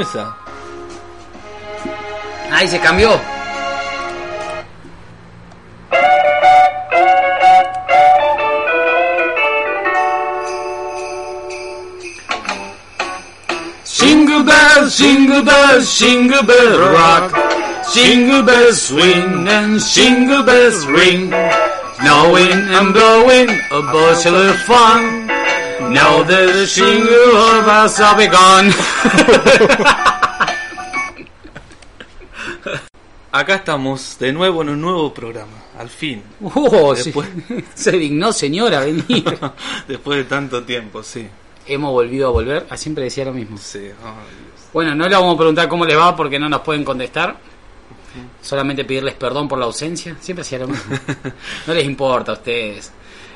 [0.00, 0.36] esa?
[2.52, 3.20] Ahí se cambió.
[13.84, 17.32] Jingle bells, jingle bells, jingle bell rock.
[17.92, 21.30] Jingle bells swing and jingle bells ring.
[21.98, 25.19] Snowing and blowing, a bushel of fun.
[25.90, 28.72] Now the jingle of us are begun.
[33.32, 36.22] Acá estamos de nuevo en un nuevo programa, al fin.
[36.42, 37.04] Oh, sí.
[37.12, 37.28] Después-
[37.74, 39.24] Se dignó señora venir.
[39.88, 41.28] Después de tanto tiempo, sí.
[41.66, 42.66] Hemos volvido a volver.
[42.70, 43.56] Ah, siempre decía lo mismo.
[43.58, 43.94] Sí, Dios.
[44.72, 47.36] Bueno, no le vamos a preguntar cómo les va porque no nos pueden contestar.
[48.42, 50.16] Solamente pedirles perdón por la ausencia.
[50.20, 50.96] Siempre hacía lo mismo.
[51.68, 52.92] No les importa a ustedes.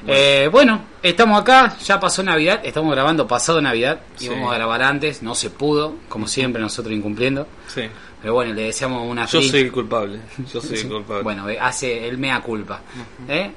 [0.06, 4.26] Eh, bueno, estamos acá, ya pasó Navidad, estamos grabando pasado Navidad, Sí.
[4.26, 7.46] íbamos a grabar antes, no se pudo, como siempre nosotros incumpliendo.
[7.68, 7.82] Sí.
[8.20, 10.18] Pero bueno, le deseamos una Yo feliz- soy el culpable.
[10.52, 11.22] Yo soy el culpable.
[11.22, 12.80] Bueno, eh, hace el mea culpa.
[13.28, 13.50] ¿eh?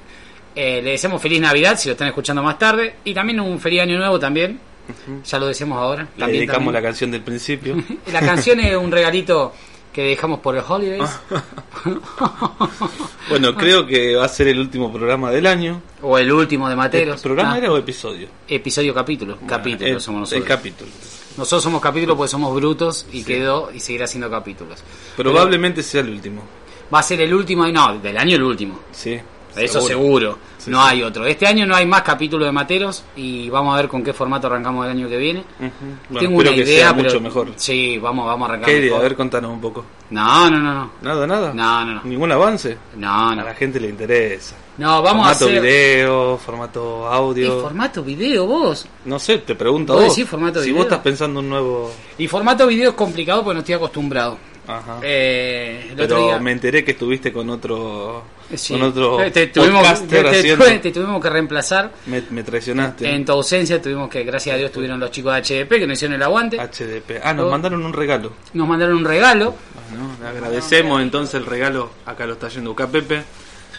[0.54, 3.82] Eh, le deseamos feliz Navidad si lo están escuchando más tarde y también un feliz
[3.82, 4.58] año nuevo también.
[5.24, 6.02] Ya lo deseamos ahora.
[6.02, 6.74] Le También, dedicamos también.
[6.74, 7.76] la canción del principio.
[8.12, 9.52] La canción es un regalito
[9.98, 11.10] que dejamos por el holidays
[13.28, 15.82] Bueno, creo que va a ser el último programa del año.
[16.02, 17.20] o el último de Materos.
[17.20, 18.28] ¿Programa Ah, era o episodio?
[18.46, 19.38] Episodio capítulo.
[19.44, 20.56] Capítulo el, somos el nosotros.
[20.56, 20.90] capítulo.
[21.36, 24.84] nosotros somos capítulos porque somos brutos y quedó y seguirá siendo capítulos.
[25.16, 26.42] Probablemente sea el último.
[26.94, 28.78] Va a ser el último, no, del año el último.
[28.92, 29.18] Sí.
[29.56, 30.38] Eso seguro.
[30.58, 30.88] Sí, no sí.
[30.90, 31.24] hay otro.
[31.24, 34.48] Este año no hay más capítulo de Materos y vamos a ver con qué formato
[34.48, 35.44] arrancamos el año que viene.
[36.08, 37.48] Bueno, Tengo una que idea, sea pero mucho mejor.
[37.56, 38.70] Sí, vamos, vamos a arrancar.
[38.70, 38.96] ¿Qué idea?
[38.96, 39.84] A ver, contanos un poco.
[40.10, 40.90] No, no, no, no.
[41.02, 41.52] Nada, nada.
[41.54, 42.00] No, no, no.
[42.04, 42.76] Ningún avance.
[42.96, 43.44] No, A no.
[43.44, 44.56] la gente le interesa.
[44.78, 45.62] No, vamos a formato hacer.
[45.62, 47.60] video, formato ¿Y audio.
[47.60, 48.86] formato video vos?
[49.04, 50.16] No sé, te pregunto a ¿Vos vos.
[50.16, 50.76] decís formato si video?
[50.78, 51.92] vos estás pensando un nuevo.
[52.16, 54.38] Y formato video es complicado porque no estoy acostumbrado.
[54.68, 55.00] Ajá.
[55.02, 56.38] Eh, el otro Pero día.
[56.38, 58.22] me enteré que estuviste con otro.
[58.54, 58.74] Sí.
[58.74, 59.22] Con otro.
[59.22, 60.64] Eh, te, tuvimos, te- te- haciendo.
[60.82, 61.90] te tuvimos que reemplazar.
[62.06, 63.10] Me, me traicionaste.
[63.12, 65.96] En tu ausencia tuvimos que, gracias a Dios, tuvieron los chicos de HDP que nos
[65.98, 66.58] hicieron el aguante.
[66.58, 67.20] HDP.
[67.24, 67.50] Ah, nos Oh.
[67.50, 68.32] mandaron un regalo.
[68.54, 69.54] Nos mandaron un regalo.
[69.90, 71.90] Bueno, le agradecemos entonces el regalo.
[72.06, 73.22] Acá lo está yendo Pepe.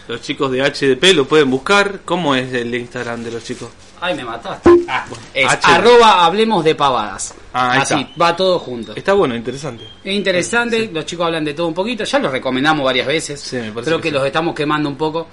[0.10, 2.00] Los chicos de HDP lo pueden buscar.
[2.04, 3.70] ¿Cómo es el Instagram de los chicos?
[4.02, 4.68] Ay, me mataste.
[4.88, 5.60] Ah, es H.
[5.72, 7.36] arroba hablemos de pavadas.
[7.54, 8.12] Ah, ahí Así, está.
[8.20, 8.96] va todo junto.
[8.96, 9.84] Está bueno, interesante.
[10.04, 13.40] Es interesante, los chicos hablan de todo un poquito, ya los recomendamos varias veces.
[13.40, 14.16] Sí, me parece Creo que que, sí.
[14.16, 15.28] los estamos quemando un poco.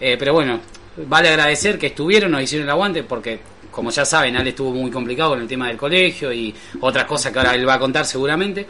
[0.00, 0.60] Eh, pero bueno,
[1.08, 3.38] vale agradecer que estuvieron, nos hicieron el aguante, porque
[3.70, 7.32] como ya saben, Ale estuvo muy complicado con el tema del colegio y otras cosas
[7.34, 8.66] que ahora él va a contar seguramente.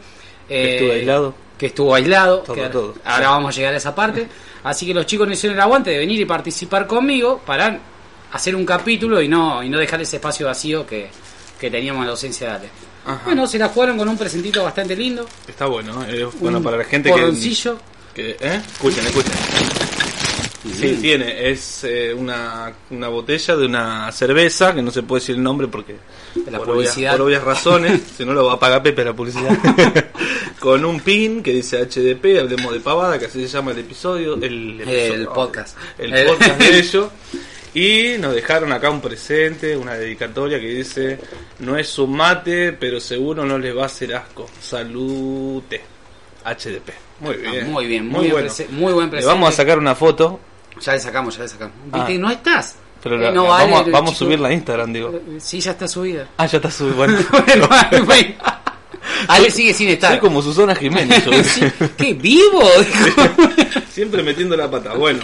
[0.49, 1.34] Eh, estuvo aislado.
[1.62, 2.39] Que estuvo aislado.
[2.41, 2.95] Todo, que todo.
[3.05, 4.27] Ahora vamos a llegar a esa parte.
[4.65, 7.78] Así que los chicos nos hicieron el aguante de venir y participar conmigo para
[8.33, 11.09] hacer un capítulo y no, y no dejar ese espacio vacío que,
[11.61, 12.69] que teníamos en la ausencia de Ale.
[13.06, 13.21] Ajá.
[13.27, 15.25] Bueno, se la jugaron con un presentito bastante lindo.
[15.47, 16.05] Está bueno.
[16.09, 17.71] eh, bueno, Un para la gente que.
[18.12, 18.61] que ¿eh?
[18.73, 19.33] Escuchen, escuchen.
[20.71, 21.50] Sí, tiene.
[21.50, 25.67] Es eh, una, una botella de una cerveza, que no se puede decir el nombre
[25.69, 25.97] porque.
[26.50, 27.12] La por, obvias, publicidad.
[27.12, 29.50] por obvias razones, si no lo va a pagar Pepe la publicidad.
[30.61, 34.34] Con un pin que dice HDP, hablemos de pavada, que así se llama el episodio.
[34.37, 35.77] El, El podcast.
[35.99, 37.09] El El- podcast de ellos.
[37.75, 41.19] Y nos dejaron acá un presente, una dedicatoria que dice:
[41.59, 44.49] No es un mate, pero seguro no les va a hacer asco.
[44.61, 45.81] Salute.
[46.44, 46.91] HDP.
[47.21, 47.65] Muy bien.
[47.65, 48.49] Ah, muy bien, muy, bien bueno.
[48.49, 49.34] prese- muy buen Le presente.
[49.34, 50.41] vamos a sacar una foto,
[50.82, 51.75] Ya le sacamos, ya le sacamos.
[51.93, 51.98] Ah.
[51.98, 52.19] ¿Viste?
[52.19, 52.76] ¿No estás?
[53.03, 54.93] pero Eh, la- no la- vale, vamos, a- el vamos a chico- subirla a Instagram,
[54.93, 55.10] digo.
[55.15, 56.28] Eh, Sí, ya está subida.
[56.37, 56.97] Ah, ya está subido.
[56.98, 57.19] Bueno.
[57.31, 57.69] Bueno,
[58.06, 58.34] bueno.
[59.28, 60.10] Ale sigue sin estar.
[60.12, 61.25] Soy como Susana Jiménez.
[61.44, 61.62] Sí,
[61.97, 62.62] ¿Qué vivo?
[63.91, 64.94] Siempre metiendo la pata.
[64.94, 65.20] Bueno,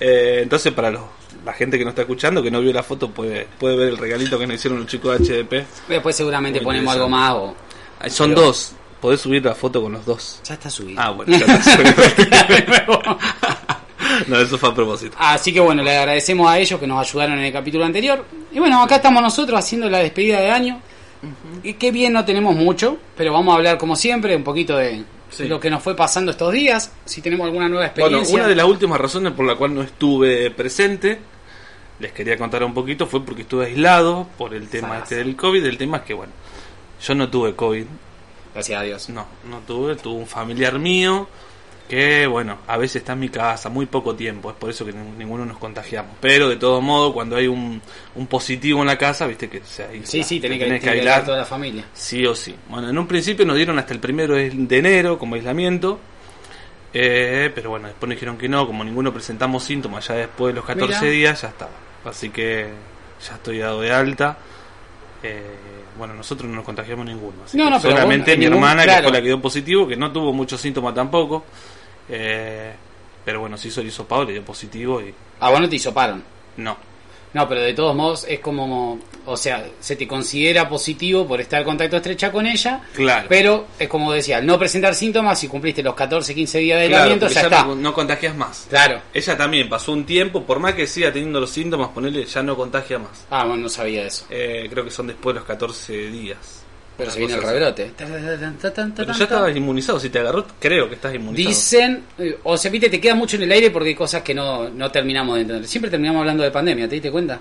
[0.00, 1.02] eh, entonces para los,
[1.44, 3.98] la gente que no está escuchando, que no vio la foto, puede, puede ver el
[3.98, 5.64] regalito que nos hicieron los chicos de HDP.
[5.88, 7.56] Después seguramente Muy ponemos algo más o...
[8.00, 8.72] Ah, Son Pero- dos.
[9.00, 10.40] Podés subir la foto con los dos.
[10.44, 11.04] Ya está subida.
[11.04, 13.18] Ah, bueno, ya está subido.
[14.26, 15.16] No, eso fue a propósito.
[15.18, 18.24] Así que bueno, le agradecemos a ellos que nos ayudaron en el capítulo anterior.
[18.52, 20.80] Y bueno, acá estamos nosotros haciendo la despedida de año.
[21.62, 25.02] Y qué bien no tenemos mucho, pero vamos a hablar como siempre un poquito de
[25.28, 25.48] Sí.
[25.48, 28.34] lo que nos fue pasando estos días, si tenemos alguna nueva Bueno, experiencia.
[28.36, 31.18] una de las últimas razones por la cual no estuve presente,
[31.98, 35.64] les quería contar un poquito, fue porque estuve aislado por el tema este del COVID.
[35.66, 36.32] El tema es que, bueno,
[37.04, 37.84] yo no tuve COVID,
[38.54, 39.08] Gracias a Dios.
[39.08, 41.28] no, no tuve, tuve un familiar mío
[41.86, 44.92] que, bueno, a veces está en mi casa, muy poco tiempo, es por eso que
[44.92, 46.16] nin- ninguno nos contagiamos.
[46.20, 47.80] Pero de todo modo, cuando hay un,
[48.14, 50.80] un positivo en la casa, viste que se aísla, Sí, sí, te tenés que, tenés
[50.80, 51.20] que que aislar.
[51.22, 51.84] a toda la familia.
[51.94, 52.54] Sí o sí.
[52.68, 55.98] Bueno, en un principio nos dieron hasta el primero de enero como aislamiento.
[56.94, 60.56] eh, pero bueno, después nos dijeron que no, como ninguno presentamos síntomas, ya después de
[60.60, 61.10] los 14 Mira.
[61.12, 61.70] días ya estaba.
[62.04, 62.68] Así que
[63.26, 64.38] ya estoy dado de alta.
[65.22, 65.42] Eh,
[65.98, 67.34] bueno, nosotros no nos contagiamos ninguno.
[67.44, 68.98] así No, solamente vos- mi ningún- hermana, claro.
[68.98, 71.44] que fue la que dio positivo, que no tuvo muchos síntomas tampoco.
[72.08, 72.72] Eh,
[73.24, 76.22] pero bueno, se hizo el hisopado, le dio positivo y Ah, vos no te hisoparon.
[76.56, 76.76] no.
[77.34, 81.60] No, pero de todos modos es como, o sea, se te considera positivo por estar
[81.60, 83.26] en contacto estrecha con ella, Claro.
[83.28, 87.26] pero es como decía, no presentar síntomas, si cumpliste los 14, 15 días de aislamiento,
[87.28, 87.64] ya ya está.
[87.64, 88.66] no, no contagias más.
[88.70, 89.02] Claro.
[89.12, 92.56] Ella también pasó un tiempo, por más que siga teniendo los síntomas, ponerle ya no
[92.56, 93.26] contagia más.
[93.28, 94.24] Ah, bueno, no sabía eso.
[94.30, 96.64] Eh, creo que son después de los 14 días.
[96.96, 97.92] Pero se viene el rebrote.
[97.96, 101.48] Pero ya estabas inmunizado, si te agarró, creo que estás inmunizado.
[101.48, 104.32] Dicen, eh, o sea, viste, te queda mucho en el aire porque hay cosas que
[104.34, 105.66] no, no terminamos de entender.
[105.68, 107.38] Siempre terminamos hablando de pandemia, ¿te diste cuenta?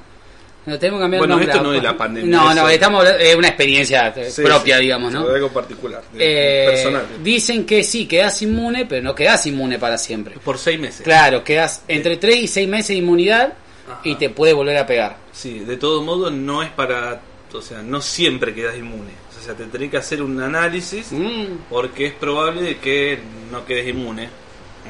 [0.66, 3.00] No, tenemos que cambiar Bueno, nombre esto a- no es la pandemia, No, no, estamos
[3.02, 5.28] hablando- es una experiencia eh, Sí, propia, sí, digamos, ¿no?
[5.30, 7.06] Algo particular, de- Eh, personal.
[7.24, 10.36] dicen que sí, quedas inmune, pero no quedas inmune para siempre.
[10.44, 11.01] Por seis meses.
[11.04, 13.54] Claro, quedas entre 3 y 6 meses de inmunidad
[13.88, 14.01] Ajá.
[14.04, 15.18] y te puede volver a pegar.
[15.31, 17.22] Sí, de todo modo no es para,
[17.54, 19.12] o sea, no siempre quedas inmune.
[19.45, 21.68] O sea, te tenés que hacer un análisis Mm.
[21.69, 23.19] porque es probable de que
[23.51, 24.27] no quedes inmune.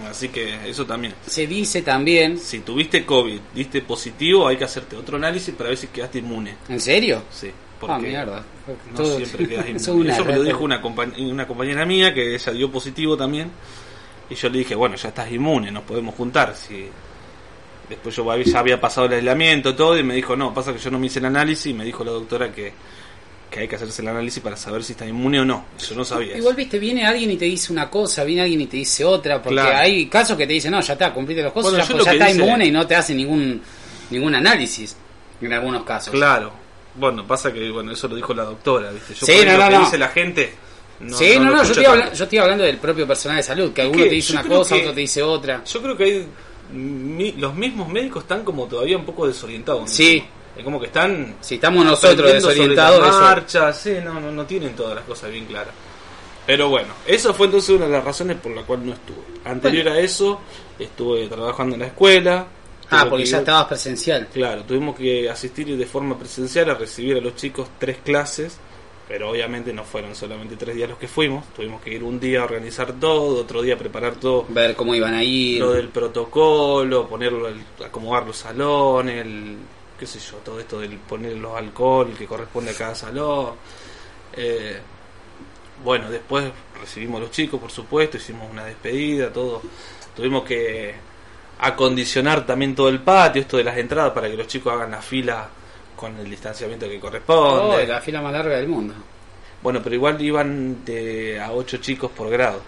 [0.10, 1.14] Así que eso también.
[1.28, 5.78] Se dice también, Si tuviste COVID, diste positivo, hay que hacerte otro análisis para ver
[5.78, 6.56] si quedaste inmune.
[6.70, 7.24] ¿en serio?
[7.32, 8.44] Sí, Ah, porque mierda.
[8.92, 10.12] no Todo- siempre quedas inmune.
[10.14, 13.52] Eso me lo dijo una, compañ- una compañera mía que ella dio positivo también.
[14.30, 16.56] Y yo le dije, bueno, ya estás inmune, nos podemos juntar.
[16.56, 16.88] Si
[17.90, 20.90] Después yo ya había pasado el aislamiento todo y me dijo, no, pasa que yo
[20.90, 22.74] no me hice el análisis y me dijo la doctora que,
[23.50, 25.66] que hay que hacerse el análisis para saber si está inmune o no.
[25.88, 26.36] Yo no sabía.
[26.38, 26.58] Igual eso.
[26.58, 29.56] viste, viene alguien y te dice una cosa, viene alguien y te dice otra, porque
[29.62, 29.78] Claro.
[29.78, 32.26] hay casos que te dicen, no, ya está, cumpliste las cosas, Bueno, ya, pues está
[32.28, 33.62] dice- inmune y no te hace ningún
[34.10, 34.96] ningún análisis
[35.42, 36.14] en algunos casos.
[36.14, 36.52] Claro.
[36.96, 39.14] Bueno, pasa que bueno, eso lo dijo la doctora, ¿viste?
[39.16, 39.80] Yo Sí, no, lo que no.
[39.82, 40.54] dice la gente.
[41.00, 42.18] No, sí, no, no, yo, estoy habla- tanto.
[42.18, 44.48] yo estoy hablando del propio personal de salud, que alguno que te dice yo una
[44.50, 45.64] cosa, que- otro te dice otra.
[45.66, 46.28] Yo creo que hay
[46.72, 49.90] mi- los mismos médicos están como todavía un poco desorientados.
[49.92, 50.24] Sí.
[50.58, 54.46] Es como que están Si estamos nosotros sobre desorientados, eso- marcha, sí, no, no, no
[54.46, 55.74] tienen todas las cosas bien claras.
[56.46, 59.18] Pero bueno, eso fue entonces una de las razones por la cual no estuve.
[59.46, 60.40] Anterior a eso,
[60.80, 62.46] estuve trabajando en la escuela.
[62.92, 64.28] Ah, porque que ya ir- estabas presencial.
[64.32, 68.60] Claro, tuvimos que asistir de forma presencial a recibir a los chicos tres clases,
[69.08, 71.46] pero obviamente no fueron solamente tres días los que fuimos.
[71.56, 74.94] Tuvimos que ir un día a organizar todo, otro día a preparar todo Ver cómo
[74.94, 75.60] iban a ir.
[75.62, 79.58] lo del protocolo, ponerlo, el- acomodar los salones, el,
[80.00, 83.54] qué sé yo, todo esto del poner los alcohol que corresponde a cada salón.
[84.34, 84.80] Eh,
[85.84, 86.46] bueno, después
[86.80, 89.62] recibimos a los chicos, por supuesto, hicimos una despedida, todo.
[90.16, 90.94] Tuvimos que
[91.60, 95.02] acondicionar también todo el patio, esto de las entradas, para que los chicos hagan la
[95.02, 95.48] fila
[95.96, 97.88] con el distanciamiento que Oh, corresponde.
[97.88, 98.94] la fila más larga del mundo.
[99.64, 102.62] Bueno, pero igual iban de a ocho chicos por grado.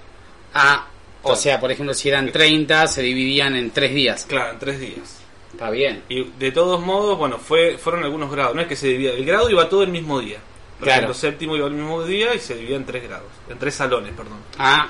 [0.54, 0.86] Ah,
[1.22, 1.36] o Claro.
[1.42, 4.26] sea, por ejemplo, si eran 30, se dividían en tres días.
[4.28, 5.20] Claro, en tres días.
[5.58, 6.04] Está bien.
[6.08, 8.54] Y de todos modos, bueno, fue fueron algunos grados.
[8.54, 9.14] No es que se dividía.
[9.14, 10.38] El grado iba todo el mismo día.
[10.78, 11.00] Por Claro.
[11.00, 13.28] ejemplo, séptimo iba el mismo día y se dividía en tres grados.
[13.50, 14.38] En tres salones, perdón.
[14.60, 14.90] Ah,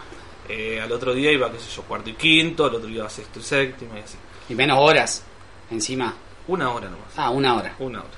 [0.50, 2.66] Eh, al otro día iba, qué sé yo, cuarto y quinto.
[2.66, 4.18] Al otro día iba sexto y séptimo y así.
[4.50, 5.24] y menos horas
[5.72, 6.14] encima.
[6.48, 7.08] Una hora nomás.
[7.18, 7.76] Ah, una hora.
[7.80, 8.10] Una hora.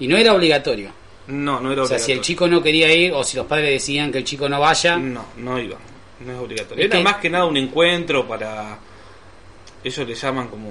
[0.00, 0.90] Y no era obligatorio.
[1.28, 2.22] No, no era O sea, si el obligatorio.
[2.22, 5.24] chico no quería ir o si los padres decían que el chico no vaya, No,
[5.38, 5.76] no iba.
[6.20, 6.84] No es obligatorio.
[6.84, 8.78] Es Era que- más que nada un encuentro para.
[9.84, 10.70] Ellos le llaman como.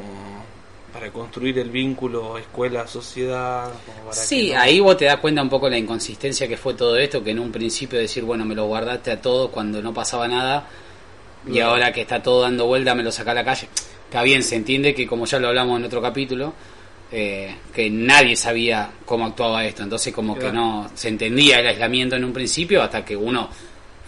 [0.95, 3.69] Para construir el vínculo escuela-sociedad.
[4.11, 7.21] Sí, no- ahí vos te das cuenta un poco la inconsistencia que fue todo esto,
[7.21, 10.65] que en un principio decir, bueno, me lo guardaste a todos cuando no pasaba nada,
[11.51, 13.67] y ahora que está todo dando vuelta me lo saca a la calle.
[14.05, 16.53] Está bien, se entiende que como ya lo hablamos en otro capítulo,
[17.11, 22.15] eh, que nadie sabía cómo actuaba esto, entonces como que no se entendía el aislamiento
[22.15, 23.49] en un principio hasta que uno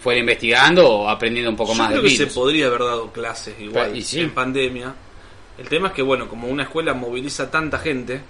[0.02, 2.34] fuera investigando o aprendiendo un poco Yo más creo del que se virus.
[2.34, 4.20] podría haber dado clases igual Y sí.
[4.20, 4.94] en pandemia.
[5.58, 8.20] El tema es que, bueno, como una escuela moviliza tanta gente,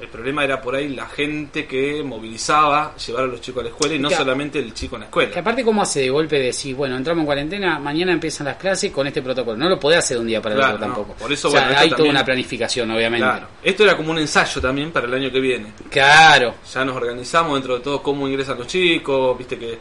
[0.00, 3.68] el problema era por ahí la gente que movilizaba llevar a los chicos a la
[3.70, 5.40] escuela y no Que- solamente el chico en la Que escuela.
[5.40, 9.06] aparte, ¿cómo hace de golpe decir, bueno, entramos en cuarentena, mañana empiezan las clases con
[9.06, 9.56] este protocolo?
[9.56, 10.78] No lo podés hacer de un día para el otro no.
[10.78, 11.12] tampoco.
[11.14, 13.26] Por eso, O sea, bueno, hay toda también- una planificación, obviamente.
[13.26, 13.46] Claro.
[13.62, 15.66] Esto era como un ensayo también para el año que viene.
[15.90, 16.54] Claro.
[16.72, 19.78] Ya nos organizamos dentro de todo cómo ingresan los chicos, viste que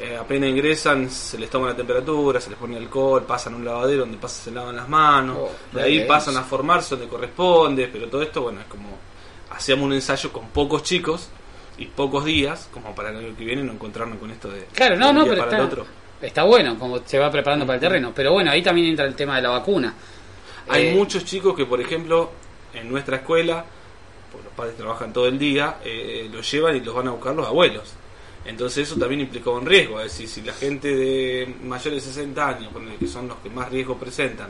[0.00, 3.64] eh, apenas ingresan se les toma la temperatura, se les pone alcohol, pasan a un
[3.64, 7.88] lavadero donde pasan, se lavan las manos, Oh, de ahí pasan a formarse donde corresponde,
[7.92, 8.88] pero todo esto, bueno, es como
[9.50, 11.28] hacíamos un ensayo con pocos chicos
[11.78, 14.96] y pocos días, como para el año que viene no encontrarnos con esto de Claro,
[14.96, 15.86] no, no, día pero para el está, otro.
[16.20, 18.12] está bueno, como se va preparando para el terreno.
[18.14, 19.94] Pero bueno, ahí también entra el tema de la vacuna.
[20.68, 22.30] Hay Eh, muchos chicos que, por ejemplo,
[22.72, 23.64] en nuestra escuela,
[24.32, 27.34] pues los padres trabajan todo el día, eh, los llevan y los van a buscar
[27.34, 27.92] los abuelos.
[28.44, 32.46] Entonces eso también implicaba un riesgo, es decir, si la gente de mayores de 60
[32.48, 34.48] años, que son los que más riesgo presentan,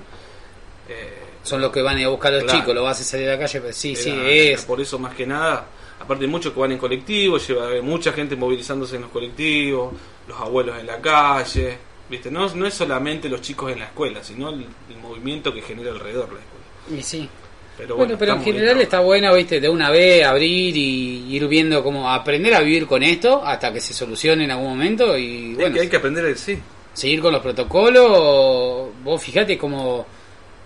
[0.89, 2.59] eh, Son los que van a ir a buscar a los Claro.
[2.61, 4.65] chicos, lo vas a salir a la calle, pero sí, sí, es.
[4.65, 5.67] Por eso, más que nada,
[6.01, 9.93] aparte muchos que van en colectivo, lleva hay mucha gente movilizándose en los colectivos,
[10.27, 11.77] los abuelos en la calle,
[12.11, 12.31] ¿viste?
[12.31, 15.91] No, no es solamente los chicos en la escuela, sino el, el movimiento que genera
[15.93, 17.01] alrededor la escuela.
[17.01, 17.29] Y sí.
[17.77, 21.49] Pero Bueno, bueno, pero en general está bueno, viste, de una vez abrir y ir
[21.49, 25.51] viendo cómo aprender a vivir con esto hasta que se solucione en algún momento y
[25.53, 26.57] Es bueno, que hay que aprender el sí.
[26.93, 28.89] seguir con los protocolos.
[29.03, 30.07] Vos fijate como,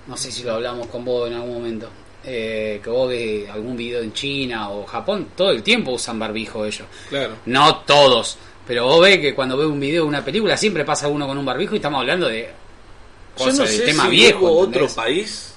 [0.07, 1.89] no sé si lo hablamos con vos en algún momento,
[2.25, 6.65] eh, que vos ves algún video en China o Japón, todo el tiempo usan barbijo
[6.67, 6.87] ellos.
[7.09, 7.37] Claro.
[7.47, 8.37] No todos,
[8.67, 11.39] pero vos ves que cuando ves un video de una película siempre pasa uno con
[11.39, 14.51] un barbijo y estamos hablando de Yo cosas no de sé tema si viejo.
[14.53, 15.55] otro país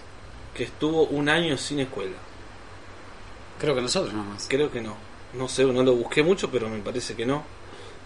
[0.61, 2.17] que estuvo un año sin escuela.
[3.59, 4.45] Creo que nosotros nomás.
[4.47, 4.95] Creo que no.
[5.33, 7.43] No sé, no lo busqué mucho, pero me parece que no.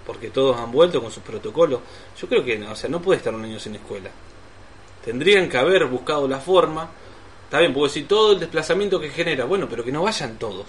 [0.08, 1.82] Porque todos han vuelto con sus protocolos.
[2.18, 4.10] Yo creo que no, o sea, no puede estar un año sin escuela.
[5.04, 6.88] Tendrían que haber buscado la forma.
[7.44, 9.44] Está bien, puedo decir todo el desplazamiento que genera.
[9.44, 10.68] Bueno, pero que no vayan todos.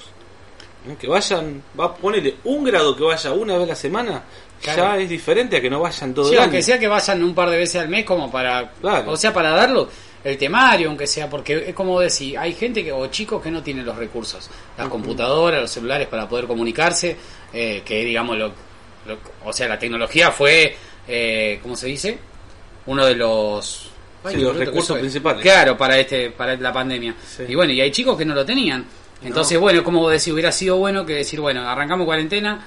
[0.99, 4.25] Que vayan, va a ponerle un grado que vaya una vez a la semana.
[4.61, 4.83] Claro.
[4.83, 6.67] Ya es diferente a que no vayan todo Sí, el aunque año.
[6.67, 8.73] sea que vayan un par de veces al mes como para...
[8.73, 9.13] Claro.
[9.13, 9.89] O sea, para darlo
[10.27, 13.63] el temario, aunque sea, porque es como decir, hay gente que, o chicos que no
[13.63, 17.17] tienen los recursos, las computadoras, los celulares para poder comunicarse,
[17.53, 18.49] eh, que digamos, lo,
[19.07, 20.75] lo- o sea, la tecnología fue,
[21.07, 22.19] eh, ¿cómo se dice?
[22.87, 23.91] Uno de los...
[24.29, 25.41] Sí, los recursos principales.
[25.43, 27.15] Claro, para este para la pandemia.
[27.25, 27.45] Sí.
[27.49, 28.85] Y bueno, y hay chicos que no lo tenían.
[29.23, 32.67] Entonces, bueno, como decís, hubiera sido bueno que decir, bueno, arrancamos cuarentena,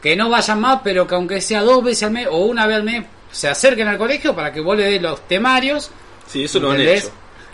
[0.00, 2.76] que no vayan más, pero que aunque sea dos veces al mes o una vez
[2.76, 5.90] al mes, se acerquen al colegio para que vos le des los temarios.
[6.28, 7.10] Sí, eso lo han hecho.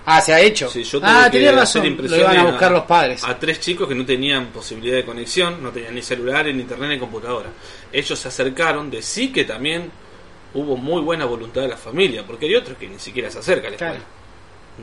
[0.06, 0.68] Ah, se ha hecho.
[0.68, 3.24] Sí, yo ah, hacer razón, lo iban a buscar los padres.
[3.24, 6.90] A tres chicos que no tenían posibilidad de conexión, no tenían ni celulares, ni internet,
[6.90, 7.48] ni computadora.
[7.90, 9.90] Ellos se acercaron, de sí que también
[10.52, 13.68] hubo muy buena voluntad de la familia, porque hay otros que ni siquiera se acercan
[13.68, 13.94] a la Claro.
[13.94, 14.14] escuela.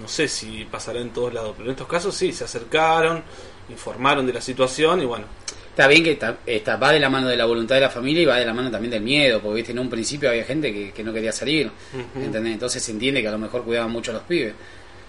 [0.01, 3.23] No sé si pasará en todos lados, pero en estos casos sí, se acercaron,
[3.69, 5.25] informaron de la situación y bueno,
[5.71, 8.21] Está bien que está, está- va de la mano de la voluntad de la familia
[8.23, 10.71] y va de la mano también del miedo, porque viste, en un principio había gente
[10.73, 11.71] que, que no quería salir.
[12.15, 12.53] ¿entendés?
[12.53, 14.53] Entonces se entiende que a lo mejor cuidaban mucho a los pibes.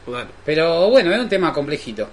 [0.06, 2.08] bueno, Pero bueno, es un tema complejito.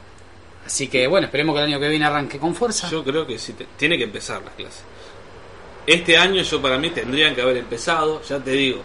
[0.65, 2.89] Así que bueno, esperemos que el año que viene arranque con fuerza.
[2.89, 4.83] yo creo que sí, te- tiene que empezar las clases.
[5.87, 8.81] Este año yo para mí tendrían que haber empezado, ya te digo,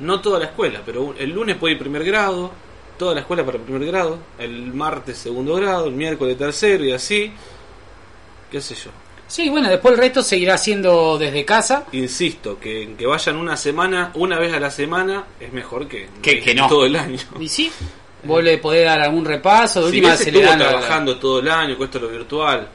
[0.00, 2.52] no toda la escuela, pero el lunes puede ir primer grado,
[2.98, 7.32] toda la escuela para primer grado, el martes segundo grado, el miércoles tercero y así,
[8.50, 8.90] qué sé yo.
[9.34, 11.86] Sí, bueno, después el resto seguirá siendo desde casa.
[11.90, 16.40] Insisto, que, que vayan una semana, una vez a la semana, es mejor que, Que-
[16.40, 16.68] que no.
[16.68, 17.18] todo el año.
[17.40, 17.68] Y sí,
[18.22, 21.48] vos le podés dar algún repaso, de Si última se estuvo la- trabajando todo el
[21.48, 22.68] año con esto lo virtual,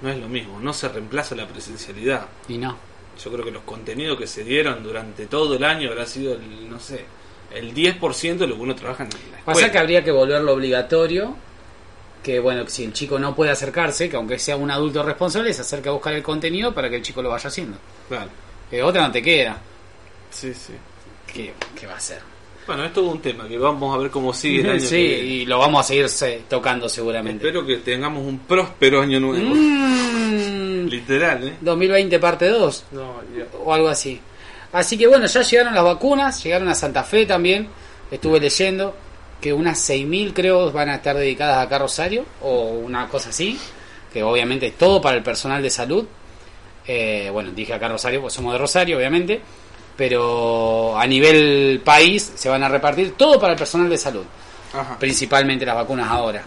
[0.00, 2.26] no es lo mismo, no se reemplaza la presencialidad.
[2.48, 2.74] Y no.
[3.22, 6.70] Yo creo que los contenidos que se dieron durante todo el año habrá sido, el,
[6.70, 7.04] no sé,
[7.54, 9.44] el 10% de lo que uno trabaja en la escuela.
[9.44, 11.36] Pasa que habría que volverlo obligatorio.
[12.22, 15.62] Que bueno, si el chico no puede acercarse, que aunque sea un adulto responsable, se
[15.62, 17.78] acerque a buscar el contenido para que el chico lo vaya haciendo.
[18.08, 18.28] Claro.
[18.84, 19.58] Otra no te queda.
[20.30, 20.72] Sí, sí.
[21.32, 22.20] ¿Qué, qué va a hacer?
[22.66, 24.80] Bueno, es todo un tema que vamos a ver cómo sigue el año.
[24.80, 25.24] Sí, que viene.
[25.24, 27.46] y lo vamos a seguir se- tocando seguramente.
[27.46, 29.54] Espero que tengamos un próspero año nuevo.
[29.54, 31.54] Mm, Literal, ¿eh?
[31.60, 33.14] 2020 parte 2 No,
[33.64, 34.20] o algo así.
[34.72, 37.68] Así que bueno, ya llegaron las vacunas, llegaron a Santa Fe también.
[38.10, 38.94] Estuve leyendo
[39.40, 43.58] que unas 6.000 creo van a estar dedicadas acá a Rosario o una cosa así,
[44.12, 46.06] que obviamente es todo para el personal de salud.
[46.86, 49.40] Eh, bueno, dije acá Rosario, pues somos de Rosario, obviamente,
[49.96, 54.24] pero a nivel país se van a repartir todo para el personal de salud,
[54.72, 54.98] Ajá.
[54.98, 56.42] principalmente las vacunas ahora.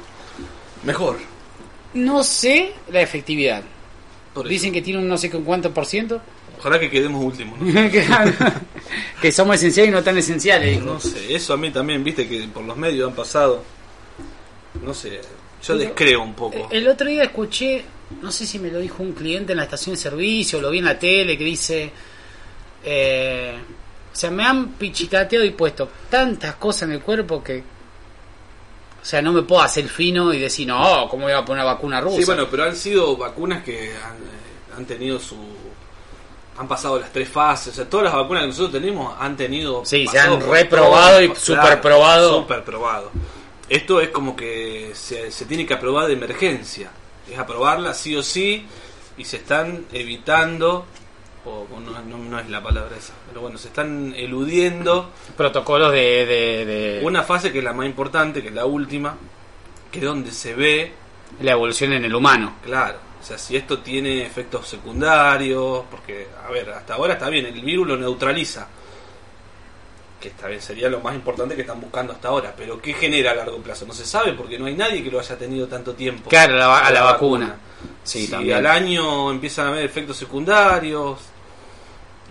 [0.83, 1.17] Mejor.
[1.93, 3.61] No sé la efectividad.
[4.47, 6.21] Dicen que tiene un no sé con cuánto por ciento.
[6.61, 7.59] Ojalá que quedemos últimos.
[7.59, 7.91] ¿no?
[9.21, 10.79] que, somos esenciales y no tan esenciales.
[10.79, 10.93] dijo.
[10.93, 13.63] No sé, eso a mí también, viste que por los medios han pasado.
[14.83, 15.19] No sé,
[15.65, 16.69] yo descreo un poco.
[16.69, 17.83] El otro día escuché,
[18.21, 20.69] no sé si me lo dijo un cliente en la estación de servicio, o lo
[20.69, 21.91] vi en la tele, que dice,
[22.83, 23.57] eh,
[24.13, 27.57] o sea, me han pichicateado y puesto tantas cosas en el cuerpo que,
[29.01, 31.73] o sea, no me puedo hacer fino y decir, no, ¿cómo voy a poner una
[31.73, 32.17] vacuna rusa?
[32.17, 35.35] Sí, bueno, pero han sido vacunas que han, eh, han tenido su.
[36.61, 39.83] Han pasado las tres fases, o sea, todas las vacunas que nosotros tenemos han tenido.
[39.83, 42.35] Sí, se han reprobado y superprobado.
[42.41, 43.11] Superprobado.
[43.67, 46.91] Esto es como que se, se tiene que aprobar de emergencia.
[47.31, 48.65] Es aprobarla sí o sí
[49.17, 50.85] y se están evitando,
[51.45, 55.91] o o no, no- no es la palabra esa, pero bueno, se están eludiendo Protocolos
[55.91, 56.25] de...
[56.25, 59.15] de- de- una fase que es la más importante, que es la última,
[59.91, 60.93] que es donde se ve
[61.41, 62.55] la evolución en el humano.
[62.63, 67.45] Claro, o sea, si esto tiene efectos secundarios, porque, a ver, hasta ahora está bien,
[67.45, 68.67] el virus lo neutraliza,
[70.19, 72.53] que esta vez sería lo más importante que están buscando hasta ahora.
[72.57, 73.85] Pero ¿qué genera a largo plazo?
[73.85, 76.29] No se sabe porque no hay nadie que lo haya tenido tanto tiempo.
[76.29, 77.55] Claro, a la, a la vacuna.
[78.03, 78.57] Sí, si también.
[78.57, 81.19] al año empiezan a haber efectos secundarios,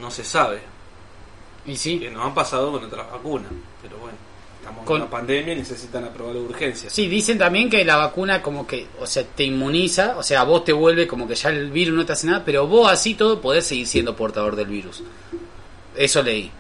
[0.01, 0.61] no se sabe.
[1.67, 2.01] Y sí.
[2.01, 3.51] Que nos han pasado con otras vacunas.
[3.83, 4.17] Pero bueno,
[4.71, 6.89] estamos Con- en una pandemia y necesitan aprobarlo de urgencia.
[6.91, 10.65] Sí, dicen también que la vacuna como que, o sea, te inmuniza, o sea, vos
[10.65, 13.41] te vuelve como que ya el virus no te hace nada, pero vos así todo
[13.41, 15.03] podés seguir siendo portador del virus.
[15.97, 16.51] Eso leí.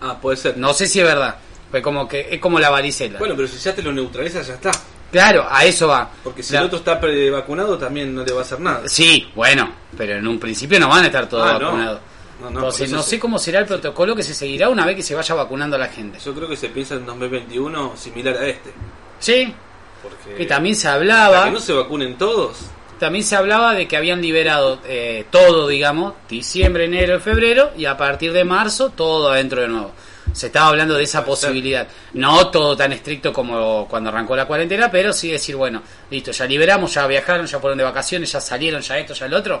[0.00, 0.56] Ah, puede ser.
[0.58, 1.36] No sé si es verdad.
[1.70, 3.18] Fue como que es como la varicela.
[3.18, 4.70] Bueno, pero si ya te lo neutraliza, ya está.
[5.10, 6.10] claro, a eso va.
[6.24, 7.00] Porque si La- el otro está
[7.30, 8.88] vacunado, también no le va a hacer nada.
[8.88, 12.00] Sí, bueno, pero en un principio no van a estar todos Ah, vacunados.
[12.00, 12.11] No,
[12.50, 13.10] no, Entonces, no sí.
[13.10, 15.78] sé cómo será el protocolo que se seguirá una vez que se vaya vacunando a
[15.78, 16.18] la gente.
[16.18, 18.72] Yo creo que se piensa en 2021 similar a este.
[19.18, 19.54] Sí,
[20.02, 21.44] Porque que también se hasta hablaba.
[21.44, 22.58] que no se vacunen todos.
[22.98, 27.96] También se hablaba de que habían liberado eh, todo, digamos, diciembre, enero, febrero, y a
[27.96, 29.92] partir de marzo todo adentro de nuevo.
[30.32, 31.88] Se estaba hablando de esa posibilidad.
[32.14, 36.46] No todo tan estricto como cuando arrancó la cuarentena, pero sí decir, bueno, listo, ya
[36.46, 39.60] liberamos, ya viajaron, ya fueron de vacaciones, ya salieron, ya esto, ya el otro.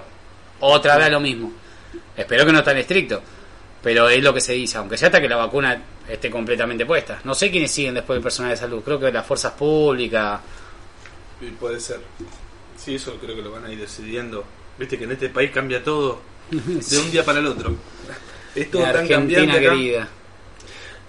[0.60, 1.52] Otra vez lo mismo.
[2.16, 3.22] Espero que no tan estricto.
[3.82, 7.20] Pero es lo que se dice, aunque sea hasta que la vacuna esté completamente puesta.
[7.24, 8.82] No sé quiénes siguen después del personal de salud.
[8.84, 10.40] Creo que las fuerzas públicas.
[11.40, 12.00] Y puede ser.
[12.76, 14.44] Sí, eso creo que lo van a ir decidiendo.
[14.78, 17.74] Viste que en este país cambia todo de un día para el otro.
[18.54, 20.08] Es todo La tan cambiante querida.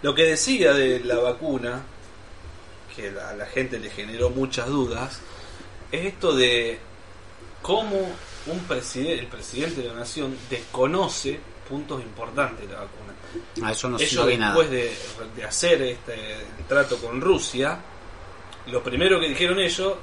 [0.02, 1.84] Lo que decía de la vacuna,
[2.96, 5.20] que a la gente le generó muchas dudas,
[5.92, 6.80] es esto de
[7.62, 8.12] cómo
[8.48, 13.14] un presidente, el presidente de la nación desconoce puntos importantes de la vacuna.
[13.64, 14.54] Ah, eso no, Ellos vi nada.
[14.54, 14.96] después de,
[15.36, 17.80] de hacer este trato con Rusia,
[18.68, 19.94] lo primero que dijeron ellos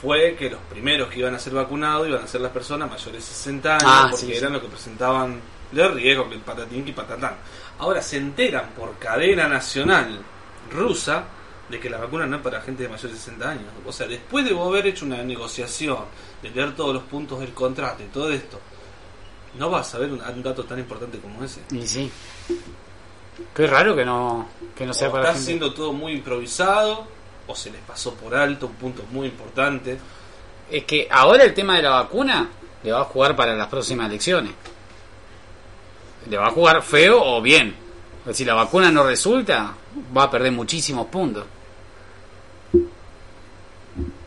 [0.00, 3.14] fue que los primeros que iban a ser vacunados iban a ser las personas mayores
[3.14, 4.38] de 60 años, Ah, porque sí, sí.
[4.38, 7.36] eran los que presentaban de riesgo, que el patatín y patatán.
[7.78, 10.20] Ahora se enteran por cadena nacional
[10.72, 11.24] rusa
[11.68, 13.64] de que la vacuna no es para gente de mayores de 60 años.
[13.86, 15.98] O sea, después de vos haber hecho una negociación,
[16.42, 18.60] de leer todos los puntos del contrato y todo esto,
[19.58, 21.60] no vas a saber un, un dato tan importante como ese.
[21.70, 22.10] Y sí.
[23.54, 27.06] Qué raro que no, que no sea o para está siendo todo muy improvisado,
[27.46, 29.98] o se les pasó por alto un punto muy importante.
[30.70, 32.48] Es que ahora el tema de la vacuna
[32.82, 34.52] le va a jugar para las próximas elecciones.
[36.28, 37.74] Le va a jugar feo o bien.
[38.32, 39.74] Si la vacuna no resulta,
[40.16, 41.44] va a perder muchísimos puntos.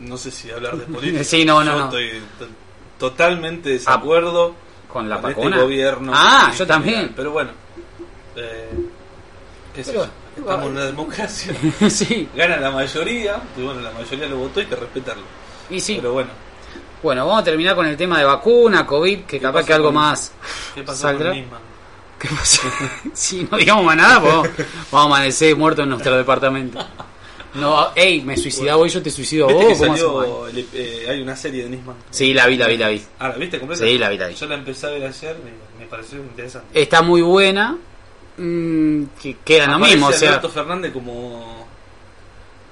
[0.00, 1.24] No sé si hablar de política.
[1.24, 1.84] Sí, no, no, Yo no.
[1.86, 2.48] estoy to-
[2.98, 4.54] totalmente desacuerdo
[4.92, 6.12] Con la con este gobierno.
[6.14, 6.66] Ah, yo general.
[6.68, 7.12] también.
[7.14, 7.50] Pero bueno,
[8.36, 8.70] eh,
[9.74, 11.54] qué Pero- estamos en una democracia.
[11.90, 15.24] sí, Gana la mayoría, y bueno, la mayoría lo votó, hay que respetarlo.
[15.70, 15.96] y sí.
[15.96, 16.30] Pero bueno,
[17.02, 20.32] Bueno, vamos a terminar con el tema de vacuna, COVID, que capaz que algo más
[20.74, 21.30] ¿qué pasó saldrá.
[21.30, 21.44] con?
[22.18, 22.62] ¿Qué pasa?
[23.14, 24.32] si no digamos más nada, pues
[24.90, 26.84] vamos a amanecer muertos en nuestro departamento.
[27.60, 29.72] No, ey, me suicidaba hoy, yo te suicido a ¿Viste vos.
[29.78, 30.66] que ¿cómo hacemos?
[30.74, 31.96] eh, hay una serie de Nisman?
[32.10, 33.02] Sí, la vi, la vi, la vi.
[33.18, 33.84] Ah, ¿la viste completa?
[33.84, 34.34] Sí, la vi, la vi.
[34.34, 36.80] Yo la empecé a ver ayer, me, me pareció interesante.
[36.80, 37.76] Está muy buena.
[38.36, 40.28] mm, que queda lo Aparece mismo, o sea.
[40.30, 41.66] Alberto Fernández como,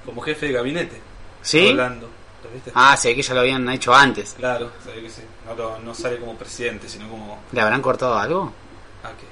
[0.05, 1.01] como jefe de gabinete.
[1.41, 1.69] ¿Sí?
[1.69, 2.09] Hablando.
[2.43, 2.71] ¿Lo viste?
[2.73, 4.35] Ah, sé que ya lo habían hecho antes.
[4.37, 5.21] Claro, sabe que sí.
[5.45, 7.39] No, lo- no sale como presidente, sino como...
[7.51, 8.51] ¿Le habrán cortado algo?
[9.03, 9.25] Ah, ¿qué?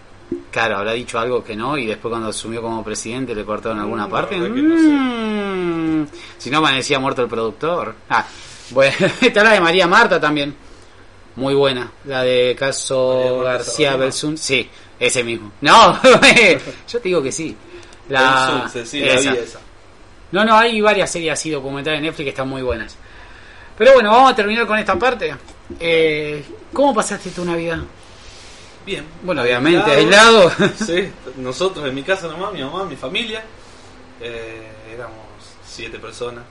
[0.51, 4.07] Claro, habrá dicho algo que no y después cuando asumió como presidente le cortaron alguna
[4.07, 4.37] Mm, parte.
[4.37, 4.45] no
[4.79, 4.87] sé.
[4.89, 6.07] Mm,
[6.37, 7.95] Si no, amanecía muerto el productor.
[8.09, 8.25] Ah,
[8.71, 10.55] bueno, está la de María Marta también.
[11.35, 11.91] Muy buena.
[12.05, 13.95] La de caso María García.
[13.97, 14.37] Belsun.
[14.37, 15.51] Sí, ese mismo.
[15.61, 15.99] No,
[16.87, 17.55] yo te digo que sí.
[18.09, 19.31] La, Belsunce, sí, la esa.
[19.33, 19.59] vi esa.
[20.31, 22.97] No, no, hay varias series así documentales en Netflix que están muy buenas.
[23.77, 25.35] Pero bueno, vamos a terminar con esta parte.
[25.79, 27.79] Eh, ¿Cómo pasaste tu Navidad?
[28.85, 29.05] Bien.
[29.23, 30.51] Bueno, obviamente, aislado.
[30.85, 33.43] Sí, nosotros en mi casa nomás, mi mamá, mi familia.
[34.21, 35.17] Eh, éramos
[35.65, 36.43] siete personas.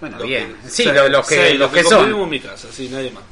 [0.00, 0.56] Bueno, Los bien.
[0.62, 1.98] que- Sí, los que, seis, los que son.
[1.98, 3.22] convivimos en mi casa, sí, nadie más.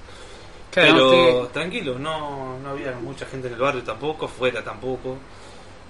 [0.70, 5.16] Claro, Pero usted- tranquilo, no, no había mucha gente en el barrio tampoco, fuera tampoco.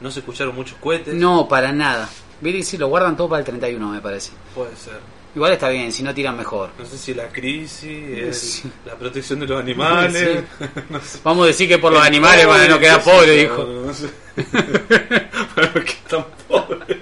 [0.01, 1.15] No se escucharon muchos cohetes.
[1.15, 2.09] No, para nada.
[2.41, 4.31] Viste, sí, lo guardan todo para el 31, me parece.
[4.55, 5.01] Puede ser.
[5.35, 6.71] Igual está bien, si no tiran mejor.
[6.79, 7.85] No sé si la crisis,
[8.19, 8.71] el- Sí.
[8.87, 10.43] la protección de los animales.
[10.91, 11.19] no sé.
[11.23, 13.65] Vamos a decir que por los El animales van a no pobre, quedar pobres, dijo.
[13.65, 14.09] No sé.
[15.59, 16.99] Que pobres.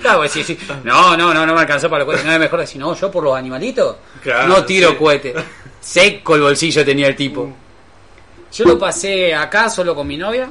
[0.00, 0.58] Claro, pues sí, sí.
[0.84, 2.24] No, no, no, no me alcanzó para los cohetes.
[2.26, 5.34] No es mejor decir, no, yo por los animalitos Claro, no tiro cohetes.
[5.80, 7.52] Seco el bolsillo tenía el tipo.
[8.52, 10.50] Yo lo pasé acá solo con mi novia.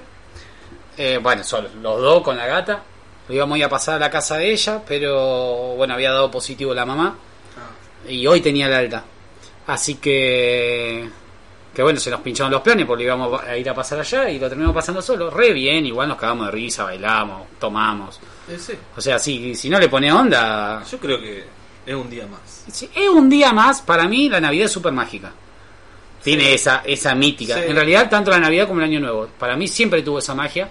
[0.96, 2.82] Eh, bueno, solo, los dos con la gata.
[3.28, 6.32] Lo íbamos a ir a pasar a la casa de ella, pero bueno, había dado
[6.32, 7.16] positivo la mamá.
[7.58, 9.04] Ah, Y hoy tenía el alta.
[9.68, 11.10] Así que.
[11.74, 14.40] Que bueno, se nos pincharon los planes porque íbamos a ir a pasar allá y
[14.40, 15.30] lo terminamos pasando solo.
[15.30, 18.20] Re bien, igual nos cagamos de risa, bailamos, tomamos.
[18.58, 18.74] Sí.
[18.96, 21.44] O sea, si, si no le pone onda, Yo creo que
[21.86, 22.64] es un día más.
[22.68, 25.32] Es un día más, para mí la Navidad es súper mágica.
[26.24, 26.54] Tiene Sí.
[26.54, 27.56] esa, esa mítica.
[27.56, 27.62] Sí.
[27.68, 29.28] En realidad, tanto la Navidad como el Año Nuevo.
[29.38, 30.68] Para mí siempre tuvo esa magia,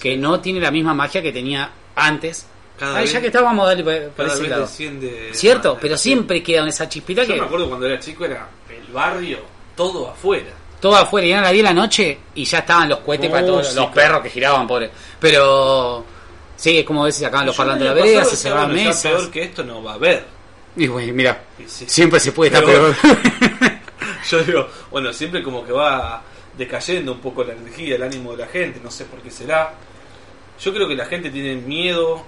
[0.00, 2.46] que no tiene la misma magia que tenía antes.
[2.78, 4.68] Cada Ay, vez- ya que estábamos a darle por, ese lado.
[5.32, 5.72] ¿Cierto?
[5.74, 8.48] más, Pero siempre queda en esa chispita Yo que me acuerdo cuando era chico era
[8.68, 9.38] el barrio,
[9.74, 10.50] todo afuera.
[10.80, 13.46] todo afuera, y eran las 10 de la noche y ya estaban los cohetes para
[13.46, 14.90] todos los perros que giraban, pobre.
[15.18, 16.04] Pero,
[16.54, 19.02] sí, es como decís, sacaban los parlantes de la vereda, se cerraban bueno, mesas.
[19.10, 20.24] peor que esto no va a haber.
[20.76, 21.86] Y bueno, mira, sí.
[21.88, 23.16] siempre se puede estar Pero peor.
[24.30, 26.22] Yo digo, bueno, siempre como que va
[26.56, 29.74] decayendo un poco la energía, el ánimo de la gente, no sé por qué será.
[30.60, 32.24] Yo creo que la gente tiene miedo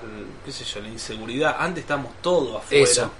[0.00, 1.56] al, qué sé yo, la inseguridad.
[1.58, 2.84] Antes estábamos todos afuera.
[2.84, 3.10] Eso.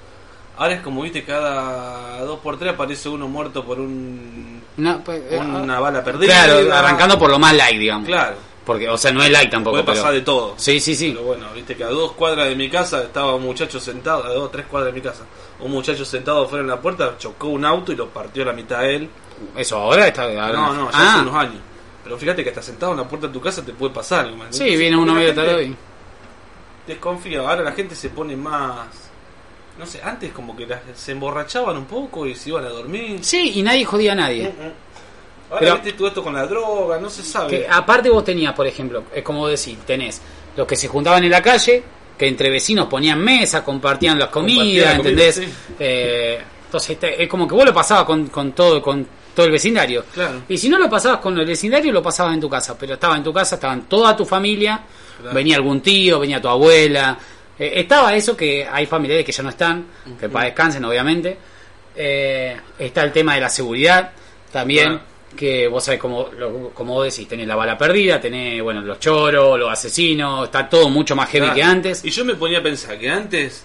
[0.57, 5.23] Ahora es como, viste, cada dos por tres aparece uno muerto por un, No, pues,
[5.31, 6.45] eh, una bala perdida.
[6.45, 8.07] Claro, arrancando por lo más light, digamos.
[8.07, 9.73] Claro, Porque, o sea, no es light tampoco.
[9.75, 10.55] puede pasar pero- de todo.
[10.57, 11.11] Sí, sí, sí.
[11.13, 14.29] Pero bueno, viste que a dos cuadras de mi casa estaba un muchacho sentado, a
[14.33, 15.25] dos, tres cuadras de mi casa,
[15.61, 18.53] un muchacho sentado afuera en la puerta, chocó un auto y lo partió a la
[18.53, 19.09] mitad a él.
[19.57, 20.23] Eso ahora está.
[20.23, 21.61] ahora- No, no, ya ah, hace unos años.
[22.05, 24.31] Pero fíjate que hasta sentado en la puerta de tu casa te puede pasar.
[24.33, 25.77] ¿me Sí, viene uno medio tarde hoy.
[26.87, 28.87] Desconfía, ahora la gente se pone más.
[29.79, 33.19] No sé, antes como que las- se emborrachaban un poco y se iban a dormir.
[33.25, 34.53] Sí, y nadie jodía a nadie.
[35.53, 37.51] Ahora Pero- todo esto con la droga, no se sabe.
[37.61, 40.21] Que aparte vos tenías, por ejemplo, es como decir, tenés
[40.57, 41.83] los que se juntaban en la calle,
[42.19, 45.35] que entre vecinos ponían mesa, compartían las comidas, la comida, ¿entendés?
[45.37, 45.49] sí.
[45.79, 50.05] Eh, entonces es como que vos lo pasabas con, con todo con todo el vecindario.
[50.13, 50.43] Claro.
[50.49, 52.77] Y si no lo pasabas con el vecindario, lo pasabas en tu casa.
[52.79, 54.81] Pero estaba en tu casa, estaban toda tu familia,
[55.21, 55.35] Claro.
[55.35, 57.19] venía algún tío, venía tu abuela.
[57.59, 59.87] Eh, estaba eso que hay familiares que ya no están,
[60.19, 61.37] que para descansen, obviamente.
[61.95, 64.11] Eh, está el tema de la seguridad
[64.51, 64.89] también.
[64.89, 65.12] Claro.
[65.37, 68.99] Que vos sabés, como, lo- como vos decís, tenés la bala perdida, tenés bueno los
[69.01, 71.55] choros, los asesinos, está todo mucho más heavy Claro.
[71.57, 72.05] que antes.
[72.05, 73.65] Y yo me ponía a pensar que antes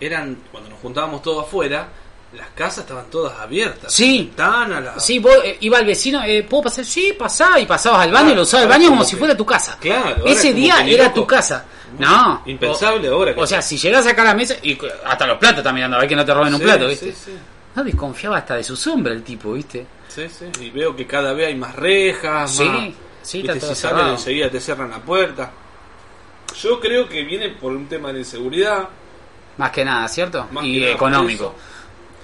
[0.00, 1.88] eran, cuando nos juntábamos todos afuera,
[2.34, 3.92] las casas estaban todas abiertas.
[3.94, 4.18] Sí.
[4.26, 6.84] Ventanas, las- Sí, vos eh, iba al vecino, eh, ¿puedo pasar?
[6.84, 9.14] Sí, pasá, y pasabas al baño y lo usabas el Ahora baño como como si
[9.14, 9.78] que- fuera tu casa.
[9.80, 11.14] Claro, Ese día era loco.
[11.20, 11.64] tu casa.
[11.98, 12.42] No.
[12.44, 14.76] Impensable o, ahora que- O sea, si llegás acá a la mesa, y
[15.06, 17.06] hasta los platos también andando, a ver que no te roben un plato, ¿viste?
[17.12, 17.32] Sí, sí.
[17.74, 19.86] No desconfiaba hasta de su sombra el tipo, ¿viste?
[20.16, 20.46] Sí, sí.
[20.64, 22.88] Y veo que cada vez hay más rejas, Sí, más...
[23.22, 25.52] sí, viste, si salen enseguida te cierran la puerta.
[26.60, 28.88] Yo creo que viene por un tema de inseguridad.
[29.58, 30.46] Más que nada, ¿cierto?
[30.52, 31.54] Más y económico.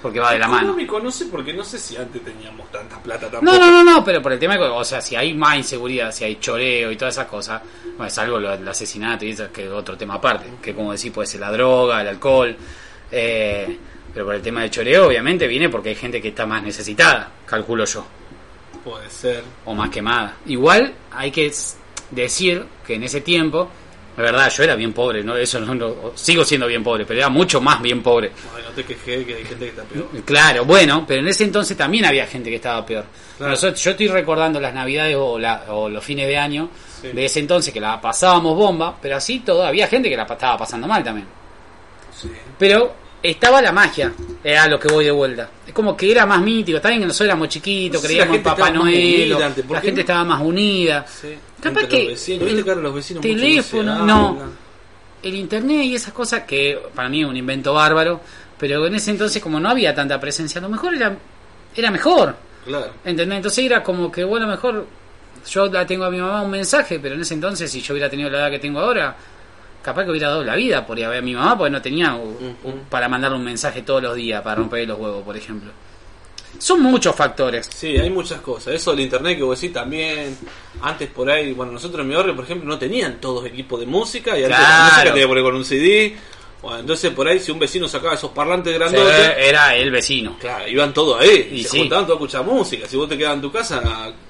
[0.01, 0.63] Porque va de la mano.
[0.63, 3.45] Económico no sé, porque no sé si antes teníamos tanta plata tampoco.
[3.45, 6.11] No, no, no, no, pero por el tema, de- o sea, si hay más inseguridad,
[6.11, 9.65] si hay choreo y todas esas cosas, bueno, es algo del asesinato y eso que
[9.65, 12.53] es otro tema aparte, que como decís puede ser la droga, el alcohol,
[13.11, 13.77] eh,
[14.13, 17.31] pero por el tema del choreo obviamente viene porque hay gente que está más necesitada,
[17.45, 18.05] calculo yo,
[18.83, 19.43] Puede ser.
[19.65, 20.35] o más quemada.
[20.45, 21.51] Igual hay que
[22.11, 23.69] decir que en ese tiempo,
[24.17, 27.19] la verdad, yo era bien pobre, no, eso no, no- sigo siendo bien pobre, pero
[27.19, 28.31] era mucho más bien pobre.
[28.55, 30.07] Ay, no te quejé que hay gente que está peor.
[30.25, 33.05] Claro, bueno, pero en ese entonces también había gente que estaba peor.
[33.37, 33.51] Claro.
[33.51, 36.69] Nosotros, yo estoy recordando las navidades o, la- o los fines de año
[37.01, 37.07] Sí.
[37.07, 40.57] de ese entonces que la pasábamos bomba, pero así todo, había gente que la estaba
[40.57, 41.27] pasando mal también.
[42.15, 42.29] Sí.
[42.59, 45.49] Pero estaba la magia, era lo que voy de vuelta.
[45.65, 48.37] Es como que era más mítico, también que nosotros éramos chiquitos, No sé si creíamos
[48.37, 50.01] en Papá Noel, unida o antes, ¿por la gente no?
[50.01, 51.05] estaba más unida.
[51.07, 51.29] Sí.
[51.61, 52.41] Capaz que vecinos.
[52.41, 54.37] el ¿Viste que ahora los vecinos mucho teléfono, no.
[55.23, 58.19] el internet y esas cosas que para mí es un invento bárbaro,
[58.59, 61.15] pero en ese entonces como no había tanta presencia, a lo mejor era,
[61.75, 62.35] era mejor.
[62.65, 62.91] Claro.
[63.05, 63.37] ¿Entendés?
[63.37, 64.85] Entonces era como que, bueno, mejor
[65.49, 68.09] yo la tengo a mi mamá un mensaje, pero en ese entonces, si yo hubiera
[68.09, 69.15] tenido la edad que tengo ahora,
[69.83, 71.81] capaz que hubiera dado la vida por ir a ver a mi mamá, porque no
[71.81, 72.35] tenía uh,
[72.89, 75.71] para mandarle un mensaje todos los días, para romper los huevos, por ejemplo.
[76.59, 77.67] Son muchos factores.
[77.73, 78.75] Sí, hay muchas cosas.
[78.75, 80.37] Eso del internet que vos decís también.
[80.81, 83.85] Antes por ahí, bueno, nosotros en mi barrio, por ejemplo, no tenían todos equipos de
[83.87, 84.83] música y antes la Claro.
[84.83, 86.15] música tenía que poner con un CD.
[86.61, 90.37] Bueno, entonces por ahí, si un vecino sacaba esos parlantes Sí, grandotes, era el vecino.
[90.39, 91.49] claro, iban todos ahí.
[91.53, 91.79] Y se sí.
[91.79, 92.87] juntaban todos a escuchar música.
[92.87, 93.81] Si vos te quedabas en tu casa,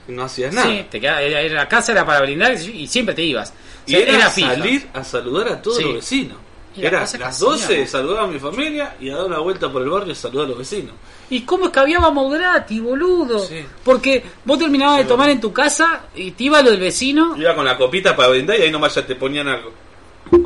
[0.07, 0.67] no hacías nada.
[0.67, 3.53] Sí, te quedaba, era, era- la casa era para brindar y siempre te ibas.
[3.85, 5.83] O Y sea, era, salir a saludar a todos Sí.
[5.83, 6.37] los vecinos.
[6.75, 7.39] Y la Era que las hacíamos.
[7.39, 10.45] 12, saludaba a mi familia y a dar una vuelta por el barrio y saludar
[10.45, 10.93] a los vecinos.
[11.29, 13.39] ¿Y cómo escabiábamos gratis, boludo?
[13.39, 13.63] Sí.
[13.83, 17.35] Porque vos terminabas de tomar en tu casa y te iba lo del vecino.
[17.37, 19.71] Iba con la copita para brindar y ahí nomás ya te ponían algo.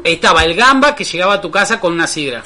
[0.03, 2.43] Estaba el gamba que llegaba a tu casa con una sidra.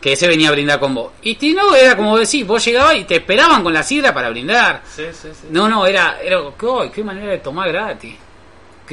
[0.00, 1.12] Que ese venía a brindar con vos.
[1.22, 4.28] Y si no, era como decís, vos llegabas y te esperaban con la sidra para
[4.30, 4.82] brindar.
[4.94, 5.04] Sí.
[5.50, 6.38] No, no, era, era
[6.80, 8.14] ¡ay, qué manera de tomar gratis.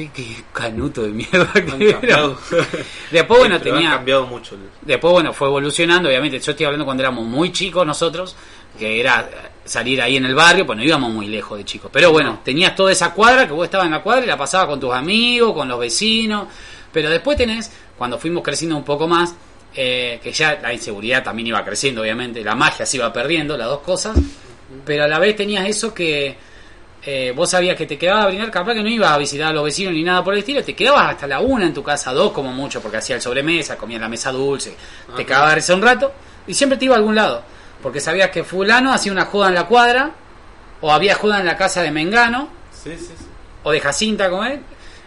[0.08, 1.92] Qué, qué canuto de mierda que era.
[1.92, 2.38] cambiado.
[3.10, 3.90] Después, bueno, han tenía.
[3.90, 4.56] cambiado mucho.
[4.80, 6.38] Después, bueno, fue evolucionando, obviamente.
[6.38, 8.34] Yo estoy hablando cuando éramos muy chicos nosotros,
[8.78, 9.28] que era
[9.64, 11.90] salir ahí en el barrio, pues no íbamos muy lejos de chicos.
[11.92, 14.68] Pero bueno, tenías toda esa cuadra que vos estabas en la cuadra y la pasabas
[14.68, 16.48] con tus amigos, con los vecinos.
[16.92, 19.34] Pero después tenés, cuando fuimos creciendo un poco más,
[19.74, 23.68] eh, que ya la inseguridad también iba creciendo, obviamente, la magia se iba perdiendo, las
[23.68, 24.16] dos cosas.
[24.84, 26.36] Pero a la vez tenías eso que
[27.04, 29.52] eh, vos sabías que te quedabas a brindar, capaz que no ibas a visitar a
[29.52, 32.12] los vecinos ni nada por el estilo, te quedabas hasta la una en tu casa,
[32.12, 34.74] dos como mucho, porque hacía el sobremesa, comía la mesa dulce,
[35.16, 36.12] te quedabas un rato
[36.46, 37.42] y siempre te iba a algún lado,
[37.82, 40.10] porque sabías que fulano hacía una joda en la cuadra,
[40.82, 43.24] o había joda en la casa de Mengano, Sí, sí, sí.
[43.62, 44.60] o de Jacinta con él,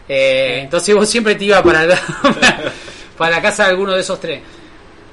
[0.10, 2.00] eh, entonces vos siempre te ibas para, la-
[3.18, 4.42] para la casa de alguno de esos tres.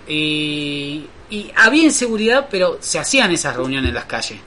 [0.08, 4.40] Y, y había inseguridad, pero se hacían esas reuniones en las calles.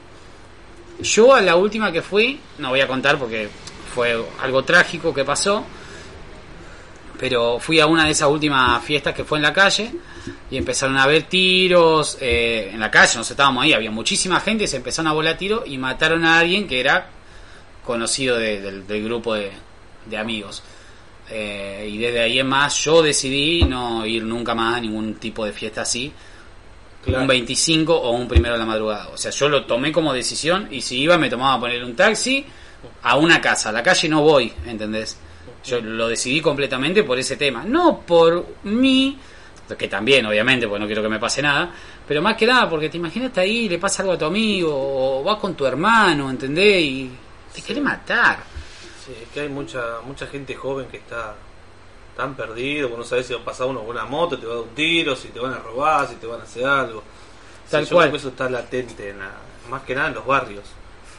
[1.02, 3.50] Yo a la última que fui, no voy a contar porque
[3.94, 5.66] fue algo trágico que pasó,
[7.20, 9.92] pero fui a una de esas últimas fiestas que fue en la calle
[10.50, 14.66] y empezaron a haber tiros eh, en la calle, nos estábamos ahí, había muchísima gente
[14.66, 17.08] y se empezaron a volar tiros y mataron a alguien que era
[17.86, 19.52] conocido de- del, grupo de,
[20.06, 20.64] de amigos.
[21.30, 25.46] Eh, y desde ahí en más yo decidí no ir nunca más a ningún tipo
[25.46, 26.12] de fiesta así,
[27.04, 27.22] Claro.
[27.22, 29.10] un 25 o un primero de la madrugada.
[29.10, 31.96] O sea, yo lo tomé como decisión y si iba me tomaba a poner un
[31.96, 32.46] taxi
[33.02, 33.70] a una casa.
[33.70, 35.18] A la calle no voy, ¿entendés?
[35.66, 37.64] Yo lo decidí completamente por ese tema.
[37.66, 39.18] No por mí,
[39.78, 41.72] que también, obviamente, porque no quiero que me pase nada,
[42.08, 45.24] pero más que nada porque te imaginas ahí, le pasa algo a tu amigo, o
[45.24, 46.84] vas con tu hermano, ¿entendés?
[46.84, 47.12] Y
[47.54, 48.40] te querés matar.
[49.06, 51.36] Sí, es que hay mucha mucha gente joven que está
[52.16, 54.54] tan perdido, que no sabes si va a pasar uno con una moto, te va
[54.54, 57.04] a dar un tiro, si te van a robar, si te van a hacer algo.
[57.70, 58.06] Tal yo cual.
[58.06, 59.32] creo que eso está latente, en la-
[59.70, 60.64] más que nada en los barrios.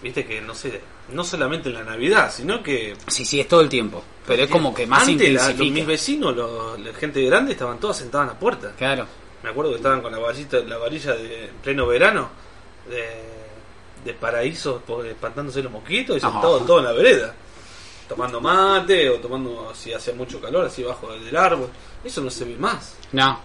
[0.02, 0.80] Viste que no sé,
[1.11, 4.04] no solamente en la Navidad, sino que Sí, sí, es todo el tiempo.
[4.26, 5.74] Pero es como que más Antes, la- los- intensifica.
[5.74, 8.72] mis vecinos, los- la gente grande, estaban todos sentados en la puerta.
[8.76, 9.07] Claro.
[9.42, 12.28] Me acuerdo que estaban con la varilla, la varilla de en pleno verano
[12.88, 13.04] de,
[14.04, 17.35] de paraíso, por- espantándose los mosquitos y sentados todos en la vereda.
[18.08, 21.68] Tomando mate o tomando, si hace mucho calor, así bajo del árbol.
[22.04, 22.94] Eso no se ve más.
[23.12, 23.40] No,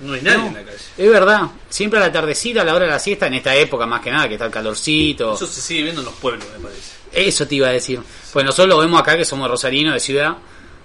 [0.00, 0.46] No hay nadie No.
[0.48, 0.78] en la calle.
[0.98, 3.86] Es verdad, siempre a la tardecita, a la hora de la siesta, en esta época
[3.86, 5.34] más que nada, que está el calorcito.
[5.34, 6.92] Eso se sigue viendo en los pueblos, me parece.
[7.12, 8.00] Eso te iba a decir.
[8.32, 10.36] Pues nosotros lo vemos acá que somos rosarinos de ciudad,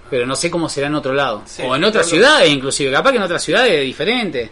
[0.09, 1.41] pero no sé cómo será en otro lado.
[1.45, 2.23] Sí, o en otras claro.
[2.25, 4.51] ciudades inclusive, capaz que en otras ciudades es diferente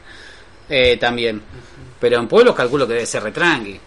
[0.69, 1.41] eh, también.
[1.99, 3.79] Pero en pueblos calculo que debe ser retranqui.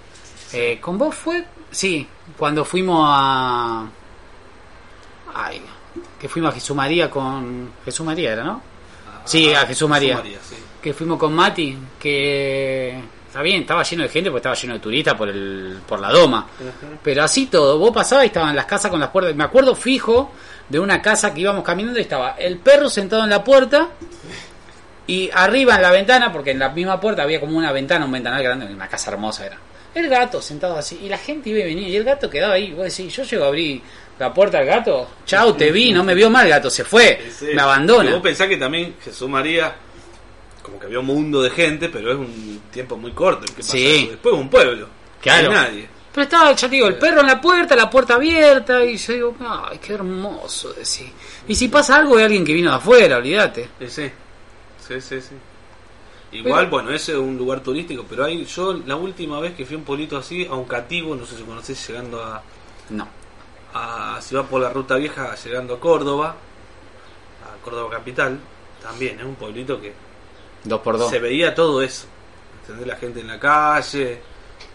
[0.53, 1.45] Eh, ¿Con vos fue?
[1.71, 2.07] Sí,
[2.39, 3.87] cuando fuimos a...
[5.41, 5.63] Ay,
[6.21, 7.71] que fuimos a Jesús María con...
[7.85, 8.61] Jesús María era, ¿no?
[9.25, 10.21] Sí, a Jesús María.
[10.23, 10.57] sí.
[10.83, 14.81] que fuimos con Mati, que está bien, estaba lleno de gente porque estaba lleno de
[14.81, 16.49] turistas por el por la doma.
[17.03, 19.37] Pero así todo, vos pasabas y estaban las casas con las puertas.
[19.37, 20.33] Me acuerdo fijo
[20.69, 23.91] de una casa que íbamos caminando y estaba el perro sentado en la puerta
[25.07, 28.13] y arriba en la ventana, porque en la misma puerta había como una ventana, un
[28.13, 29.59] ventanal grande, una casa hermosa era.
[29.95, 32.73] El gato sentado así y la gente iba y venía y el gato quedaba ahí.
[32.73, 33.83] Vos decís, yo llego a abrir
[34.19, 37.31] la puerta al gato, chau, te vi, no me vio mal, gato se fue, Sí,
[37.31, 37.45] sí.
[37.47, 38.11] me Y abandona.
[38.13, 39.75] vos pensás que también Jesús María,
[40.63, 43.43] como que había un mundo de gente, pero es un tiempo muy corto.
[43.45, 43.87] el que pasa Sí.
[44.03, 44.11] eso.
[44.13, 44.89] Después un pueblo.
[45.21, 45.53] Claro.
[45.53, 45.89] No hay nadie.
[46.13, 49.13] Pero estaba, ya te digo, el perro en la puerta, la puerta abierta, y yo
[49.13, 51.11] digo, ay, qué hermoso, decir.
[51.47, 53.69] Y si pasa algo, es alguien que vino de afuera, olvídate.
[53.81, 54.11] Sí, sí.
[54.89, 55.35] Sí, sí, sí.
[56.33, 59.65] Igual, Pero- bueno, ese es un lugar turístico, pero hay, yo la última vez que
[59.65, 62.43] fui a un pueblito así, a un cativo, no sé si conocés, llegando a,
[62.91, 63.07] No.
[63.79, 66.35] A si va por la ruta vieja, llegando a Córdoba,
[67.45, 68.39] a Córdoba capital,
[68.83, 69.93] también es un pueblito que
[70.65, 71.11] Dos por dos.
[71.11, 72.07] se veía todo eso.
[72.63, 72.87] ¿Entendés?
[72.87, 74.21] La gente en la calle,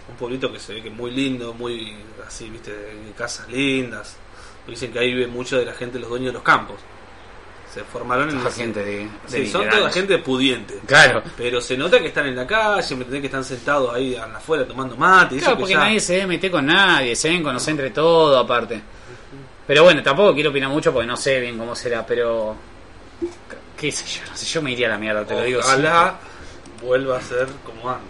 [0.09, 2.73] un pueblito que se ve que es muy lindo, muy así, viste,
[3.17, 4.17] casas lindas.
[4.67, 6.77] Dicen que ahí vive mucho de la gente, los dueños de los campos.
[7.73, 10.79] Se formaron en ese- gente de, de Sí, son toda gente pudiente.
[10.85, 11.23] Claro.
[11.35, 14.95] Pero se nota que están en la calle, me que están sentados ahí afuera tomando
[14.95, 15.35] mate.
[15.35, 17.71] y eso Claro, que porque ya- nadie se debe meter con nadie, se deben conocer
[17.71, 18.79] entre todo, aparte.
[19.65, 22.55] Pero bueno, tampoco quiero opinar mucho porque no sé bien cómo será, pero.
[23.77, 24.29] ¿Qué sé yo?
[24.29, 25.59] No sé, yo me iría a la mierda, te lo digo.
[25.61, 26.15] Ojalá
[26.81, 28.07] vuelva a ser como antes.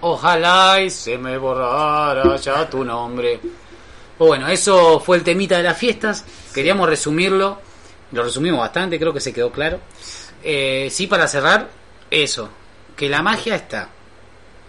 [0.00, 3.40] Ojalá y se me borrara ya tu nombre.
[4.18, 6.24] Bueno, eso fue el temita de las fiestas.
[6.54, 7.60] Queríamos resumirlo.
[8.14, 9.80] Lo resumimos bastante, creo que se quedó claro.
[10.42, 11.68] Eh, sí, para cerrar,
[12.10, 12.48] eso.
[12.96, 13.90] Que la magia está.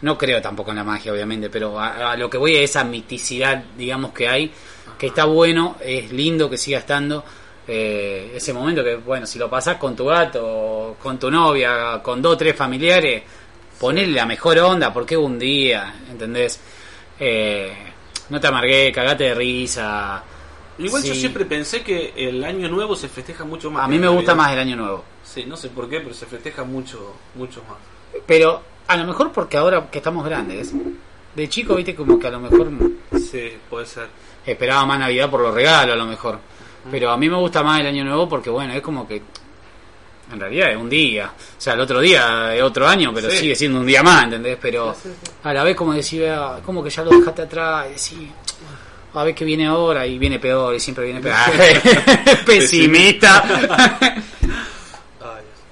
[0.01, 3.63] No creo tampoco en la magia, obviamente, pero a, lo que voy a esa miticidad,
[3.77, 4.51] digamos, que hay.
[4.97, 7.23] Que está bueno, es lindo que siga estando.
[7.67, 12.21] eh, ese momento que, bueno, si lo pasás con tu gato, con tu novia, con
[12.21, 13.23] dos o tres familiares,
[13.79, 16.59] ponerle la mejor onda, porque un día, ¿entendés?
[17.19, 17.73] Eh,
[18.29, 20.23] no te amargué, cagate de risa.
[20.77, 23.85] Igual yo siempre pensé que el año nuevo se festeja mucho más.
[23.85, 25.03] A mí me gusta más el año nuevo.
[25.23, 27.77] Sí, no sé por qué, pero se festeja mucho, mucho más.
[28.25, 30.73] Pero a lo mejor porque ahora que estamos grandes,
[31.35, 32.69] De chico, viste, como que a lo mejor
[33.19, 34.07] Sí, puede ser.
[34.45, 36.39] esperaba más Navidad por los regalos, a lo mejor.
[36.89, 39.21] Pero a mí me gusta más el Año Nuevo porque, bueno, es como que.
[40.31, 41.31] En realidad es un día.
[41.35, 43.37] O sea, el otro día es otro año, pero Sí.
[43.37, 44.57] sigue siendo un día más, ¿entendés?
[44.61, 45.31] Pero Sí, sí, sí.
[45.43, 48.31] a la vez, como decía, como que ya lo dejaste atrás y decís,
[49.21, 51.35] a ver qué viene ahora y viene peor y siempre viene peor.
[52.45, 53.97] Pesimista.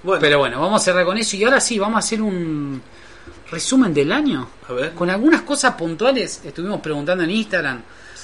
[0.03, 2.81] Bueno, pero bueno, vamos a cerrar con eso y ahora sí, vamos a hacer un
[3.49, 4.49] resumen del año.
[4.67, 4.93] a ver.
[4.93, 7.81] Con algunas cosas puntuales, estuvimos preguntando en Instagram.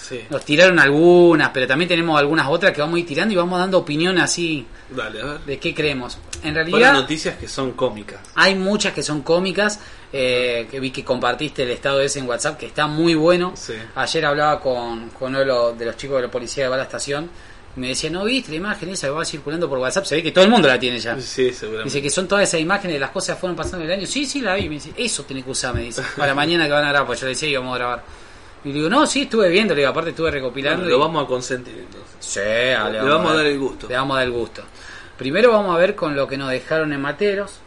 [0.09, 3.37] Sí, Nos tiraron algunas, pero también tenemos algunas otras que vamos a ir tirando y
[3.37, 5.39] vamos dando opinión así dale, a ver.
[5.41, 6.17] de qué creemos.
[6.43, 8.19] En realidad noticias que son cómicas.
[8.33, 9.79] hay muchas que son cómicas,
[10.11, 13.53] eh, que vi que compartiste el estado ese en WhatsApp, que está muy bueno.
[13.55, 13.73] Sí.
[13.95, 16.83] Ayer hablaba con, con uno de los, de los chicos de la policía de la
[16.83, 17.29] estación,
[17.75, 20.05] y me decía, ¿no viste la imagen esa que va circulando por WhatsApp?
[20.05, 21.19] Se ve que todo el mundo la tiene ya.
[21.19, 21.85] Sí, seguramente.
[21.85, 24.07] Dice que son todas esas imágenes de las cosas que fueron pasando en el año.
[24.07, 24.63] Sí, sí, la vi.
[24.63, 26.01] Me dice, eso tenés que usar, me dice.
[26.17, 28.03] Para mañana que van a grabar, pues yo le decía íbamos a grabar.
[28.63, 30.79] Y le digo, no, sí, estuve viendo, le digo, aparte estuve recopilando.
[30.83, 32.15] Bueno, y- lo vamos a consentir entonces.
[32.19, 32.39] Sí,
[32.77, 33.87] ah, Le vamos a dar el gusto.
[33.87, 34.63] Le vamos a dar el gusto.
[35.17, 37.59] Primero vamos a ver con lo que nos dejaron en Materos,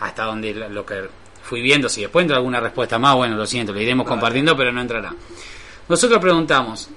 [0.00, 1.08] hasta donde lo que
[1.42, 1.88] fui viendo.
[1.88, 4.14] Si después entra alguna respuesta más, bueno, lo siento, lo iremos Vale.
[4.16, 5.14] compartiendo, pero no entrará.
[5.88, 6.88] Nosotros preguntamos,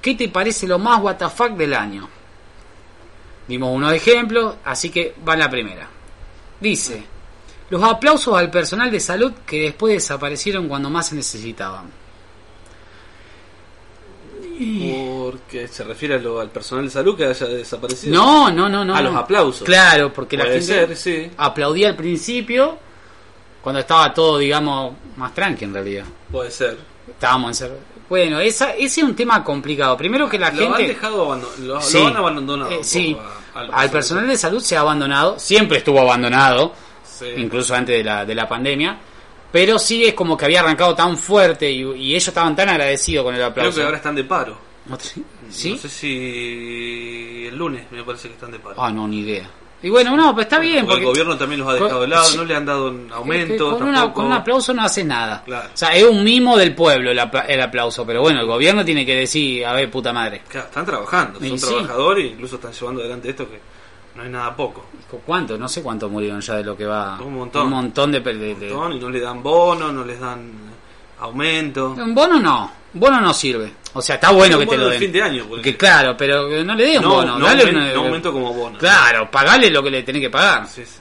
[0.00, 2.08] ¿qué te parece lo más WTF del año?
[3.48, 5.88] Dimos unos ejemplos, así que va la primera.
[6.60, 7.02] Dice,
[7.70, 11.90] los aplausos al personal de salud que después desaparecieron cuando más se necesitaban.
[14.64, 18.14] Porque se refiere a lo- al personal de salud que haya desaparecido.
[18.14, 18.94] No, no, no, no.
[18.94, 19.62] A los aplausos.
[19.64, 21.30] Claro, porque la gente ser, sí.
[21.36, 22.78] aplaudía al principio
[23.62, 26.04] cuando estaba todo, digamos, más tranqui en realidad.
[26.30, 26.78] Puede ser.
[27.08, 27.82] Estábamos encerrados.
[28.08, 29.96] Bueno, esa, ese es un tema complicado.
[29.96, 30.88] Primero que la lo han gente...
[30.94, 31.62] dejado abandonado.
[31.62, 31.98] Lo, Sí.
[31.98, 32.70] lo han abandonado.
[32.72, 33.16] Eh, sí,
[33.54, 36.72] a- al al personal de salud se ha abandonado, siempre estuvo abandonado,
[37.04, 37.26] Sí.
[37.36, 38.98] incluso antes de la, de la pandemia,
[39.52, 43.24] pero sí es como que había arrancado tan fuerte y, y ellos estaban tan agradecidos
[43.24, 43.78] con el Creo aplauso.
[43.78, 44.56] que ahora están de paro.
[45.50, 45.72] ¿Sí?
[45.72, 48.74] No sé si el lunes me parece que están de paro.
[48.78, 49.48] Ah, no, ni idea.
[49.82, 50.84] Y bueno, no, pues está bien.
[50.84, 52.36] Porque el gobierno también los ha dejado de lado, Sí.
[52.36, 53.78] no le han dado un aumento.
[53.78, 55.42] con, una- con un aplauso no hace nada.
[55.44, 55.70] Claro.
[55.72, 58.84] O sea, es un mimo del pueblo el, apla- el aplauso, pero bueno, el gobierno
[58.84, 63.00] tiene que decir, a ver, puta madre, Claro, están trabajando, son trabajadores incluso están llevando
[63.00, 63.58] adelante esto que
[64.14, 64.86] no es nada poco.
[65.26, 65.58] ¿cuánto?
[65.58, 67.18] No sé cuántos murieron ya de lo que va.
[67.20, 67.64] Un montón.
[67.64, 68.20] Un montón de...
[68.20, 70.52] de- de- Montón, Y no le dan bono, no les dan
[71.18, 71.90] aumento.
[71.90, 73.72] Un bono no, bono no sirve.
[73.92, 75.00] O sea, está bueno Un que te lo de den.
[75.00, 77.38] fin de año, Que claro, pero no le dé un no, bono.
[77.38, 78.78] no, dale una- no aumento como bono.
[78.78, 80.66] Claro, pagale lo que le tenés que pagar.
[80.68, 80.98] Sí, sí.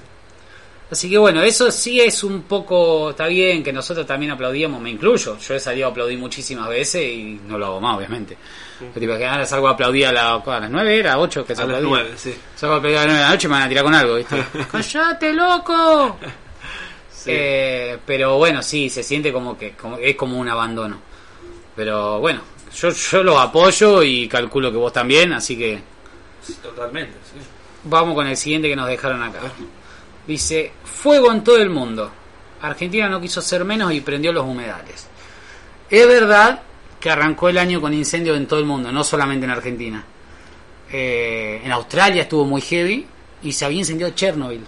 [0.92, 4.90] Así que bueno, eso sí es un poco, está bien que nosotros también aplaudíamos, me
[4.90, 5.38] incluyo.
[5.38, 8.36] Yo he salido a aplaudir muchísimas veces y no lo hago más, obviamente.
[8.80, 11.56] Pero tipo, que ahora salgo a aplaudir a, la- a las 9, era 8 que
[11.56, 11.90] se A las aplaudía.
[12.04, 12.34] nueve, sí.
[12.56, 13.94] Salgo a aplaudir a las 9 de la noche y me van a tirar con
[13.94, 14.44] algo, ¿viste?
[14.72, 16.18] ¡Cállate, loco!
[17.12, 17.32] Sí.
[17.34, 21.00] Eh, pero bueno, sí, se siente como que como, es como un abandono.
[21.76, 22.42] Pero bueno,
[22.76, 25.80] yo, yo lo apoyo y calculo que vos también, así que
[26.42, 27.40] Sí, Totalmente, sí.
[27.84, 29.40] vamos con el siguiente que nos dejaron acá.
[30.30, 32.12] Dice, fuego en todo el mundo.
[32.62, 35.08] Argentina no quiso ser menos y prendió los humedales.
[35.90, 36.62] Es verdad
[37.00, 40.06] que arrancó el año con incendios en todo el mundo, no solamente en Argentina.
[40.92, 43.08] Eh, en Australia estuvo muy heavy
[43.42, 44.68] y se había incendiado Chernobyl.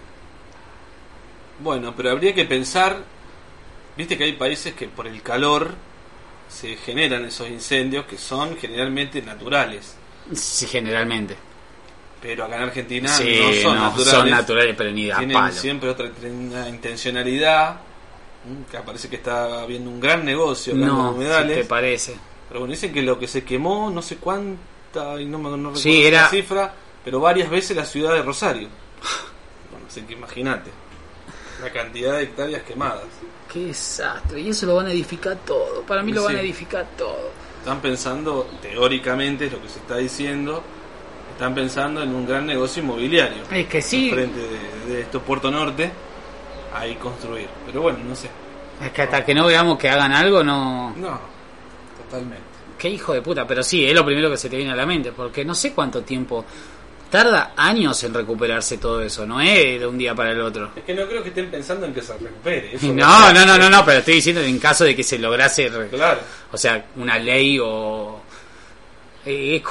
[1.60, 3.04] Bueno, pero habría que pensar,
[3.96, 5.76] viste que hay países que por el calor
[6.50, 9.96] se generan esos incendios que son generalmente naturales,
[10.34, 11.36] Sí, generalmente.
[12.22, 14.12] Pero acá en Argentina sí, no son no, naturales.
[14.14, 15.54] son naturales, pero ni Tienen palo.
[15.54, 17.78] siempre otra una intencionalidad,
[18.70, 21.58] que parece que está habiendo un gran negocio acá en los No, si humedales.
[21.58, 22.16] te parece.
[22.48, 25.56] Pero bueno, dicen que lo que se quemó, no sé cuánta, y no me no
[25.58, 28.68] recuerdo Sí, la cifra, pero varias veces la ciudad de Rosario.
[29.72, 30.70] Bueno, así que imagínate
[31.62, 33.04] la cantidad de hectáreas quemadas.
[33.52, 34.40] Qué desastre.
[34.42, 35.82] Y eso lo van a edificar todo.
[35.84, 37.30] Para mí lo van a edificar todo.
[37.60, 40.64] Están pensando, teóricamente es lo que se está diciendo,
[41.32, 43.44] están pensando en un gran negocio inmobiliario.
[43.52, 44.12] Es que sí.
[44.12, 45.92] Frente de, de esto Puerto Norte,
[46.74, 47.48] ahí construir.
[47.66, 48.30] Pero bueno, no sé.
[48.84, 50.92] Es que hasta que no veamos que hagan algo, no.
[50.96, 51.20] No,
[51.98, 52.44] totalmente.
[52.78, 53.46] Qué hijo de puta.
[53.46, 55.12] Pero sí, es lo primero que se te viene a la mente.
[55.12, 56.44] Porque no sé cuánto tiempo.
[57.12, 59.26] Tarda años en recuperarse todo eso.
[59.26, 60.72] No es de un día para el otro.
[60.76, 62.74] Es que no creo que estén pensando en que se recupere.
[62.74, 63.86] eso No, no, no, no, no.
[63.86, 65.70] Pero estoy diciendo en caso de que se lograse.
[65.90, 66.22] Claro.
[66.52, 68.21] O sea, una ley o.
[69.26, 69.62] eh,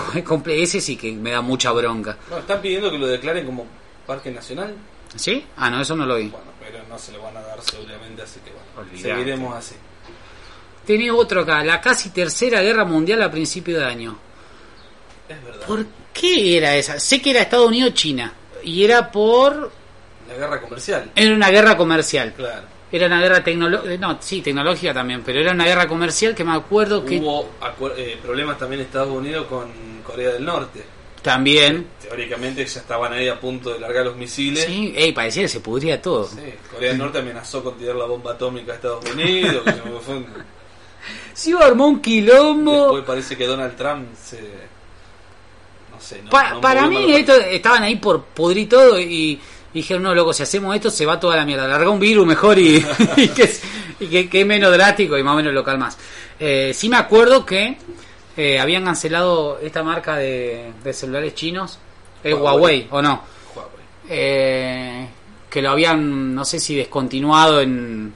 [0.49, 2.17] ese sí que me da mucha bronca.
[2.31, 3.67] No, están pidiendo que lo declaren como
[4.07, 4.75] parque nacional.
[5.17, 5.45] ¿Sí?
[5.57, 6.29] Ah, no, eso no lo vi.
[6.29, 9.03] Bueno, pero no se lo van a dar seguramente, así que bueno, Olvidate.
[9.03, 9.75] seguiremos así.
[10.87, 11.65] Tenía otro acá.
[11.65, 14.19] La casi tercera guerra mundial a principio de año.
[15.29, 15.67] Es verdad.
[15.67, 16.99] ¿Por qué era esa?
[16.99, 18.33] Sé que era Estados Unidos-China.
[18.63, 19.71] Y era por...
[20.29, 21.11] La guerra comercial.
[21.15, 22.33] Era una guerra comercial.
[22.37, 22.67] Claro.
[22.93, 26.53] Era una guerra tecnológica, no, sí, tecnológica también, pero era una guerra comercial que me
[26.55, 27.49] acuerdo que Hubo
[27.97, 29.69] eh, problemas también en Estados Unidos con
[30.05, 30.83] Corea del Norte.
[31.23, 34.65] también, Teóricamente ya estaban ahí a punto de largar los misiles.
[34.65, 36.27] sí, ey, parecía que se pudría todo.
[36.27, 36.39] Sí,
[36.73, 39.63] Corea del Norte amenazó con tirar la bomba atómica a Estados Unidos.
[39.65, 39.73] que
[40.07, 40.27] se me
[41.35, 42.83] Sí, armó un quilombo.
[42.83, 44.39] Después parece que Donald Trump se.
[45.93, 49.39] No sé, no, Pa- no para mí esto, estaban ahí por pudrir todo y
[49.75, 51.67] dijeron, no, loco, si hacemos esto se va toda la mierda.
[51.69, 52.77] Larga un virus mejor y,
[53.17, 53.51] y que,
[54.01, 55.97] y que, que es menos drástico y más o menos local más.
[56.39, 57.77] Eh, sí me acuerdo que
[58.37, 61.79] eh, habían cancelado esta marca de, de celulares chinos,
[62.25, 62.43] es Huawei.
[62.43, 63.23] Huawei, ¿o no?
[63.55, 63.75] Huawei.
[64.09, 65.09] Eh,
[65.49, 68.15] que lo habían, no sé si descontinuado en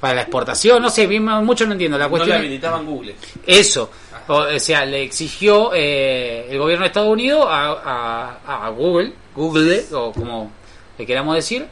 [0.00, 1.96] para la exportación, no sé, bien, mucho no entiendo.
[1.96, 3.14] La No le cuestión es- habilitaban Google.
[3.46, 3.90] eso,
[4.28, 9.12] o, o sea, le exigió eh, el gobierno de Estados Unidos a, a- a Google,
[9.34, 10.52] Google, o como
[10.98, 11.66] le queramos decir,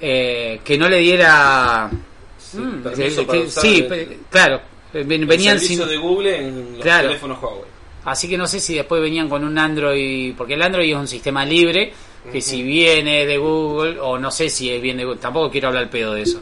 [0.00, 1.90] eh, que no le diera...
[2.38, 4.60] Sí, Mm, que- que- el- claro,
[4.92, 5.88] ven- el venían servicio sin...
[5.90, 7.08] de Google en los Claro.
[7.08, 7.62] teléfonos Huawei.
[8.04, 11.08] Así que no sé si después venían con un Android, porque el Android es un
[11.08, 11.92] sistema libre,
[12.30, 15.68] que si viene de Google, o no sé si es bien de Google, tampoco quiero
[15.68, 16.40] hablar pedo de eso,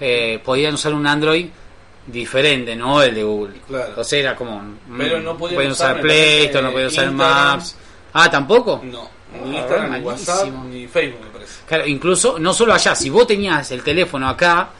[0.00, 1.46] eh, podían usar un Android
[2.06, 3.54] diferente, no el de Google.
[3.66, 3.94] Claro.
[3.96, 4.60] O sea, era como...
[4.62, 7.10] mm, Pero no podían podían usar, Play Store, no podían usar.
[7.12, 7.76] Maps.
[8.12, 8.80] Ah, ¿tampoco?
[8.84, 9.02] No,
[9.34, 10.00] Ah, ni Instagram, ni.
[10.00, 11.20] WhatsApp, ni Facebook.
[11.66, 14.70] Claro, incluso, no solo allá, si vos tenías el teléfono acá,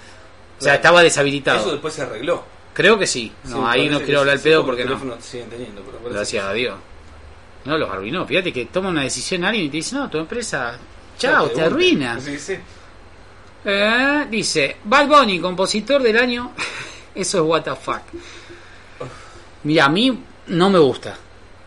[0.58, 0.76] o sea, Claro.
[0.76, 1.60] estaba deshabilitado.
[1.60, 2.44] Eso después se arregló.
[2.74, 3.30] Creo que sí.
[3.44, 4.90] No, ahí no quiero hablar sí, pedo porque no.
[4.92, 6.74] teléfonos siguen teniendo, pero parece Gracias a Dios.
[7.64, 8.26] No los arruinó.
[8.26, 10.76] Fíjate que toma una decisión alguien y te dice, no, tu empresa,
[11.18, 12.18] chao, te arruina.
[12.20, 12.56] Sí, sí.
[13.64, 16.52] Eh, dice, Bad Bunny, compositor del año.
[17.14, 18.00] Eso es what the fuck.
[19.64, 21.16] Mira, a mí no me gusta.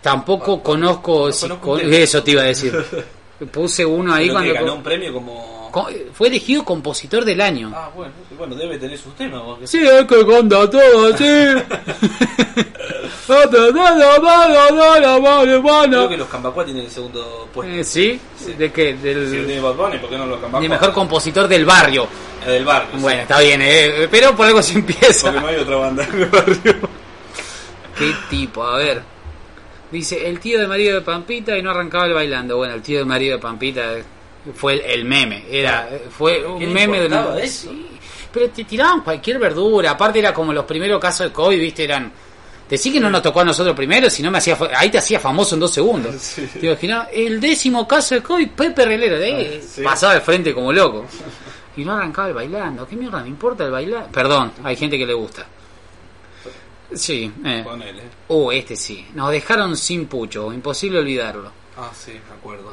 [0.02, 1.96] Tampoco conozco, no si- conozco con- tema.
[1.96, 2.74] eso te iba a decir.
[3.52, 5.70] Puse uno ahí que cuando ganó un premio como...
[5.72, 7.72] co- fue elegido compositor del año.
[7.76, 9.42] Ah, bueno, bueno, debe tener sus temas.
[9.44, 11.26] porque- Sí, es que canta todo así.
[15.98, 17.74] Creo que los Cambacuá tienen el segundo puesto.
[17.74, 18.20] Eh, ¿Sí?
[18.58, 18.96] ¿De qué?
[19.02, 20.62] Si Del, tiene Bad Bunny, ¿por qué no los Cambacuá?
[20.62, 22.08] de mejor compositor del barrio.
[22.46, 22.90] Eh, del barrio.
[22.96, 23.02] sí.
[23.02, 25.28] Bueno, está bien, eh, pero por algo se empieza.
[25.32, 26.76] Porque no hay otra banda en el barrio.
[27.98, 28.64] ¿Qué tipo?
[28.64, 29.15] A ver.
[29.96, 32.58] Dice, el tío de marido de Pampita y no arrancaba el bailando.
[32.58, 33.94] Bueno, el tío de marido de Pampita
[34.54, 35.46] fue el, el meme.
[35.50, 37.40] Era, fue un ¿Qué le meme de una...
[37.40, 37.70] eso?
[37.70, 37.88] Sí,
[38.32, 39.92] pero te tiraban cualquier verdura.
[39.92, 42.12] Aparte era como los primeros casos de COVID, viste, eran...
[42.70, 44.58] Decí que no nos tocó a nosotros primero, si no me hacía...
[44.76, 46.16] Ahí te hacía famoso en dos segundos.
[46.20, 46.46] Sí.
[46.60, 49.18] Te el décimo caso de COVID, Pepe Relero.
[49.18, 49.82] De ahí Ah, sí.
[49.82, 51.06] pasaba al frente como loco.
[51.78, 52.86] Y no arrancaba el bailando.
[52.88, 54.10] ¿Qué mierda me importa el bailar?
[54.12, 55.46] Perdón, hay gente que le gusta.
[56.94, 57.62] Sí, eh.
[57.64, 58.04] Ponele.
[58.28, 59.06] Uh, este sí.
[59.14, 61.52] Nos dejaron sin pucho, imposible olvidarlo.
[61.78, 62.72] Ah, sí, me acuerdo.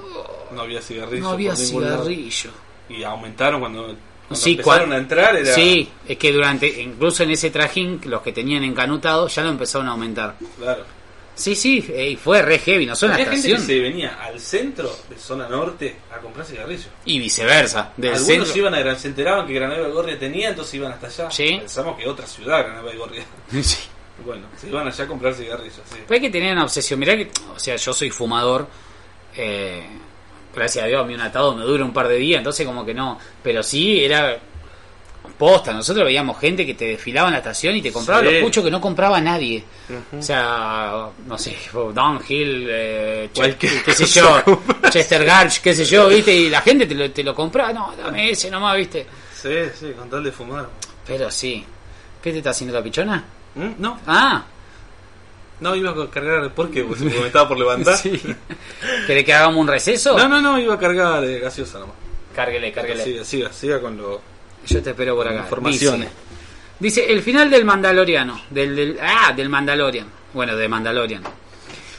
[0.53, 1.25] No había cigarrillos.
[1.25, 2.51] No había cigarrillo.
[2.89, 3.97] Y aumentaron cuando, cuando
[4.37, 5.37] Sí, empezaron a entrar.
[5.37, 5.55] Era...
[5.55, 9.89] Sí, es que durante, incluso en ese trajín, los que tenían encanutado ya lo empezaron
[9.89, 10.37] a aumentar.
[10.59, 10.85] Claro.
[11.35, 14.95] Sí, sí, y fue re heavy, no la Había gente que se venía al centro
[15.09, 16.89] de zona norte a comprar cigarrillos.
[17.07, 18.59] Y viceversa, del Algunos centro.
[18.61, 21.31] iban a Gran, se enteraban que Granada de Gorria tenía, entonces iban hasta allá.
[21.31, 21.57] Sí.
[21.59, 23.25] Pensamos que otra ciudad, Granada de Gorria.
[23.63, 23.79] Sí.
[24.25, 25.97] Bueno, se iban allá a comprar cigarrillos, sí.
[26.07, 26.99] Pero hay que tener una obsesión.
[27.01, 28.67] Mirá que, o sea, yo soy fumador.
[29.37, 29.83] eh,
[30.55, 32.85] gracias a Dios, a mí un atado me dura un par de días, entonces como
[32.85, 33.19] que no.
[33.43, 34.39] Pero sí, era
[35.39, 35.73] posta.
[35.73, 38.27] Nosotros veíamos gente que te desfilaba en la estación y te compraba Sí.
[38.33, 39.65] los puchos que no compraba nadie.
[40.19, 44.43] O sea, no sé, Downhill, eh, qué sé yo,
[44.91, 46.35] Chester Garch, qué sé yo, ¿viste?
[46.35, 47.73] Y la gente te lo, te lo compraba.
[47.73, 49.07] No, dame ese nomás, ¿viste?
[49.35, 49.49] Sí,
[49.79, 50.69] sí, con tal de fumar.
[51.07, 51.65] Pero sí.
[52.23, 53.25] ¿Qué te está haciendo la pichona?
[53.55, 53.71] ¿Mm?
[53.79, 54.45] No, Ah,
[55.61, 56.53] no, iba a cargar.
[56.55, 57.97] Porque me estaba por levantar.
[58.03, 58.21] sí.
[59.07, 60.19] ¿Querés que hagamos un receso?
[60.19, 61.95] No, no, no, iba a cargar eh, gaseosa nomás.
[62.35, 63.05] Cárguele, cárguele.
[63.05, 64.21] Siga, siga, siga con lo.
[64.67, 65.41] Yo te espero por acá.
[65.41, 66.09] Informaciones.
[66.81, 68.41] Dice, dice, el final del Mandaloriano.
[68.51, 70.09] Del, del, ah, del Mandalorian.
[70.33, 71.23] Bueno, de Mandalorian.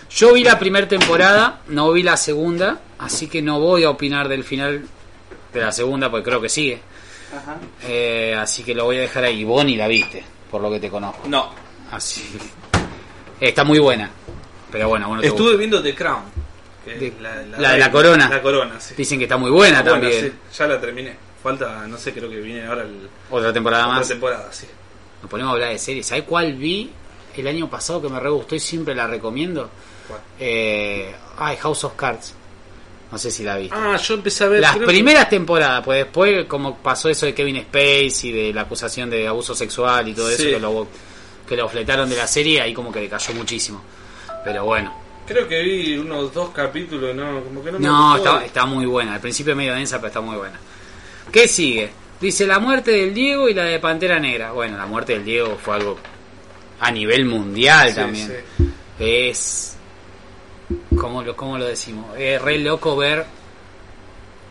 [0.10, 4.28] Yo vi la primera temporada, no vi la segunda, así que no voy a opinar
[4.28, 4.84] del final
[5.52, 6.82] de la segunda, porque creo que sigue.
[7.88, 9.44] Eh, así que lo voy a dejar ahí.
[9.44, 10.24] Vos ni la viste,
[10.54, 11.28] por lo que te conozco.
[11.28, 11.50] No,
[11.92, 12.38] Así.
[13.40, 14.08] Está muy buena.
[14.72, 15.58] Pero bueno, bueno, estuve gusta.
[15.58, 16.22] viendo The Crown.
[16.86, 18.30] De- la, la de la corona.
[18.30, 18.94] La corona, sí.
[18.96, 20.26] Dicen que está muy buena también.
[20.52, 21.16] sí, ya la terminé.
[21.42, 24.08] Falta, no sé, creo que viene ahora el, Otra temporada otra más.
[24.08, 24.68] temporada, sí.
[25.24, 26.06] Nos ponemos a hablar de series.
[26.06, 26.92] ¿Sabes cuál vi
[27.36, 29.70] el año pasado que me re gustó y siempre la recomiendo?
[30.08, 30.20] ¿Cuál?
[30.40, 32.36] Eh, ay, House of Cards.
[33.14, 33.76] No sé si la viste.
[33.80, 34.60] Ah, yo empecé a ver.
[34.60, 39.10] Las que- primeras temporadas, pues después como pasó eso de Kevin Spacey, de la acusación
[39.10, 40.88] de abuso sexual y todo eso, que lo,
[41.48, 43.82] que lo fletaron de la serie, ahí como que decayó muchísimo.
[44.44, 48.34] Pero bueno, Creo que vi unos dos capítulos, no, como que no me no, gustó.
[48.34, 49.14] está, está muy buena.
[49.14, 50.60] Al principio medio densa, pero está muy buena.
[51.32, 51.92] ¿Qué sigue?
[52.20, 54.52] Dice la muerte del Diego y la de Pantera Negra.
[54.52, 55.98] Bueno, la muerte del Diego fue algo
[56.82, 58.28] a nivel mundial Sí, también.
[58.58, 58.66] sí.
[59.00, 59.73] Es.
[61.00, 62.06] ¿Cómo lo, ¿Cómo lo decimos?
[62.18, 63.26] Es re loco ver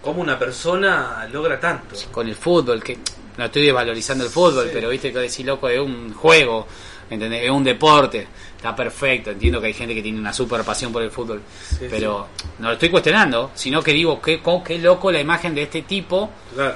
[0.03, 1.95] ¿Cómo una persona logra tanto?
[2.11, 2.99] con el fútbol, que
[3.39, 4.71] no estoy desvalorizando el fútbol, Sí.
[4.73, 6.67] pero viste que decir loco es un juego,
[7.09, 7.45] ¿entendés?
[7.45, 8.27] Es un deporte,
[8.57, 11.41] está perfecto, entiendo que hay gente que tiene una super pasión por el fútbol,
[11.79, 12.27] Sí, pero
[12.59, 16.31] no lo estoy cuestionando, sino que digo, qué, qué loco la imagen de este tipo,
[16.55, 16.75] Claro.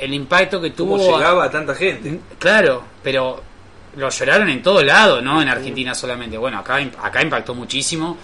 [0.00, 1.16] el impacto que ¿Cómo tuvo...
[1.18, 2.18] llegaba a tanta gente?
[2.40, 3.40] Claro, pero
[3.96, 6.36] lo lloraron en todo lado, no en Argentina solamente.
[6.36, 8.18] Bueno, acá, acá impactó muchísimo.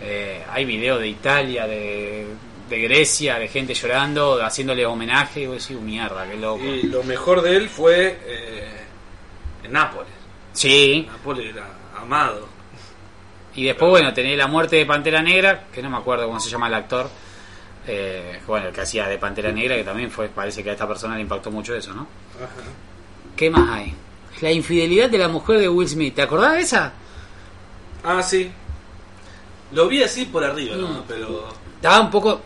[0.00, 2.26] Eh, hay videos de Italia, de,
[2.68, 5.42] de Grecia, de gente llorando, haciéndole homenaje.
[5.42, 6.64] Y vos decís, mierda, qué loco.
[6.64, 8.68] Y lo mejor de él fue eh,
[9.64, 10.12] en Nápoles.
[10.52, 11.66] Sí, Nápoles era
[12.00, 12.48] amado.
[13.54, 16.50] y después, bueno, tenés la muerte de Pantera Negra, que no me acuerdo cómo se
[16.50, 17.08] llama el actor.
[17.88, 20.88] Eh, bueno, el que hacía de Pantera Negra, que también fue, parece que a esta
[20.88, 22.06] persona le impactó mucho eso, ¿no?
[22.36, 22.48] Ajá.
[23.36, 23.94] ¿Qué más hay?
[24.40, 26.92] La infidelidad de la mujer de Will Smith, ¿te acordás de esa?
[28.04, 28.50] Ah, sí.
[29.76, 30.88] Lo vi así por arriba, ¿no?
[30.88, 31.02] Mm.
[31.06, 31.48] Pero.
[31.76, 32.40] Estaba un poco.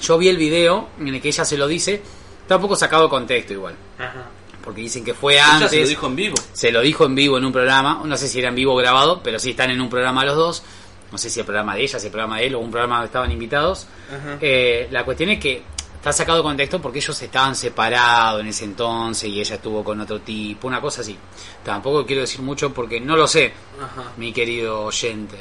[0.00, 2.02] Yo vi el video en el que ella se lo dice.
[2.42, 3.74] Está un poco sacado de contexto igual.
[3.98, 4.26] Ajá.
[4.62, 5.70] Porque dicen que fue Ella antes.
[5.70, 6.34] se lo dijo en vivo.
[6.52, 8.02] se lo dijo en vivo en un programa.
[8.04, 10.36] No sé si era en vivo o grabado, pero sí están en un programa los
[10.36, 10.62] dos.
[11.10, 13.00] No sé si el programa de ella, si el programa de él o un programa
[13.00, 13.86] que estaban invitados.
[14.10, 14.36] Ajá.
[14.40, 15.62] Eh, la cuestión es que
[15.94, 19.98] está sacado de contexto porque ellos estaban separados en ese entonces y ella estuvo con
[20.00, 21.16] otro tipo, una cosa así.
[21.64, 24.12] Tampoco quiero decir mucho porque no lo sé, Ajá.
[24.18, 25.36] mi querido oyente.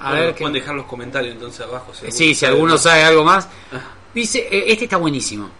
[0.00, 1.92] A Bueno, ver pueden dejar los comentarios entonces abajo.
[1.94, 3.46] Si Sí, si alguno sabe algo más.
[3.72, 3.90] Ajá.
[4.14, 5.50] Dice, eh, este está buenísimo.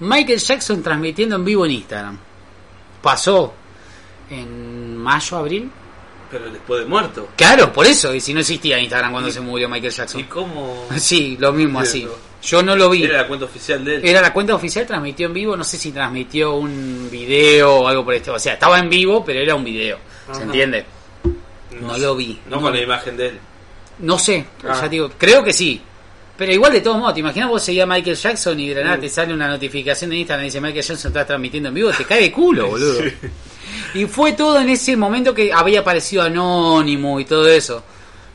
[0.00, 2.18] Michael Jackson transmitiendo en vivo en Instagram.
[3.02, 3.52] Pasó
[4.30, 5.70] en mayo, abril.
[6.30, 7.28] Pero después de muerto.
[7.36, 10.22] Claro, por eso, y si no existía Instagram cuando se murió Michael ¿Y Jackson.
[10.24, 10.86] cómo?
[10.98, 12.06] Sí, lo mismo así.
[12.42, 13.02] Yo no lo vi.
[13.04, 14.00] Era la cuenta oficial de él.
[14.04, 18.04] Era la cuenta oficial, transmitió en vivo, no sé si transmitió un video o algo
[18.04, 18.36] por estilo.
[18.36, 19.98] O sea, estaba en vivo, pero era un video.
[20.32, 20.84] ¿Se entiende?
[21.80, 22.38] No lo vi.
[22.48, 22.62] No, No.
[22.62, 23.38] con la imagen de él.
[24.00, 24.78] No sé, Ah.
[24.82, 25.82] ya digo, creo que sí.
[26.36, 28.84] Pero igual de todos modos, ¿te imaginas vos seguías a Michael Jackson y de la
[28.84, 29.00] nada Mm.
[29.00, 31.90] te sale una notificación de Instagram y dice Michael Jackson está transmitiendo en vivo?
[31.90, 33.00] Te cae de culo, boludo.
[33.94, 37.82] Y fue todo en ese momento que había aparecido anónimo y todo eso.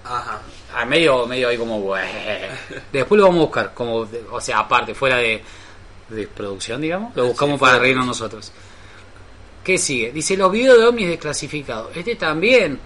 [0.04, 0.42] Ajá.
[0.76, 2.50] A medio, medio ahí como, "Bueh".
[2.92, 5.42] Después lo vamos a buscar, como, o sea, aparte, fuera de,
[6.10, 7.16] de producción, digamos.
[7.16, 8.52] Lo buscamos Sí, para reírnos nosotros.
[9.64, 10.12] ¿Qué sigue?
[10.12, 11.96] Dice los videos de ovnis desclasificados.
[11.96, 12.80] Este también.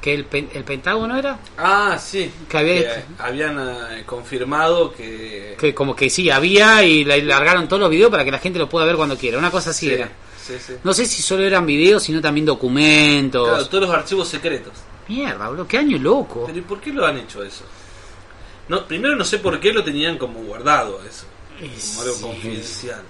[0.00, 1.38] Que el, el Pentágono era.
[1.56, 2.30] Ah, sí.
[2.48, 5.56] Que había- Que habían eh, confirmado que.
[5.58, 8.58] Que como que sí, había y la- largaron todos los videos para que la gente
[8.60, 9.38] lo pueda ver cuando quiera.
[9.38, 10.08] Una cosa así sí, era.
[10.40, 10.74] sí, sí.
[10.84, 13.48] No sé si solo eran videos, sino también documentos.
[13.48, 14.72] Claro, todos los archivos secretos.
[15.08, 16.44] Mierda, boludo, qué año loco.
[16.46, 17.64] Pero ¿y por qué lo han hecho eso?
[18.68, 21.24] No, primero no sé por qué lo tenían como guardado eso,
[21.58, 23.02] como algo confidencial.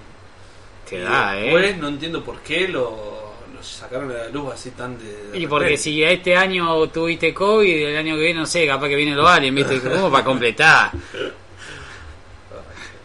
[0.89, 1.77] Te Y da, después eh.
[1.79, 3.28] no entiendo por qué lo,
[3.61, 5.31] sacaron a la luz así tan de...
[5.31, 5.83] de Y porque repente.
[5.83, 9.27] si este año tuviste COVID, el año que viene, no sé, capaz que viene los
[9.29, 9.79] aliens, ¿viste?
[9.89, 10.91] Como para completar.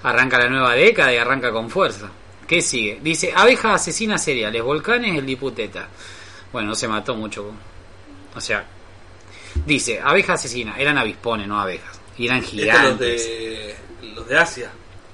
[0.02, 2.11] Arranca la nueva década y arranca con fuerza.
[2.46, 2.98] ¿Qué sigue?
[3.02, 5.88] Dice, abeja asesina seriales, volcanes, el diputeta.
[6.52, 7.50] Bueno, no se mató mucho.
[8.36, 8.64] O sea,
[9.64, 11.98] dice, abeja asesina, eran avispones, no abejas.
[12.18, 13.26] Y eran Estos los gigantes.
[13.26, 13.74] de,
[14.14, 14.70] los de Asia.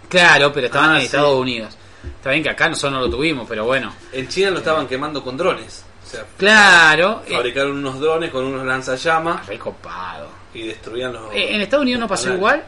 [0.08, 1.06] Claro, pero estaban Ah, en sí.
[1.06, 1.76] Estados Unidos.
[2.04, 3.92] Está bien que acá nosotros no lo tuvimos, pero bueno.
[4.12, 5.84] En China lo estaban quemando con drones.
[6.04, 7.22] O sea, Claro.
[7.26, 10.28] eh, fabricaron unos drones con unos lanzallamas re copado.
[10.52, 11.32] y destruían los...
[11.32, 12.64] Eh, en Estados Unidos no pasó igual.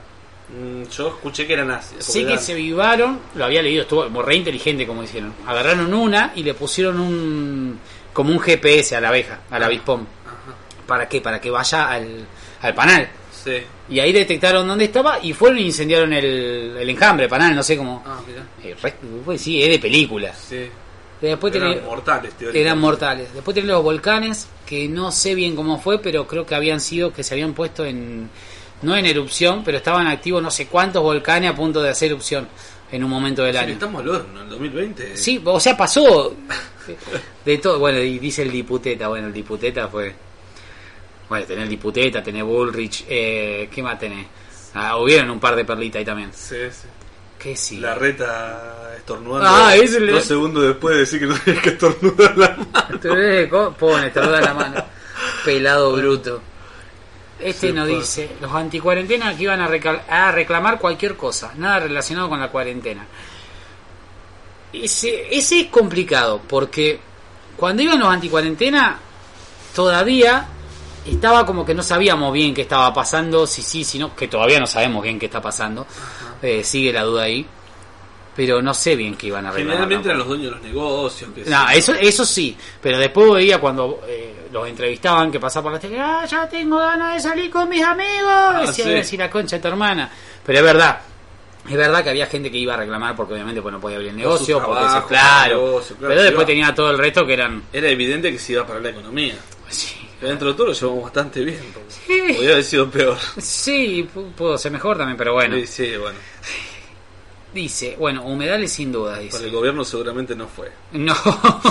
[0.48, 1.82] Mm, Yo escuché que eran.
[1.82, 5.32] Sé porque que eran- se vivaron, lo había leído, estuvo como re inteligente como hicieron.
[5.46, 7.80] Agarraron una y le pusieron un
[8.12, 10.06] como un GPS a la abeja, al avispón.
[10.26, 10.56] Ajá,
[10.86, 11.20] ¿Para qué?
[11.20, 12.26] Para que vaya al,
[12.60, 13.08] al panal.
[13.32, 13.62] sí.
[13.92, 17.76] Y ahí detectaron dónde estaba y fueron e incendiaron el, el enjambre, panal, no sé
[17.76, 18.02] cómo.
[18.06, 18.42] Ah, mira.
[18.64, 20.32] Eh, re- pues sí, es de película.
[20.34, 20.66] Sí.
[21.20, 23.32] Después eran tenés- mortales, eran mortales.
[23.34, 27.12] Después tenés los volcanes, que no sé bien cómo fue, pero creo que habían sido,
[27.12, 28.28] que se habían puesto en,
[28.82, 32.48] no en erupción, pero estaban activos no sé cuántos volcanes a punto de hacer erupción
[32.90, 33.72] en un momento del año.
[33.74, 35.16] estamos al horno, en el 2020.
[35.16, 36.34] Sí, o sea, pasó
[37.44, 37.78] de todo.
[37.78, 39.08] Bueno, y dice el diputeta.
[39.08, 40.12] Bueno, el diputeta fue.
[41.32, 43.06] Bueno, tenés diputeta, tenés Bullrich.
[43.08, 44.26] Eh, ¿Qué más tenés?
[44.74, 46.30] Ah, hubieron un par de perlitas ahí también.
[46.34, 46.88] Sí, sí.
[47.38, 47.78] ¿Qué sí?
[47.80, 49.48] La reta estornudando.
[49.48, 53.74] Ah, le- Dos segundos después de decir que no tenía que estornudar la mano.
[53.78, 54.84] Pone, te da la mano.
[55.42, 56.42] Pelado bruto.
[57.40, 57.94] Este Sí, nos pa.
[57.96, 59.70] dice: Los anticuarentenas que iban a,
[60.10, 63.06] a reclamar cualquier cosa, nada relacionado con la cuarentena.
[64.70, 67.00] Ese, ese es complicado, porque
[67.56, 68.98] cuando iban los anticuarentena,
[69.74, 70.46] todavía
[71.06, 74.60] estaba como que no sabíamos bien qué estaba pasando, si sí, si no, que todavía
[74.60, 75.86] no sabemos bien qué está pasando.
[76.40, 77.46] Eh, sigue la duda ahí.
[78.34, 79.76] pero no sé bien qué iban a arreglar.
[79.76, 81.30] Generalmente eran los dueños de los negocios.
[81.34, 81.52] Que sí.
[81.74, 86.00] eso, eso sí, pero después veía cuando eh, los entrevistaban que pasaba por la tele,
[86.00, 88.90] ah, ya tengo ganas de salir con mis amigos, decía, sí.
[88.90, 90.10] decir la concha de tu hermana.
[90.44, 91.00] Pero es verdad,
[91.68, 94.10] es verdad que había gente que iba a reclamar porque obviamente pues, no podía abrir
[94.10, 97.62] el Por negocio, porque claro, negocio, claro, pero después tenía todo el resto que eran...
[97.72, 99.34] Era evidente que se iba para la economía.
[99.68, 99.94] Sí,
[100.28, 101.60] dentro de todo lo llevamos bastante bien.
[101.88, 102.20] Sí.
[102.34, 103.18] Podría haber sido peor.
[103.38, 105.56] sí, pu- pudo ser mejor también, pero bueno.
[105.56, 106.18] Sí, sí, bueno.
[107.54, 109.32] Dice, bueno, humedales sin duda, dice.
[109.36, 110.72] Para el gobierno seguramente no fue.
[110.92, 111.14] No.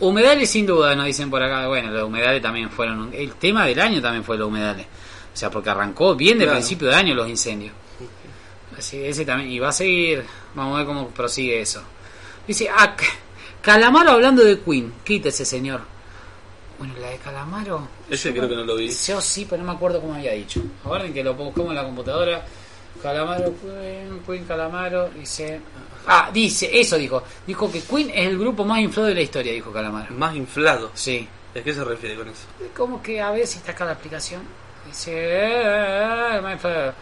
[0.00, 1.66] humedales sin duda, nos dicen por acá.
[1.68, 3.10] Bueno, los humedales también fueron.
[3.14, 4.86] El tema del año también fue los humedales.
[5.32, 6.58] O sea, porque arrancó bien de Claro.
[6.58, 7.72] principio de año los incendios.
[8.76, 9.50] Así, ese también.
[9.50, 10.24] Y va a seguir.
[10.54, 11.82] Vamos a ver cómo prosigue eso.
[12.46, 12.94] Dice, ah,
[13.62, 14.92] Calamaro hablando de Queen.
[15.04, 15.80] Quítese, señor.
[16.78, 17.88] Bueno, la de Calamaro.
[18.10, 18.88] Ese creo que no lo vi.
[18.90, 20.60] Yo sí, pero no me acuerdo cómo había dicho.
[20.84, 22.44] Ahora en que lo buscamos en la computadora.
[23.02, 25.60] Calamaro, Queen, Queen Calamaro, dice...
[26.06, 27.22] Ah, dice, eso dijo.
[27.46, 30.14] Dijo que Queen es el grupo más inflado de la historia, dijo Calamaro.
[30.14, 30.90] Más inflado.
[30.94, 31.28] Sí.
[31.54, 32.46] ¿A qué se refiere con eso?
[32.76, 34.42] Como que a ver si está acá la aplicación.
[34.86, 35.12] Dice...
[35.14, 36.92] eh, más inflado.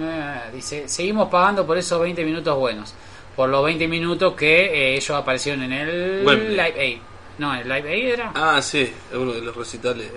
[0.00, 2.94] Eh, dice, seguimos pagando por esos 20 minutos buenos.
[3.36, 6.50] Por los 20 minutos que eh, ellos aparecieron en el Wembley.
[6.50, 6.98] Live Aid.
[7.38, 8.32] No, el Live Aid era.
[8.34, 10.10] Ah, sí, es uno de los recitales.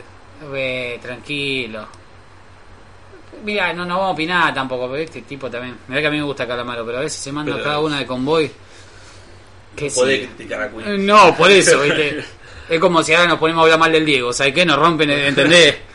[0.51, 1.87] Ve, tranquilo.
[3.43, 5.77] Mira, no nos vamos a opinar tampoco, pero este tipo también.
[5.87, 7.99] Mira que a mí me gusta Calamaro, pero a veces se manda Pero- cada una
[7.99, 8.51] de convoy.
[9.75, 10.27] Que Podés sí.
[10.27, 11.05] criticar a Queen.
[11.05, 12.23] No, por eso, ¿viste?
[12.69, 14.65] Es como si ahora nos ponemos a hablar mal del Diego, ¿sabes qué?
[14.65, 15.75] Nos rompen, ¿entendés?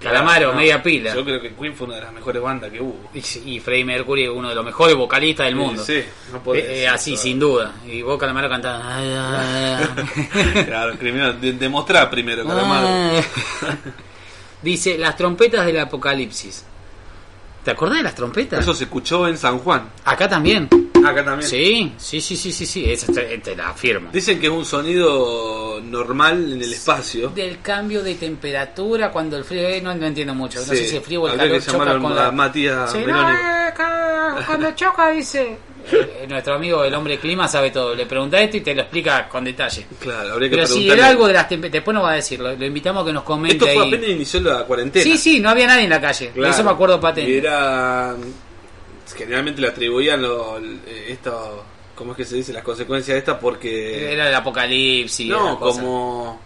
[0.00, 1.12] Calamaro, No, media pila.
[1.14, 3.10] Yo creo que Queen fue una de las mejores bandas que hubo.
[3.14, 3.18] Y,
[3.50, 5.84] y Freddie Mercury es uno de los mejores vocalistas del mundo.
[5.84, 7.74] Sí, no podés Eh, eh, así, sin duda.
[7.84, 8.84] Y vos, Calamaro, cantando.
[10.66, 11.40] Claro, criminal.
[11.40, 12.88] De- demostrar primero, Calamaro.
[14.62, 16.64] Dice, las trompetas del apocalipsis.
[17.64, 18.60] ¿Te acordás de las trompetas?
[18.60, 19.88] Eso se escuchó en San Juan.
[20.04, 20.68] Acá también.
[21.04, 21.48] Acá también.
[21.48, 22.90] Sí, sí, sí, sí, sí, sí.
[22.90, 24.10] Esa te, te la afirmo.
[24.12, 27.28] Dicen que es un sonido normal en el espacio.
[27.30, 29.62] Del cambio de temperatura cuando el frío...
[29.68, 30.58] eh, no, no entiendo mucho.
[30.60, 32.32] No Sí, sé si el frío o el habría calor que choca con a la...
[32.32, 33.34] Matías Sí, no, eh,
[33.76, 35.58] ca- cuando choca dice...
[35.90, 37.94] Eh, nuestro amigo el hombre clima sabe todo.
[37.94, 39.86] Le pregunta esto y te lo explica con detalle.
[39.98, 41.00] Claro, habría que Pero si preguntarle.
[41.02, 41.72] era algo de las temperaturas...
[41.72, 42.40] Después nos va a decir.
[42.40, 43.88] Lo, lo invitamos a que nos comente Esto fue ahí.
[43.94, 45.02] apenas inició la cuarentena.
[45.04, 46.30] Sí, sí, no había nadie en la calle.
[46.34, 46.52] Claro.
[46.52, 47.38] Eso me acuerdo Y patente.
[47.38, 48.14] era.
[49.18, 51.64] Generalmente le atribuían lo, eh, esto.
[51.94, 52.52] ¿Cómo es que se dice?
[52.52, 54.12] Las consecuencias de estas porque.
[54.12, 55.28] Era el apocalipsis.
[55.28, 56.40] no, como.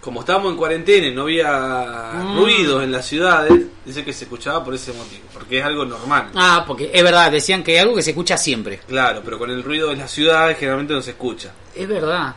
[0.00, 2.36] Como estábamos en cuarentena y no había Mm.
[2.38, 6.30] ruidos en las ciudades, dice que se escuchaba por ese motivo, porque es algo normal.
[6.34, 8.80] Ah, porque es verdad, decían que es algo que se escucha siempre.
[8.86, 11.52] Claro, pero con el ruido de las ciudades generalmente no se escucha.
[11.74, 12.34] Es verdad.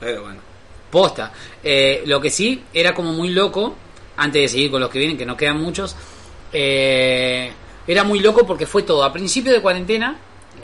[0.00, 0.40] Pero bueno.
[0.90, 1.30] Posta.
[1.62, 3.76] Eh, lo que sí, era como muy loco,
[4.16, 5.94] antes de seguir con los que vienen, que no quedan muchos,
[6.50, 7.52] eh,
[7.86, 9.02] era muy loco porque fue todo.
[9.04, 10.16] A principio de cuarentena,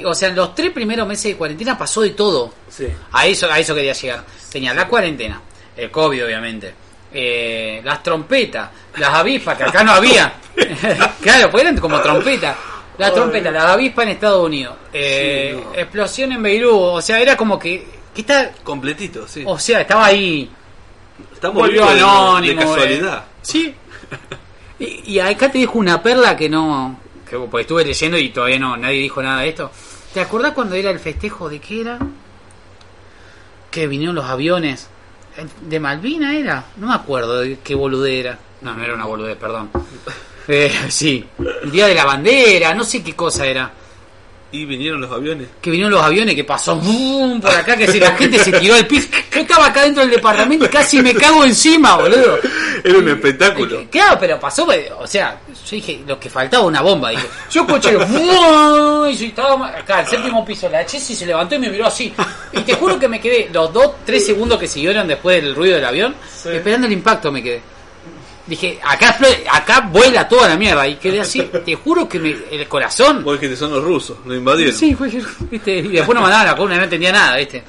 [0.04, 2.52] o sea, en los tres primeros meses de cuarentena pasó de todo.
[2.68, 2.86] Sí.
[3.12, 4.24] A eso, a eso quería llegar.
[4.50, 5.40] Tenía la cuarentena,
[5.76, 6.74] el COVID obviamente,
[7.12, 10.32] eh, las trompetas, las avispas, que acá no había.
[11.20, 12.56] claro, pues eran como trompetas.
[12.98, 14.76] Las trompetas, las avispas en Estados Unidos.
[14.92, 15.74] Eh, Sí, no.
[15.78, 16.72] Explosión en Beirut.
[16.74, 17.86] O sea, era como que...
[18.12, 19.44] que está, Completito, sí.
[19.46, 20.50] o sea, estaba ahí.
[21.32, 22.60] Estamos Volvió de- anónimo.
[22.60, 23.18] de casualidad.
[23.18, 23.38] eh.
[23.42, 23.74] Sí.
[24.80, 27.00] Y, y acá te dejo una perla que no.
[27.28, 29.70] Que pues estuve leyendo y todavía no, nadie dijo nada de esto.
[30.14, 31.98] ¿Te acordás cuando era el festejo de qué era?
[33.70, 34.88] Que vinieron los aviones.
[35.62, 36.64] ¿De Malvina era?
[36.76, 38.38] No me acuerdo de qué boludez era.
[38.62, 39.70] No, no era una boludez, perdón.
[40.50, 41.22] Eh, sí.
[41.62, 43.70] El día de la bandera, no sé qué cosa era.
[44.50, 45.48] Y vinieron los aviones.
[45.60, 48.74] Que vinieron los aviones, que pasó boom, por acá, que si la gente se tiró
[48.74, 49.08] al piso.
[49.30, 52.38] Yo estaba acá dentro del departamento y casi me cago encima, boludo.
[52.82, 53.84] Era un espectáculo.
[53.90, 57.26] Claro, pero pasó, pues, o sea, yo dije, lo que faltaba una bomba, dije.
[57.50, 59.10] Yo escuché, ¡mua!
[59.10, 62.12] y yo estaba acá, el séptimo piso, la Chessy se levantó y me miró así.
[62.52, 65.76] Y te juro que me quedé los dos, tres segundos que siguieron después del ruido
[65.76, 67.62] del avión, esperando el impacto me quedé.
[68.48, 69.18] Dije, acá,
[69.52, 70.88] acá vuela toda la mierda.
[70.88, 73.22] Y quedé así, te juro que me, el corazón.
[73.22, 74.74] Vos dijiste, son los rusos, nos invadieron.
[74.74, 75.10] Sí, fue,
[75.50, 75.78] ¿viste?
[75.78, 77.62] Y después nos mandaban la columna y no entendía nada, ¿viste?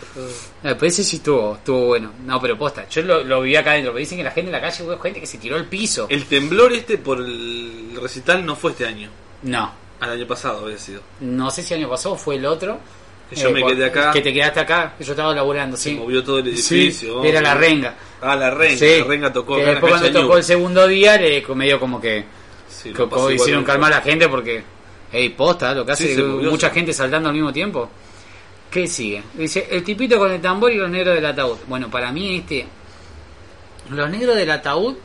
[0.63, 2.11] No, pero ese sí estuvo, estuvo bueno.
[2.25, 3.91] No, pero posta, yo lo, lo viví acá adentro.
[3.93, 6.07] Me dicen que la gente en la calle hubo gente que se tiró al piso.
[6.09, 9.09] El temblor este por el recital no fue este año.
[9.43, 11.01] No, Al año pasado había sido.
[11.19, 12.79] no sé si el año pasado fue el otro.
[13.31, 14.11] Eh, Que yo me por- quedé acá.
[14.11, 15.95] Que te quedaste acá, que yo estaba laburando, Se sí.
[15.95, 17.23] movió todo el Sí, edificio.
[17.23, 17.95] era la renga.
[18.21, 18.77] Ah, la renga.
[18.77, 18.99] Sí.
[18.99, 22.25] La renga tocó Que después cuando tocó el segundo día, le medio como que
[22.67, 24.63] Sí, como hicieron calmar a la gente porque,
[25.11, 27.89] hey, posta, lo que hace Sí, se mucha se- gente saltando al mismo tiempo.
[28.71, 29.21] ¿Qué sigue?
[29.33, 31.57] Dice, el tipito con el tambor y los negros del ataúd.
[31.67, 32.65] Bueno, para mí este...
[33.89, 34.95] Los negros del ataúd...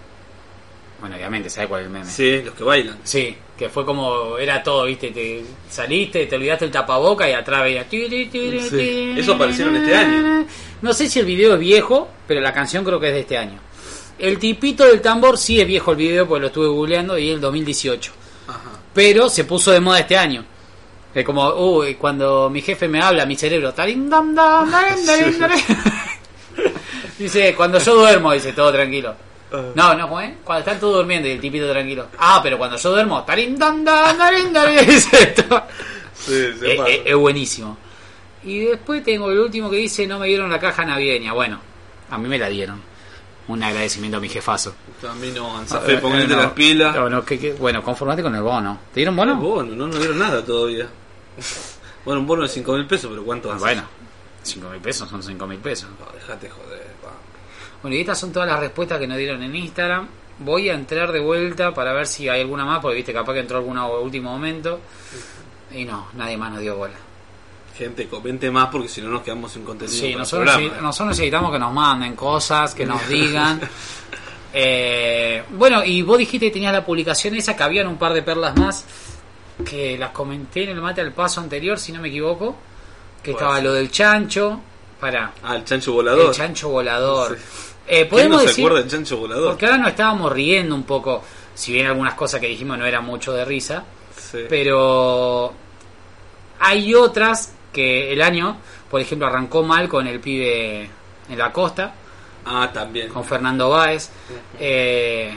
[1.00, 2.06] Bueno, obviamente, ¿sabes cuál es el meme?
[2.06, 2.98] Sí, los que bailan.
[3.04, 7.62] Sí, Que fue como, era todo, viste, te saliste, te olvidaste el tapaboca y atrás
[7.62, 7.84] veía...
[7.88, 9.14] tiri, tiri, Sí.
[9.16, 10.46] Eso aparecieron este año.
[10.82, 13.38] No sé si el video es viejo, pero la canción creo que es de este
[13.38, 13.60] año.
[14.18, 17.34] El tipito del tambor sí es viejo el video, porque lo estuve googleando y es
[17.34, 18.12] el 2018.
[18.48, 18.58] Ajá.
[18.92, 20.44] Pero se puso de moda este año.
[21.14, 24.10] Es como, uy, cuando mi jefe me habla, mi cerebro, darin.
[27.18, 29.14] Dice, cuando yo duermo, dice, todo tranquilo.
[29.74, 30.32] No, no, ¿cómo es?
[30.42, 32.08] Cuando están todos durmiendo y el tipito tranquilo.
[32.18, 35.62] Ah, pero cuando yo duermo, tarin, dam, dam, darin, darin, dice esto.
[36.14, 36.90] Sí, se Eh, pasa.
[36.90, 37.76] eh, Es buenísimo.
[38.42, 41.32] Y después tengo el último que dice, no me dieron la caja navideña.
[41.32, 41.60] Bueno,
[42.10, 42.80] a mí me la dieron.
[43.46, 44.74] Un agradecimiento a mi jefazo.
[45.08, 46.36] A mí no, Anzafé, Eh, ponete no.
[46.42, 46.94] las pilas.
[46.96, 48.78] No, no, que- que- bueno, conformate con el bono.
[48.92, 49.36] ¿Te dieron bono?
[49.36, 50.86] bono, no nos dieron nada todavía.
[52.04, 53.64] Bueno, un bono de 5 mil pesos, pero ¿cuánto Ah, hace?
[53.64, 53.82] bueno,
[54.42, 55.88] 5 mil pesos son 5 mil pesos.
[56.00, 56.83] No, dejate joder.
[57.84, 60.08] Bueno, y estas son todas las respuestas que nos dieron en Instagram.
[60.38, 63.40] Voy a entrar de vuelta para ver si hay alguna más, porque viste, capaz que
[63.40, 64.80] entró alguna último momento.
[65.70, 66.94] Y no, nadie más nos dio bola.
[67.76, 69.94] Gente, comente más porque si no nos quedamos sin contenido.
[69.98, 73.60] Sí, para nosotros, nosotros necesitamos que nos manden cosas, que nos digan.
[74.54, 78.22] Eh, bueno, y vos dijiste que tenías la publicación esa, que habían un par de
[78.22, 78.86] perlas más,
[79.68, 82.56] que las comenté en el mate al paso anterior, si no me equivoco,
[83.22, 84.58] que estaba lo del chancho,
[84.98, 86.28] para Ah, el chancho volador.
[86.28, 87.36] el chancho volador.
[87.36, 87.44] Sí.
[87.86, 89.48] Eh, ¿Quién podemos no se decir, acuerda del chancho volador?
[89.50, 91.22] porque ahora nos estábamos riendo un poco,
[91.54, 93.84] si bien algunas cosas que dijimos no eran mucho de risa,
[94.16, 94.38] Sí.
[94.48, 95.52] pero
[96.60, 98.56] hay otras que el año,
[98.90, 100.88] por ejemplo, arrancó mal con el pibe
[101.28, 101.94] en la costa,
[102.46, 103.08] Ah, también.
[103.08, 104.10] con Fernando Báez.
[104.60, 105.34] Eh,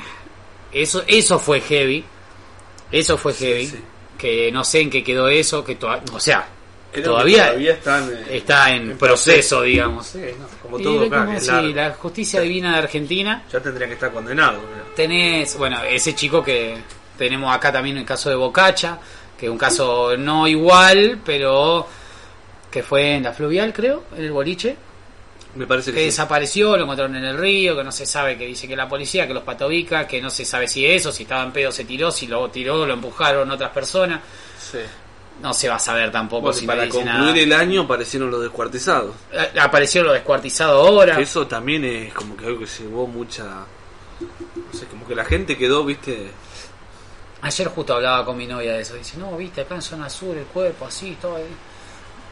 [0.71, 2.03] eso, eso fue heavy.
[2.91, 3.67] Eso fue heavy.
[3.67, 3.79] sí.
[4.17, 5.77] Que no sé en qué quedó eso, que
[6.13, 6.47] o sea,
[6.91, 10.07] Creo todavía, todavía están, eh, está en proceso, digamos.
[10.07, 11.67] Sí, no, como todo como si largo.
[11.75, 14.59] la justicia divina de Argentina Ya tendría que estar condenado.
[14.61, 14.83] mira.
[14.95, 16.77] tenés, bueno, ese chico que
[17.17, 18.97] tenemos acá también el caso de Bocacha,
[19.37, 21.87] que es un caso no igual, pero
[22.71, 24.75] que fue en la fluvial, creo, en el boliche,
[25.55, 26.05] Me parece que que sí.
[26.07, 29.27] desapareció, lo encontraron en el río, que no se sabe, que dice que la policía,
[29.27, 32.11] que los patobica, que no se sabe si eso, si estaba en pedo se tiró,
[32.11, 34.21] si lo tiró, lo empujaron otras personas,
[34.59, 34.79] Sí.
[35.41, 37.39] No se va a saber tampoco Bueno, si para dice concluir nada.
[37.39, 39.15] el año aparecieron los descuartizados.
[39.31, 41.15] Eh, Apareció lo descuartizado ahora.
[41.15, 43.43] Que Eso también es como que algo que llevó mucha.
[44.19, 46.31] No sé, como que la gente quedó, viste.
[47.41, 48.95] Ayer justo hablaba con mi novia de eso.
[48.95, 51.43] Dice, no, viste, acá en zona sur el cuerpo así, todo ahí.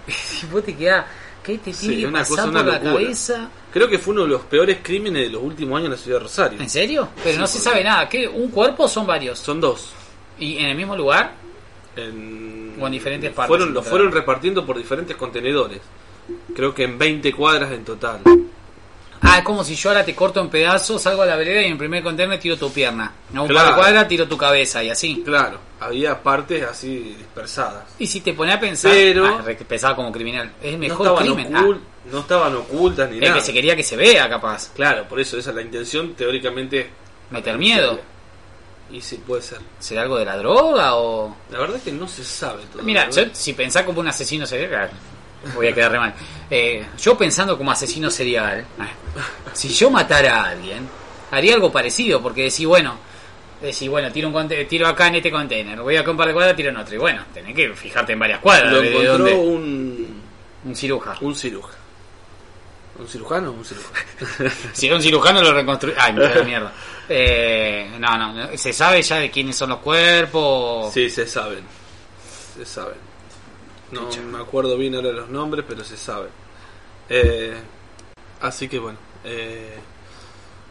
[0.43, 1.05] Y vos te quedás,
[1.43, 3.49] ¿qué te Sí, una cosa, una la cabeza?
[3.71, 6.17] Creo que fue uno de los peores crímenes de los últimos años en la ciudad
[6.17, 6.59] de Rosario.
[6.61, 7.09] ¿En serio?
[7.23, 8.09] Pero Sí, no se sabe nada.
[8.09, 8.27] ¿Qué?
[8.27, 9.37] ¿Un cuerpo o son varios?
[9.39, 9.91] Son dos.
[10.39, 11.33] ¿Y en el mismo lugar?
[11.95, 13.89] En, O en diferentes partes Fueron, encontraron.
[13.97, 15.79] fueron repartiendo por diferentes contenedores.
[16.55, 18.19] Creo que en 20 cuadras en total.
[19.21, 21.65] Ah, es como si yo ahora te corto en pedazos, salgo a la vereda y
[21.65, 23.11] en el primer contenedor tiro tu pierna.
[23.31, 23.69] No, un par Claro.
[23.69, 25.21] de cuadras tiro tu cabeza y así.
[25.25, 27.85] Claro, había partes así dispersadas.
[27.97, 31.17] Y si te pones a pensar, Pero- ah, pensaba como criminal, es el No mejor
[31.19, 31.53] crimen.
[31.53, 33.33] ocul- Ah, no estaban ocultas ni nada.
[33.35, 34.71] que se quería que se vea, capaz.
[34.75, 36.89] Claro, por eso esa es la intención, teóricamente.
[37.31, 37.99] Meter miedo.
[38.95, 39.59] Y sí, puede ser.
[39.79, 41.35] ¿Será algo de la droga o...?
[41.51, 42.81] La verdad es que no se sabe todo.
[42.83, 44.89] Mira, yo, si pensás como un asesino serial,
[45.53, 46.13] voy a quedar re mal.
[46.49, 48.65] Eh, yo pensando como asesino serial, eh,
[49.53, 50.87] si yo matara a alguien,
[51.31, 52.97] haría algo parecido, porque decir, bueno,
[53.61, 56.55] decir, bueno, tiro, un tiro acá en este container, voy acá un par de cuadras,
[56.55, 56.95] tiro en otro.
[56.95, 58.71] Y bueno, tenés que fijarte en varias cuadras.
[58.71, 60.21] Lo de encontró dónde- un,
[60.65, 61.17] Un ciruja.
[61.19, 61.84] un cirujano.
[62.97, 64.05] ¿Un cirujano un cirujano?
[64.73, 65.95] Si era un cirujano lo reconstruyó.
[65.99, 66.71] Ay, me mierda.
[67.09, 70.93] Eh, no, no, no, ¿se sabe ya de quiénes son los cuerpos?
[70.93, 71.63] Sí, se saben.
[72.57, 72.95] Se saben.
[73.91, 76.29] No me acuerdo bien ahora los nombres, pero se saben.
[77.09, 77.53] Eh,
[78.41, 78.97] así que bueno.
[79.23, 79.77] eh,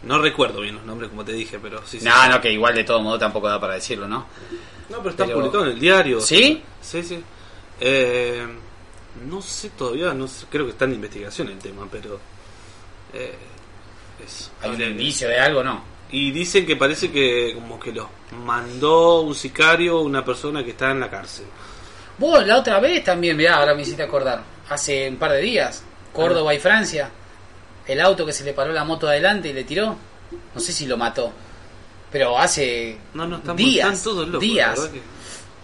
[0.02, 2.74] no recuerdo bien los nombres, como te dije, pero sí se No, no, que igual
[2.74, 4.26] de todo modo tampoco da para decirlo, ¿no?
[4.90, 6.20] No, pero está Pero- publicado en el diario.
[6.20, 6.62] ¿Sí?
[6.82, 7.22] Sí, sí.
[7.80, 8.46] Eh,
[9.28, 12.18] no sé todavía, no sé, creo que está en investigación el tema, pero...
[13.12, 13.34] Eh,
[14.24, 14.50] eso.
[14.62, 15.82] ¿Hay un Eh, indicio de algo no?
[16.10, 18.08] Y dicen que parece que como que lo
[18.44, 21.46] mandó un sicario, una persona que está en la cárcel.
[22.18, 24.42] Vos la otra vez también, mirá, ahora me hiciste acordar.
[24.68, 26.54] Hace un par de días, Córdoba Ah.
[26.54, 27.10] y Francia,
[27.86, 29.96] el auto que se le paró la moto adelante y le tiró.
[30.54, 31.32] No sé si lo mató,
[32.12, 34.40] pero hace No, no, están, días, están todos locos.
[34.40, 34.80] días.
[34.92, 35.00] que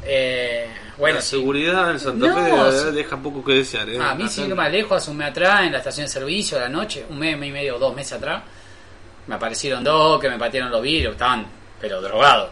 [0.04, 1.30] Eh, bueno, la sí.
[1.30, 2.90] seguridad en Santa No, Fe de- sí.
[2.96, 3.88] deja poco que desear.
[3.88, 3.98] ¿eh?
[4.00, 6.12] Ah, a mí ir en- más lejos, hace un mes atrás, en la estación de
[6.12, 8.42] servicio a la noche, un mes, y medio, dos meses atrás,
[9.26, 11.46] me aparecieron dos que me patearon los vidrios, estaban,
[11.80, 12.50] pero drogados.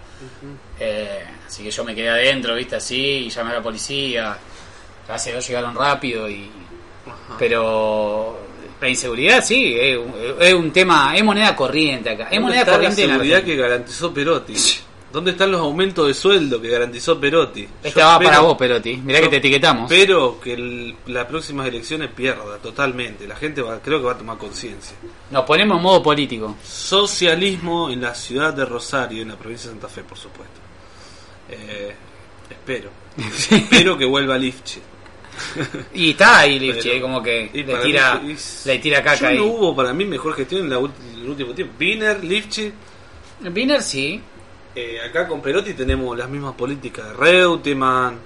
[0.80, 2.96] Eh, así que yo me quedé adentro, viste, así,
[3.26, 4.36] y llamé a la policía.
[5.06, 6.50] Gracias a Dios llegaron rápido y...
[7.38, 8.38] Pero
[8.80, 12.24] la inseguridad sí, es, un- es un tema, es moneda corriente acá.
[12.24, 13.56] Es ¿Dónde moneda está la corriente en seguridad Argentina.
[13.62, 14.54] que garantizó Perotti.
[15.12, 17.62] ¿Dónde están los aumentos de sueldo que garantizó Perotti?
[17.62, 18.96] Yo Esta va espero- para vos, Perotti.
[18.98, 19.90] Mirá que te etiquetamos.
[19.90, 23.26] Espero que el- las próximas elecciones pierda totalmente.
[23.26, 24.96] La gente va, creo que va a tomar conciencia.
[25.30, 26.56] Nos ponemos en modo político.
[26.62, 30.60] Socialismo en la ciudad de Rosario, en la provincia de Santa Fe, por supuesto.
[31.50, 31.94] Eh,
[32.50, 32.90] espero.
[33.50, 34.80] espero que vuelva Lifchi.
[35.94, 38.78] Y está ahí Lifchi, Pero- eh, como que y le para tira, mí es- le
[38.78, 39.38] tira caca ahí.
[39.38, 41.74] no hubo para mí mejor gestión en la el último tiempo.
[41.80, 42.72] Wiener, Lifchi.
[43.54, 44.20] Wiener sí.
[45.08, 48.18] Acá con Perotti tenemos las mismas políticas de Reutemann,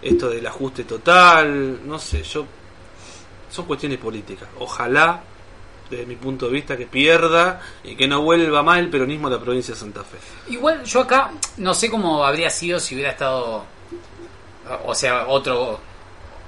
[0.00, 2.46] esto del ajuste total, no sé, yo
[3.54, 4.48] son cuestiones políticas.
[4.58, 5.22] Ojalá,
[5.88, 9.30] desde mi punto de vista, que pierda y que no vuelva más el peronismo a
[9.30, 10.18] la provincia de Santa Fe.
[10.48, 13.64] Igual yo acá no sé cómo habría sido si hubiera estado,
[14.84, 15.78] o sea, otro,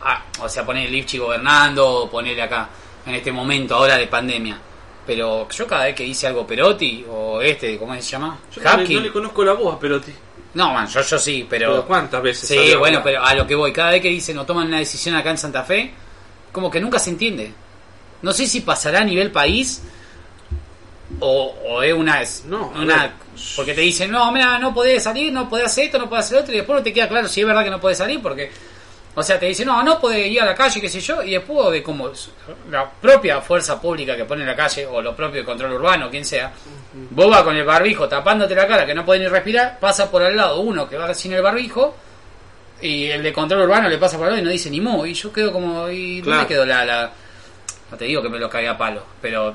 [0.03, 2.68] ah, o sea, poner Lifchi gobernando o ponerle acá
[3.07, 4.59] en este momento ahora de pandemia.
[5.07, 8.38] Pero yo cada vez que dice algo Perotti o este, ¿cómo se llama?
[8.54, 8.96] Yo no le, Hapkin.
[8.96, 10.12] no le conozco la voz a Perotti.
[10.54, 11.70] No, man, yo, yo sí, pero...
[11.70, 12.48] Pero ¿cuántas veces?
[12.48, 15.14] Sí, bueno, pero a lo que voy, cada vez que dicen o toman una decisión
[15.14, 15.92] acá en Santa Fe,
[16.50, 17.52] como que nunca se entiende.
[18.22, 19.82] No sé si pasará a nivel país
[21.20, 22.22] o, o es una...
[22.48, 23.14] No, una
[23.54, 26.38] porque te dicen, no, mira, no podés salir, no podés hacer esto, no podés hacer
[26.38, 28.50] otro, y después no te queda claro si es verdad que no podés salir, porque...
[29.19, 31.31] O sea, te dicen, no, no podés ir a la calle, qué sé yo, y
[31.31, 32.11] después de como
[32.71, 36.11] la propia fuerza pública que pone en la calle, o lo propio de control urbano,
[36.11, 36.53] quien sea,
[37.11, 40.23] vos vas con el barbijo tapándote la cara, que no podés ni respirar, pasa por
[40.23, 41.97] al lado uno que va sin el barbijo,
[42.83, 45.07] y el de control urbano le pasa por al lado y no dice ni mu,
[45.07, 46.49] y yo quedo como, ¿y dónde Claro.
[46.49, 47.11] quedó la, la...?
[47.91, 49.49] No te digo que me lo cague a palo, pero...
[49.49, 49.55] O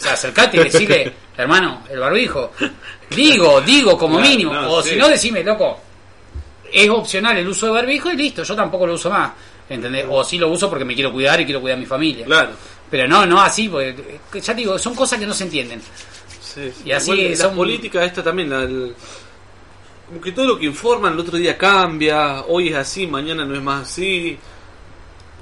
[0.00, 2.52] sea, acercate y decirle, hermano, el barbijo.
[3.10, 4.52] Digo, digo como Claro, mínimo.
[4.52, 4.90] no, o sí.
[4.90, 5.80] si no, decime, loco,
[6.72, 9.32] es opcional el uso de barbijo y listo, yo tampoco lo uso más.
[9.68, 10.06] ¿Entendés?
[10.08, 12.24] O sí lo uso porque me quiero cuidar y quiero cuidar a mi familia.
[12.24, 12.50] Claro.
[12.90, 15.80] Pero no, no así, porque eh, ya te digo, son cosas que no se entienden.
[16.40, 16.82] Sí, sí.
[16.86, 18.94] Y así Igual, son- La política esta también, la- el-
[20.08, 23.54] como que todo lo que informan el otro día cambia, hoy es así, mañana no
[23.54, 24.38] es más así.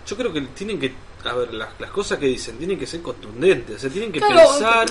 [0.08, 0.92] Yo creo que tienen que,
[1.24, 4.18] a ver, las, las cosas que dicen tienen que ser contundentes, o sea, tienen que
[4.18, 4.86] Claro, pensar...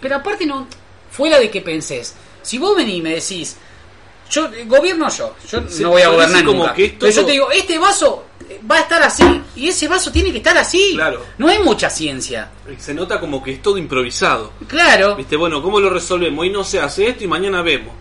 [0.00, 0.68] Pero aparte no,
[1.10, 3.56] fuera de que pensés, si vos venís y me decís,
[4.30, 6.74] yo gobierno yo, yo Sí, no voy a gobernar como nunca.
[6.74, 9.24] que Pero yo te digo, este vaso eh, va a estar así
[9.54, 10.92] y ese vaso tiene que estar así.
[10.94, 11.22] Claro.
[11.38, 12.50] No hay mucha ciencia.
[12.78, 14.52] Se nota como que es todo improvisado.
[14.66, 15.16] Claro.
[15.16, 16.42] Viste, bueno, ¿cómo lo resolvemos?
[16.42, 17.94] Hoy no se hace esto y mañana vemos.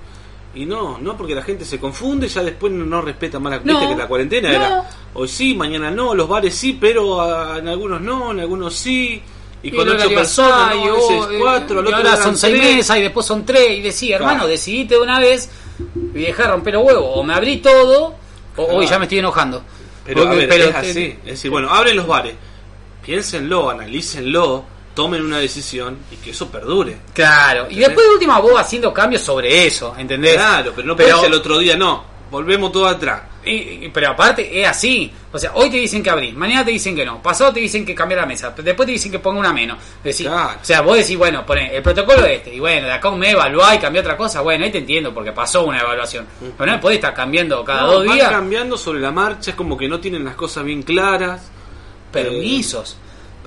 [0.56, 3.90] Y no, no, porque la gente se confunde, ya después no, respeta más la, No,
[3.90, 4.56] que la cuarentena no.
[4.56, 8.74] era hoy sí, mañana no, los bares sí, pero ah, en algunos no, en algunos
[8.76, 9.22] sí.
[9.64, 13.26] Y, con el ocho personas, veces oh, cuatro, y ahora son seis mesas y después
[13.26, 13.80] son tres.
[13.80, 14.50] Y decía, hermano, Claro.
[14.50, 15.50] decidite de una vez
[16.14, 17.06] y dejá de romper los huevos.
[17.16, 18.16] O me abrí todo,
[18.58, 19.64] o hoy ya me estoy enojando.
[20.06, 21.18] Pero, a Porque- ver, pero es así.
[21.24, 22.36] Es decir, bueno, abren los bares,
[23.04, 24.64] piénsenlo, analícenlo,
[24.94, 26.98] tomen una decisión y que eso perdure.
[27.14, 27.68] Claro.
[27.70, 30.36] Y después de última vos haciendo cambios sobre eso, ¿entendés?
[30.36, 32.04] Claro, pero no puede ser el otro día, no.
[32.32, 33.22] Volvemos todo atrás.
[33.46, 35.12] Y- y- pero aparte es así.
[35.32, 37.86] O sea, hoy te dicen que abrís, mañana te dicen que no, pasado te dicen
[37.86, 39.78] que cambia la mesa, después te dicen que ponga una menos.
[40.04, 40.60] Decís, Claro.
[40.62, 43.20] O sea, vos decís, bueno, poné el protocolo es este, y bueno, de acá un
[43.20, 46.26] mes evaluá y cambió otra cosa, bueno, ahí te entiendo porque pasó una evaluación.
[46.58, 49.56] Pero no podés estar cambiando cada No, dos van días cambiando sobre la marcha, es
[49.58, 51.52] como que no tienen las cosas bien claras.
[52.12, 52.98] permisos.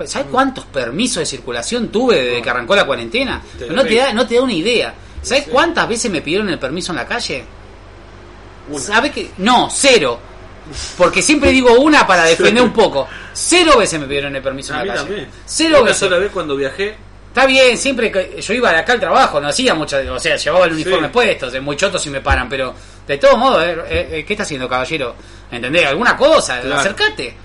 [0.05, 3.41] ¿Sabes cuántos permisos de circulación tuve desde que arrancó la cuarentena?
[3.57, 4.93] Te no, te da, no te da una idea.
[5.21, 7.43] ¿Sabes cuántas veces me pidieron el permiso en la calle?
[8.69, 8.79] Una.
[8.79, 9.31] ¿Sabe que?
[9.37, 10.19] No, cero.
[10.97, 13.07] Porque siempre digo una para defender un poco.
[13.33, 15.05] Cero veces me pidieron el permiso A en la calle.
[15.07, 15.29] también.
[15.45, 16.95] Cero Una sola vez cuando viajé,
[17.29, 20.35] Está bien, siempre que yo iba de acá al trabajo, no hacía mucho, o sea,
[20.35, 21.13] llevaba el uniforme Sí.
[21.13, 22.73] puesto, es muy choto si me paran, pero
[23.07, 25.15] de todos modos, eh, eh, eh, ¿qué está haciendo, caballero?
[25.51, 25.85] ¿Entendés?
[25.85, 26.59] ¿Alguna cosa?
[26.59, 26.79] Claro.
[26.81, 27.35] Acércate,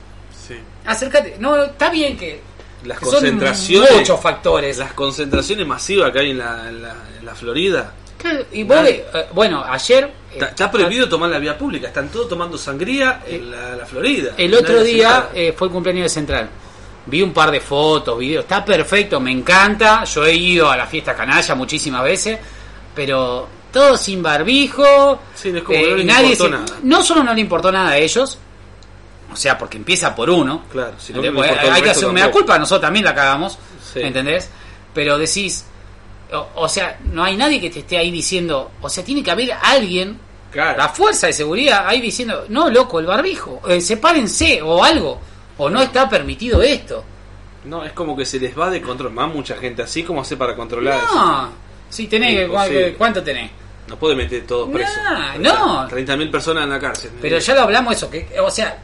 [0.49, 0.55] sí.
[0.87, 1.37] acércate.
[1.39, 2.41] No, está bien que
[2.87, 4.79] las que son concentraciones, muchos factores.
[4.79, 7.93] las concentraciones masivas que hay en la, en la, en la Florida.
[8.19, 10.05] Claro, Y vos, Nadie- eh, bueno, ayer...
[10.05, 13.87] eh, Está, está prohibido tomar la vía pública, están todos tomando sangría en la, la
[13.87, 14.33] Florida.
[14.37, 15.31] El otro Nadie hace día nada.
[15.35, 16.49] eh, fue el cumpleaños de Central.
[17.07, 18.45] Vi un par de fotos, videos.
[18.45, 20.05] Está perfecto, me encanta.
[20.05, 22.39] Yo he ido a la fiesta canalla muchísimas veces.
[22.95, 25.21] Pero todo sin barbijo.
[25.35, 26.79] Sí, es como eh, que no les nadie importó se- nada.
[26.83, 28.39] no solo no le importó nada a ellos.
[29.33, 30.65] O sea, porque empieza por uno.
[30.73, 31.35] Claro, si no, ¿entendés?
[31.35, 32.39] no le Porque importó el hay que resto hacer una tampoco.
[32.39, 33.59] culpa, nosotros también la cagamos.
[33.93, 34.01] Sí.
[34.01, 34.51] ¿Entendés?
[34.95, 35.67] Pero decís.
[36.35, 38.73] O, o sea, no hay nadie que te esté ahí diciendo.
[38.81, 40.19] O sea, tiene que haber alguien
[40.51, 40.79] Claro.
[40.79, 45.21] la fuerza de seguridad ahí diciendo, no, loco, el barbijo, eh, sepárense o algo,
[45.59, 47.05] o no está permitido esto.
[47.65, 49.11] No, es como que se les va de control.
[49.13, 51.03] Más mucha gente así, como hace para controlar?
[51.03, 51.49] No,
[51.89, 52.95] si tenés, que- Imposible.
[52.95, 53.51] ¿cuánto tenés?
[53.89, 54.95] No puede meter todos presos.
[55.41, 55.89] No, no.
[55.89, 57.11] 30.000 personas en la cárcel.
[57.21, 58.79] Pero ya lo hablamos eso, que, o sea,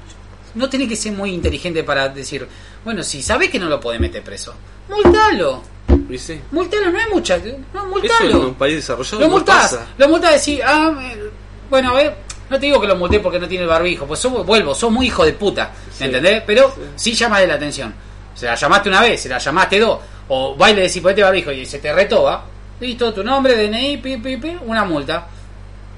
[0.54, 2.46] no tenés que ser muy inteligente para decir,
[2.84, 4.54] bueno, si sabés que no lo podés meter preso,
[4.88, 5.62] multalo.
[6.08, 6.40] Y sí.
[6.52, 7.36] Multalo, no hay mucha.
[7.38, 8.40] No, Eso en multalo.
[8.48, 9.56] un país desarrollado Lo no multás.
[9.72, 9.86] pasa.
[9.98, 11.30] Lo multás decís, ah, eh,
[11.68, 12.16] bueno, a ver,
[12.48, 14.90] no te digo que lo multé porque no tiene el barbijo, pues sos, vuelvo, sos
[14.90, 16.04] muy hijo de puta, Sí.
[16.04, 16.42] ¿entendés?
[16.46, 17.94] Pero sí, llamas la atención.
[18.34, 21.22] Se la llamaste una vez, se la llamaste dos, o va y le decís ponete
[21.22, 22.44] barbijo y se te retoba,
[22.80, 25.26] listo, tu nombre, DNI, pi, pi, pi, una multa.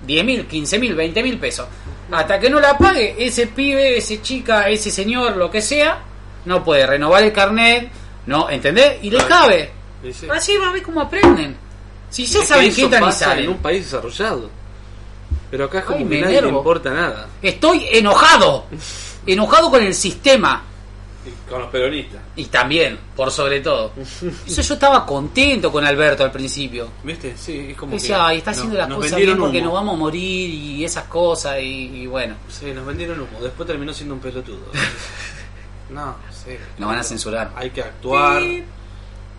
[0.06, 1.66] 10 mil, 15 mil, 20 mil pesos.
[2.10, 5.98] Hasta que no la pague, ese pibe, ese chica, ese señor, lo que sea,
[6.44, 7.90] no puede renovar el carnet,
[8.26, 8.98] no, ¿entendés?
[9.02, 9.28] Y le Claro.
[9.28, 9.70] cabe.
[10.32, 11.56] Así va a ver cómo aprenden.
[12.10, 13.44] Si ya Es que saben eso que entran y pasa salen.
[13.44, 14.50] en un país desarrollado.
[15.50, 16.58] Pero acá es como Ay, que me nadie le enervo.
[16.58, 17.28] importa nada.
[17.42, 18.66] Estoy enojado.
[19.26, 20.62] Enojado con el sistema.
[21.24, 22.20] Y con los peronistas.
[22.34, 23.92] Y también, por sobre todo.
[24.46, 26.88] Eso yo estaba contento con Alberto al principio.
[27.04, 27.36] ¿Viste?
[27.36, 28.22] Sí, es como Decía, que.
[28.22, 29.66] ay, está no- haciendo las nos cosas bien vendieron porque humo.
[29.66, 32.34] nos vamos a morir y esas cosas y, y bueno.
[32.48, 33.38] Sí, nos vendieron humo.
[33.40, 34.66] Después terminó siendo un pelotudo.
[35.90, 36.56] no, sí.
[36.78, 37.50] Nos van a censurar.
[37.56, 38.42] Hay que actuar.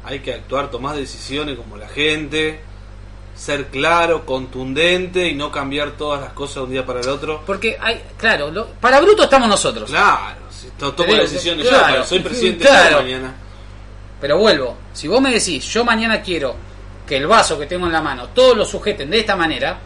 [0.05, 2.59] Hay que actuar, tomar decisiones como la gente.
[3.35, 7.41] Ser claro, contundente y no cambiar todas las cosas de un día para el otro.
[7.45, 9.89] Porque hay, claro, lo- para bruto estamos nosotros.
[9.89, 12.97] Claro, si to- tomo Pero, decisiones claro, yo, soy presidente claro.
[12.97, 13.33] yo mañana.
[14.21, 16.55] Pero vuelvo, si vos me decís, yo mañana quiero
[17.07, 19.79] que el vaso que tengo en la mano, todos lo sujeten de esta manera,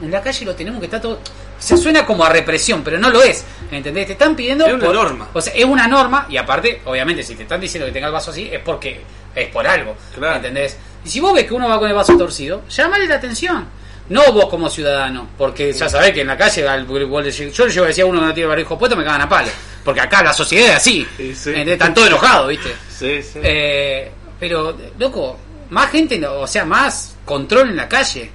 [0.00, 1.18] en la calle lo tenemos que estar todo...
[1.62, 3.44] Se suena como a represión, pero no lo es.
[3.70, 4.06] ¿Entendés?
[4.06, 4.66] Te están pidiendo...
[4.66, 5.28] Es una norma.
[5.32, 8.12] O sea, es una norma y aparte, obviamente, si te están diciendo que tenga el
[8.12, 9.00] vaso así, es porque
[9.34, 9.96] es por algo.
[10.14, 10.36] Claro.
[10.36, 10.76] ¿Entendés?
[11.04, 13.66] Y si vos ves que uno va con el vaso torcido, llamale la atención.
[14.08, 17.64] No vos como ciudadano, porque ya sabés que en la calle, al- vos le- yo
[17.66, 19.48] le llevo a decir a uno que no tiene barbijo puesto, me cagan a palo.
[19.84, 21.06] Porque acá la sociedad es así.
[21.34, 21.52] Sí.
[21.54, 22.74] Están todos enojados, ¿viste?
[22.90, 23.38] Sí, sí.
[23.42, 25.38] Eh, pero, loco,
[25.70, 28.30] más gente, o sea, más control en la calle.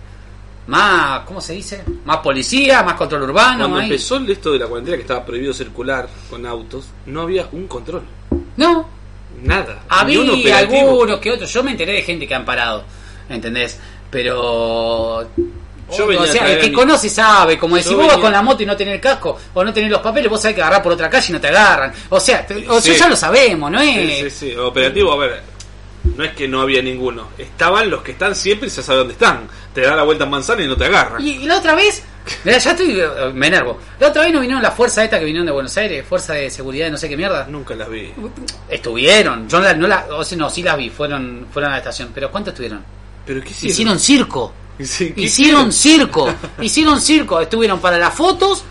[0.68, 1.84] Más, ¿cómo se dice?
[2.05, 3.59] Más policía, más control urbano.
[3.59, 7.68] Cuando empezó esto de la cuarentena que estaba prohibido circular con autos, no había un
[7.68, 8.03] control.
[8.57, 8.88] No,
[9.43, 9.84] Nada.
[9.88, 11.53] Había algunos que otros.
[11.53, 12.84] Yo me enteré de gente que han parado,
[13.30, 13.80] ¿entendés?
[14.09, 15.28] Pero...
[15.95, 18.41] Yo o sea, el que mi- conoce sabe, como decir, Yo vos vas con la
[18.41, 20.84] moto y no tenés el casco, o no tenés los papeles, vos sabés que agarrar
[20.84, 21.93] por otra calle y no te agarran.
[22.09, 23.95] O sea, te- o sea, ya lo sabemos, ¿no es?
[23.95, 24.55] Sí, sí, sí.
[24.57, 25.41] Operativo, a ver.
[26.15, 27.27] No es que no había ninguno.
[27.37, 29.47] Estaban los que están siempre y se sabe dónde están.
[29.73, 31.25] Te da la vuelta en manzana y no te agarran.
[31.25, 32.03] Y, y la otra vez,
[32.45, 33.77] ya estoy, eh, me enervo.
[33.99, 36.49] La otra vez no vinieron la fuerza esta que vinieron de Buenos Aires, fuerza de
[36.49, 37.45] seguridad de no sé qué mierda.
[37.49, 38.11] Nunca las vi.
[38.69, 41.73] Estuvieron, yo no la, no la- o sea, no, sí las vi, fueron, fueron a
[41.75, 42.83] la estación, pero ¿cuánto estuvieron?
[43.25, 43.71] ¿Pero qué hicieron?
[43.71, 48.63] Hicieron circo, Sí, ¿qué hicieron circo, hicieron circo, estuvieron para las fotos,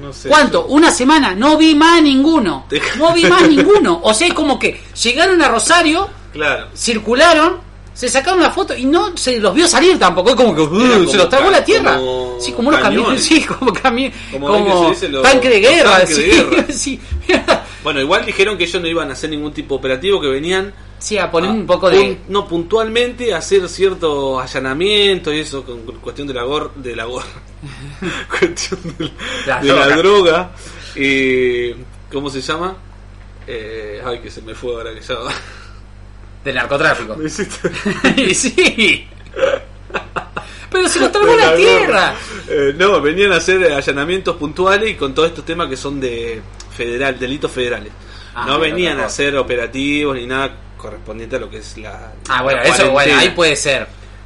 [0.00, 0.28] No sé.
[0.28, 0.66] ¿cuánto?
[0.66, 4.80] Una semana, no vi más ninguno, no vi más ninguno, o sea, es como que
[5.02, 6.08] llegaron a Rosario,
[6.38, 6.68] Claro.
[6.74, 7.56] circularon,
[7.94, 10.30] se sacaron la foto y no se los vio salir tampoco.
[10.30, 11.96] Es como que uh, como se los tragó la tierra.
[11.96, 13.24] como sí, como unos camiones.
[13.28, 14.16] Sí, como camiones.
[14.30, 15.98] Como Como, ven que se dice los- tanque de guerra.
[15.98, 16.66] tanques de sí, guerra.
[16.72, 17.00] sí.
[17.82, 20.74] Bueno, igual dijeron que ellos no iban a hacer ningún tipo de operativo, que venían
[20.98, 22.18] Sí, a poner a un poco de.
[22.28, 26.96] no puntualmente a hacer ciertos allanamientos y eso con con cuestión de la gor de
[26.96, 27.22] la gor
[28.28, 29.10] cuestión de
[29.46, 30.50] la, La de la droga.
[30.96, 31.70] y
[32.12, 32.76] cómo se llama
[33.46, 35.14] eh, ay que se me fue ahora que ya
[36.44, 37.16] del narcotráfico.
[37.18, 37.70] Me hiciste-
[38.16, 39.08] y sí.
[40.70, 42.14] Pero se los tragó la tierra.
[42.48, 46.42] Eh, no venían a hacer allanamientos puntuales y con todos estos temas que son de
[46.76, 47.90] federal delitos federales
[48.34, 52.42] Ah, no venían a hacer operativos ni nada correspondiente a lo que es la Ah,
[52.42, 53.82] bueno, la eso, bueno, ahí puede ser.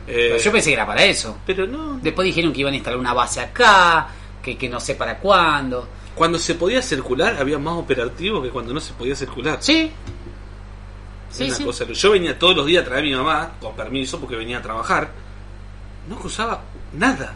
[0.06, 1.38] Eh, Pero yo pensé que era para eso.
[1.46, 4.08] pero no Después dijeron que iban a instalar una base acá,
[4.42, 5.88] que, que no sé para cuándo.
[6.14, 9.58] Cuando se podía circular había más operativos que cuando no se podía circular.
[9.60, 9.90] Sí.
[11.32, 11.64] Sí, una sí.
[11.64, 11.84] cosa.
[11.86, 14.62] Yo venía todos los días a traer a mi mamá, con permiso, porque venía a
[14.62, 15.10] trabajar.
[16.08, 16.62] No cruzaba
[16.92, 17.34] nada.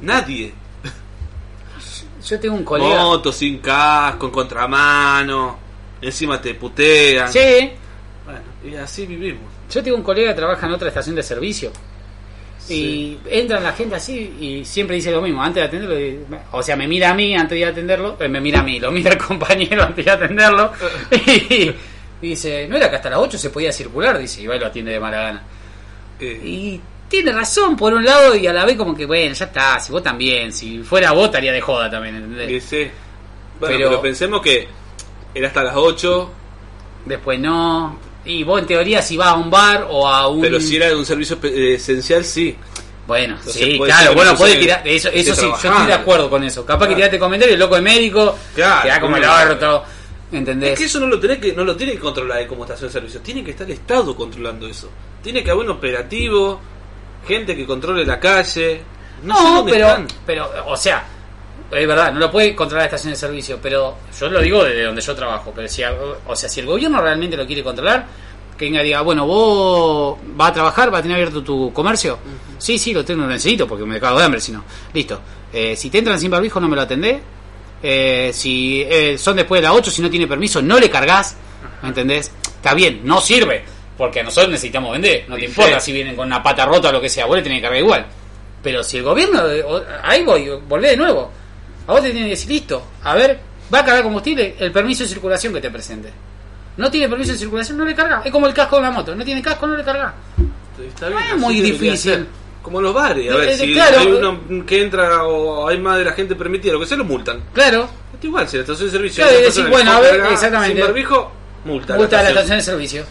[0.00, 0.54] Nadie.
[2.26, 3.02] Yo tengo un colega.
[3.02, 5.58] Moto, sin casco, en contramano.
[6.00, 7.30] Encima te putean.
[7.30, 7.70] Sí.
[8.24, 9.42] Bueno, y así vivimos.
[9.70, 11.72] Yo tengo un colega que trabaja en otra estación de servicio.
[12.68, 15.42] Y entra la gente así y siempre dice lo mismo.
[15.42, 18.16] Antes de atenderlo, o sea, me mira a mí antes de atenderlo.
[18.20, 20.72] eh, me mira a mí, lo mira el compañero antes de atenderlo.
[21.10, 21.72] y,
[22.28, 24.18] dice: No era que hasta las 8 se podía circular.
[24.18, 25.42] Dice, y va y lo atiende de mala gana.
[26.20, 29.44] Eh, Y tiene razón por un lado y a la vez, como que, bueno, ya
[29.46, 29.80] está.
[29.80, 32.16] Si vos también, si fuera vos, estaría de joda también.
[32.16, 32.50] ¿entendés?
[32.50, 32.90] y sí.
[33.58, 34.02] Bueno, Pero- pero...
[34.02, 34.68] pensemos que
[35.34, 36.30] era hasta las 8,
[37.06, 37.98] Después no.
[38.26, 40.42] Y vos, en teoría, si vas a un bar o a un.
[40.42, 42.54] pero si era de un servicio eh, esencial, sí.
[43.06, 46.44] Bueno, Entonces sí, claro, bueno, se- tirar, eso, eso sí, yo estoy de acuerdo con
[46.44, 46.64] eso.
[46.66, 49.84] Capaz que tiraste comentario, el loco de médico, Claro, queda como el claro.
[50.72, 52.92] Es que eso no lo tiene que no lo tiene que controlar como estación de
[52.92, 54.88] servicio, tiene que estar el Estado controlando eso.
[55.22, 56.60] Tiene que haber un operativo,
[57.26, 58.80] gente que controle la calle.
[59.22, 60.06] No, sé No, dónde pero, están.
[60.24, 61.04] pero, o sea,
[61.70, 64.84] es verdad, no lo puede controlar la estación de servicio, pero yo lo digo desde
[64.84, 68.06] donde yo trabajo, pero si, o sea, si el gobierno realmente lo quiere controlar,
[68.56, 72.18] que venga y diga, bueno, vos vas a trabajar, vas a tener abierto tu comercio.
[72.58, 74.64] Sí, sí, lo tengo, lo necesito porque me cago de hambre, si no.
[74.92, 75.20] Listo.
[75.52, 77.20] Eh, si te entran sin barbijo, no me lo atendés.
[77.82, 81.36] Eh, si eh, son después de las 8, si no tiene permiso, no le cargas.
[81.82, 82.30] ¿Me entendés?
[82.42, 83.64] Está bien, no sirve.
[83.96, 85.24] Porque nosotros necesitamos vender.
[85.28, 87.26] No te importa si vienen con una pata rota o lo que sea.
[87.26, 88.06] Vos le tenés que cargar igual.
[88.62, 89.64] Pero si el gobierno, eh,
[90.02, 91.30] ahí voy, volvé de nuevo.
[91.86, 93.40] A vos te tiene que decir, listo, a ver,
[93.72, 96.10] va a cargar combustible, el permiso de circulación que te presente.
[96.76, 98.22] No tiene permiso de circulación, no le carga.
[98.24, 100.14] Es como el casco de la moto, no tiene casco, no le carga.
[100.78, 102.26] Está bien, No es muy difícil.
[102.62, 103.98] Como los bares, a Eh, ver, eh, si claro.
[104.00, 107.04] hay uno que entra o hay más de la gente permitida, lo que sea, lo
[107.04, 107.42] multan.
[107.54, 110.76] Claro, Está igual, si la estación de servicio Claro, y que bueno, a ver, exactamente.
[110.76, 111.32] Sin barbijo,
[111.64, 111.94] multa.
[111.96, 112.58] multa la estación.
[112.58, 113.04] de servicio.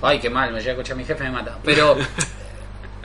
[0.00, 1.58] Ay, qué mal, me llega a escuchar mi jefe, me mata.
[1.62, 1.96] Pero,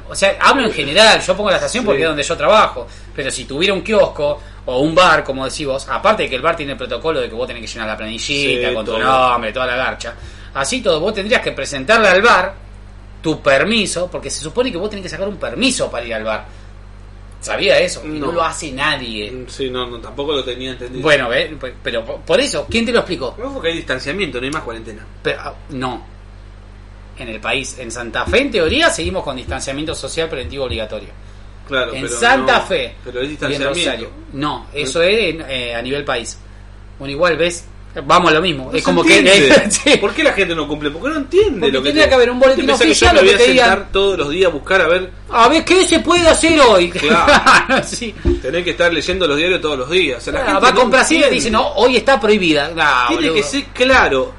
[0.09, 2.87] o sea, hablo en general, yo pongo la estación porque es donde yo trabajo.
[3.15, 6.41] Pero si tuviera un kiosco o un bar, como decís vos, aparte de que el
[6.41, 8.97] bar tiene el protocolo de que vos tenés que llenar la planillita Sí, con tu
[8.97, 10.13] nombre, toda la garcha.
[10.53, 12.53] Así todo, vos tendrías que presentarle al bar
[13.25, 16.23] tu permiso, porque se supone que vos tenés que sacar un permiso para ir al
[16.23, 16.45] bar.
[17.41, 18.03] ¿Sabía eso?
[18.05, 18.31] Y no, No.
[18.33, 19.31] lo hace nadie.
[19.31, 21.01] Mm, Sí, no, no, tampoco lo tenía entendido.
[21.01, 21.49] Bueno, ¿ves?
[21.81, 23.33] pero por eso, ¿quién te lo explicó?
[23.39, 25.03] No, porque hay distanciamiento, no hay más cuarentena.
[25.23, 26.05] Pero, ah, no.
[27.17, 31.09] En el país, en Santa Fe, en teoría, seguimos con distanciamiento social preventivo obligatorio.
[31.67, 33.69] Claro, en pero Santa no, Fe Pero es y en Rosario.
[33.73, 34.11] distanciamiento.
[34.33, 36.37] No, eso es en, eh, a nivel país.
[36.99, 37.65] Bueno, igual ves,
[38.05, 38.69] vamos a lo mismo.
[38.71, 39.69] No es como entiende.
[39.83, 39.97] que.
[39.97, 40.89] ¿Por qué la gente no cumple?
[40.91, 43.11] Porque no entiende Porque lo que tendría te- que haber un boletín ¿Te pensás oficial
[43.11, 45.63] que yo me voy a digan- todos los días a buscar a ver, A ver,
[45.65, 46.89] ¿qué se puede hacer hoy?
[46.89, 47.83] Claro.
[47.87, 48.13] sí.
[48.41, 50.17] tener que estar leyendo los diarios todos los días.
[50.17, 52.19] O sea, la Ah, gente va a no comprar cine y dice, no, hoy está
[52.19, 52.69] prohibida.
[52.75, 53.35] Nah, Tiene boludo.
[53.35, 54.33] que ser claro.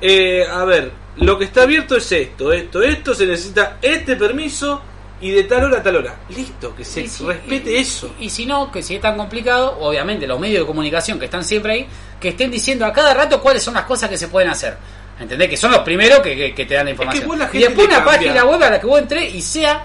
[0.00, 4.82] Eh, a ver, lo que está abierto es esto, esto, esto, se necesita este permiso
[5.22, 6.16] y de tal hora a tal hora.
[6.28, 8.10] Listo, que se si- respete y- eso.
[8.20, 11.44] Y, si no, que si es tan complicado, obviamente los medios de comunicación que están
[11.44, 11.86] siempre ahí,
[12.20, 14.76] que estén diciendo a cada rato cuáles son las cosas que se pueden hacer.
[15.20, 15.48] ¿Entendés?
[15.48, 17.26] Que son los primeros que, que- que te dan la información.
[17.28, 18.12] vos la y después una cambia.
[18.18, 19.84] página web a la que vos entrés y sea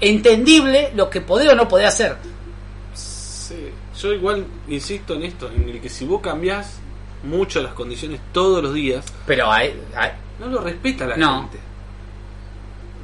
[0.00, 2.16] entendible lo que podés o no podés hacer.
[2.92, 3.68] Sí,
[4.00, 6.78] Yo igual insisto en esto, en el que si vos cambiás
[7.22, 10.10] mucho las condiciones todos los días, Pero hay, hay-
[10.40, 11.42] no lo respeta la No.
[11.42, 11.58] gente.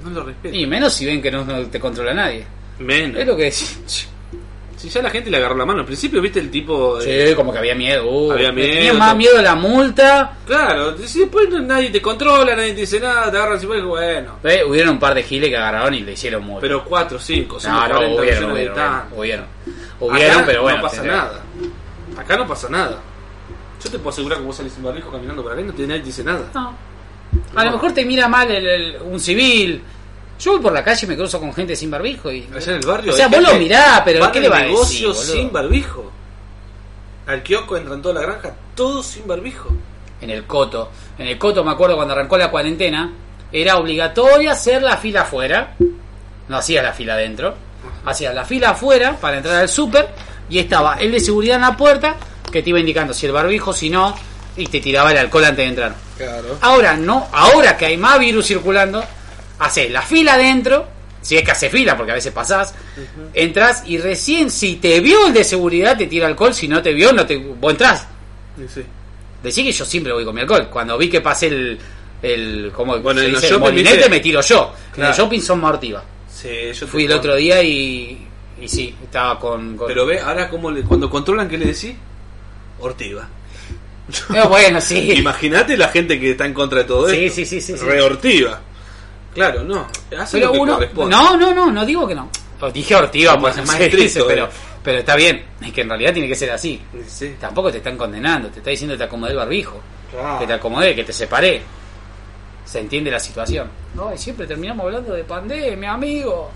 [0.05, 0.57] No lo respeta.
[0.57, 2.47] y menos si ven que no, no te controla nadie.
[2.79, 3.21] Menos.
[3.21, 4.09] Es lo que decís.
[4.81, 5.81] Si ya la gente le agarró la mano.
[5.81, 6.97] Al principio, viste el tipo.
[6.99, 8.03] de- Sí, como que había miedo.
[8.11, 10.39] uh, Había miedo, Tenía más miedo de la multa.
[10.47, 13.85] Claro, si después no- nadie te controla, nadie te dice nada, te agarran así, pues,
[13.85, 14.37] bueno.
[14.43, 16.63] Eh, hubieron un par de giles que agarraron y le hicieron multa.
[16.63, 19.45] Pero 4, 5, no, no, 40 hubieron, de hubieron, hubieron.
[20.01, 20.79] Hubieron, Acá pero bueno.
[20.79, 21.41] no pasa nada.
[22.17, 22.99] Acá no pasa nada.
[23.85, 25.87] Yo te puedo asegurar que vos salís sin barbijo caminando por acá y no te,
[25.87, 26.49] nadie te dice nada.
[26.55, 26.75] No.
[27.55, 29.83] A lo mejor te mira mal el- el- un civil.
[30.39, 32.49] Yo voy por la calle y me cruzo con gente sin barbijo y.
[32.55, 33.13] Allá en el barrio.
[33.13, 35.07] O sea, vos lo mirás, pero ¿qué le va a decir?
[35.37, 36.11] sin barbijo.
[37.27, 39.69] Al kiosco entran toda la granja, todos sin barbijo.
[40.21, 40.91] En el coto.
[41.19, 43.13] En el coto me acuerdo cuando arrancó la cuarentena.
[43.53, 45.77] Era obligatorio hacer la fila afuera.
[46.49, 47.55] No hacías la fila adentro.
[48.05, 50.09] Hacías la fila afuera para entrar al súper.
[50.49, 52.17] Y estaba el de seguridad en la puerta
[52.51, 54.15] que te iba indicando si el barbijo, si no.
[54.57, 55.95] Y te tiraba el alcohol antes de entrar.
[56.17, 56.59] Claro.
[56.61, 59.03] Ahora no, ahora que hay más virus circulando,
[59.59, 60.87] haces la fila adentro,
[61.23, 62.75] si es que hace fila, porque a veces pasás,
[63.35, 66.93] entras y recién si te vio el de seguridad te tira alcohol, si no te
[66.93, 68.07] vio, no te, vos entrás.
[68.73, 68.83] Sí.
[69.43, 70.69] Decí que yo siempre voy con mi alcohol.
[70.71, 71.79] Cuando vi que pasé el,
[72.23, 74.11] el como Bueno, se dice, el molinete, ¿viste?
[74.11, 74.75] me tiro yo.
[74.89, 75.11] En Claro.
[75.13, 76.05] el shopping son mortiva.
[76.31, 78.27] Sí, yo Fui el otro día y,
[78.61, 79.77] y sí, estaba con...
[79.77, 81.95] con- Pero ve, ahora cómo le, cuando controlan, ¿qué le decís?
[82.81, 83.27] Ortiva.
[84.35, 85.13] Eh, bueno, sí.
[85.13, 87.37] Imagínate la gente que está en contra de todo Sí, esto.
[87.37, 87.85] sí, sí, sí, sí.
[87.85, 88.61] Reortiva.
[89.35, 89.87] Claro, no.
[90.19, 91.17] Hace Pero lo que uno, corresponde.
[91.17, 92.29] no, no, no, no digo que no.
[92.61, 94.51] Os dije ortiva, pues es más estricto, dice, pero, eh.
[94.83, 95.45] pero está bien.
[95.63, 96.81] Es que en realidad tiene que ser así.
[97.07, 97.37] Sí.
[97.41, 99.81] Tampoco te están condenando, te está diciendo que te acomodé el barbijo,
[100.11, 100.39] Claro.
[100.41, 101.63] que te acomodé, que te separé.
[102.65, 103.69] Se entiende la situación.
[103.95, 106.51] No, y siempre terminamos hablando de pandemia, amigo.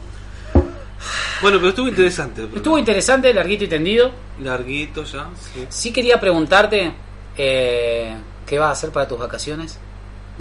[1.43, 2.47] Bueno, pero estuvo interesante.
[2.55, 4.11] Estuvo interesante, larguito y tendido.
[4.43, 5.29] larguito ya.
[5.55, 5.67] Sí.
[5.69, 6.93] Sí quería preguntarte
[7.37, 8.17] eh,
[8.47, 9.79] qué vas a hacer para tus vacaciones.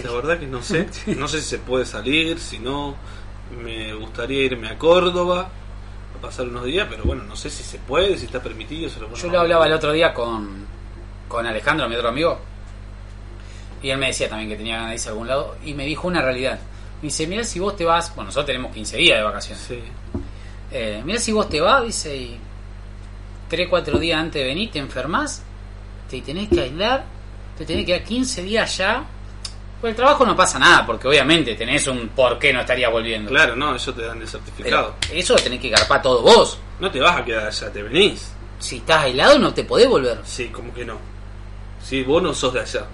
[0.03, 0.87] La verdad que no sé.
[1.17, 2.95] No sé si se puede salir, si no.
[3.61, 5.49] Me gustaría irme a Córdoba
[6.17, 8.89] a pasar unos días, pero bueno, no sé si se puede, si está permitido.
[8.89, 10.65] se lo Yo lo hablaba el otro día con,
[11.27, 12.39] con Alejandro, mi otro amigo,
[13.83, 15.85] y él me decía también que tenía ganas de irse a algún lado, y me
[15.85, 16.59] dijo una realidad.
[17.01, 19.63] Me dice, mira si vos te vas, bueno, nosotros tenemos 15 días de vacaciones.
[19.63, 19.79] Sí.
[20.71, 22.39] Eh, mira si vos te vas, dice, y
[23.49, 25.43] 3, 4 días antes de venir te enfermas,
[26.13, 27.03] te tenés que aislar,
[27.57, 29.03] te tenés que quedar 15 días ya.
[29.81, 33.29] Por el trabajo no pasa nada, porque obviamente tenés un por qué no estaría volviendo.
[33.31, 34.95] Claro, no, eso te dan el Pero certificado.
[35.11, 36.59] eso lo tenés que garpar todo vos.
[36.79, 38.31] No te vas a quedar allá, te venís.
[38.59, 40.19] Si estás aislado no te podés volver.
[40.23, 40.97] Sí, como que no.
[41.83, 42.85] Sí, vos no sos de allá.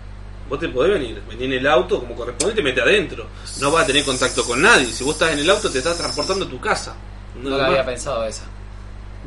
[0.47, 3.27] Vos te podés venir, vení en el auto como corresponde y te metes adentro.
[3.59, 4.85] No vas a tener contacto con nadie.
[4.85, 6.95] Si vos estás en el auto, te estás transportando a tu casa.
[7.35, 8.45] No lo había pensado esa.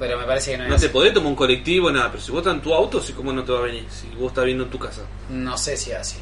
[0.03, 0.87] Pero me parece que no es No así.
[0.87, 2.11] te podés tomar un colectivo, nada.
[2.11, 3.85] Pero si vos estás en tu auto, sí, ¿cómo no te va a venir?
[3.89, 5.03] Si vos estás viendo en tu casa.
[5.31, 6.19] No sé si es así.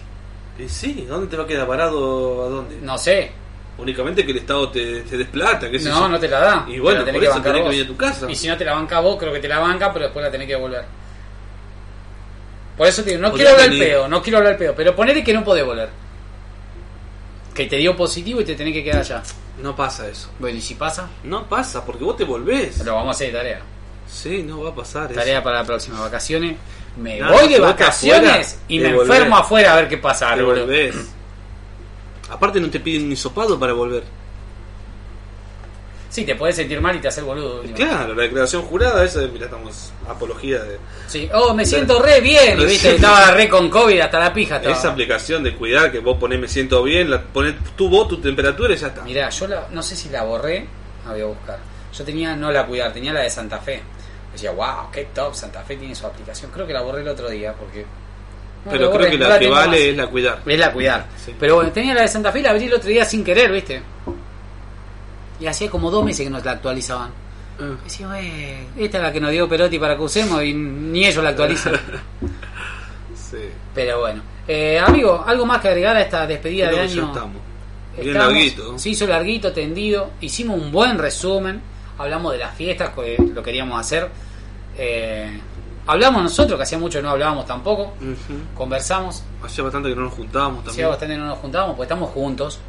[0.58, 2.44] Y sí, ¿dónde te va a quedar parado?
[2.44, 2.76] ¿A dónde?
[2.82, 3.32] No sé.
[3.78, 6.66] Únicamente que el Estado te, te desplata, sé No, no te la da.
[6.68, 7.70] Y bueno, Te la por tenés eso bancar tenés que vos.
[7.70, 8.30] venir a tu casa.
[8.30, 10.30] Y si no te la banca vos, creo que te la banca, pero después la
[10.30, 10.84] tenés que devolver.
[12.76, 13.84] Por eso te digo, no quiero hablar venir.
[13.88, 15.88] pedo, no quiero hablar pedo, pero ponele que no podés volver.
[17.54, 19.22] Que te dio positivo y te tenés que quedar allá.
[19.62, 20.28] No pasa eso.
[20.38, 22.78] Bueno, y si pasa, No pasa, porque vos te volvés.
[22.84, 23.60] lo vamos a hacer de tarea.
[24.08, 25.44] Sí, no va a pasar Tarea eso.
[25.44, 26.56] para la próxima vacaciones.
[26.96, 29.16] Me Nada, voy de vacaciones afuera, y me volvés.
[29.16, 30.34] enfermo afuera a ver qué pasa.
[30.34, 30.96] Te volvés.
[32.30, 34.02] Aparte no te piden ni sopado para volver.
[36.10, 37.62] Sí, te podés sentir mal y te haces boludo.
[37.72, 40.76] Claro, la declaración jurada, esa, mira, estamos apología de
[41.06, 42.60] Sí, oh, me siento re bien.
[42.60, 44.56] Y viste, estaba re con COVID hasta la pija.
[44.56, 44.74] Estaba.
[44.74, 48.20] esa aplicación de cuidar que vos ponés me siento bien, la, ponés tu voz, tu
[48.20, 49.02] temperatura y ya está.
[49.02, 50.66] Mirá, yo la, no sé si la borré,
[51.06, 51.58] la voy a buscar.
[51.96, 53.80] Yo tenía no la cuidar, tenía la de Santa Fe.
[54.32, 56.50] Decía, wow, qué top, Santa Fe tiene su aplicación.
[56.50, 57.86] Creo que la borré el otro día porque.
[58.64, 59.78] no, Pero creo que la que vale más.
[59.78, 60.42] es la cuidar.
[60.44, 61.06] Es la cuidar.
[61.24, 61.36] Sí.
[61.38, 63.52] Pero bueno, tenía la de Santa Fe y la abrí el otro día sin querer,
[63.52, 63.80] ¿viste?
[65.40, 67.10] Y hacía como dos meses que nos la actualizaban.
[67.58, 68.32] Ah, Decía, "Güey,
[68.78, 71.74] esta es la que nos dio Perotti para que usemos y ni ellos la actualizan.
[73.14, 73.38] sí.
[73.74, 74.22] Pero bueno.
[74.48, 77.06] Eh, amigo, ¿algo más que agregar a esta despedida Creo de año?
[77.08, 77.36] estamos.
[77.96, 78.78] Bien Estamos- larguito.
[78.78, 80.10] Se hizo larguito, tendido.
[80.20, 81.60] Hicimos un buen resumen.
[81.98, 84.08] Hablamos de las fiestas, que lo queríamos hacer.
[84.78, 85.38] Eh,
[85.90, 87.92] hablamos nosotros, que hacía mucho que no hablábamos tampoco.
[88.54, 89.22] Conversamos.
[89.44, 90.88] Hacía bastante que no nos juntábamos Hacía también.
[90.88, 92.60] bastante que no nos juntábamos, porque estamos juntos.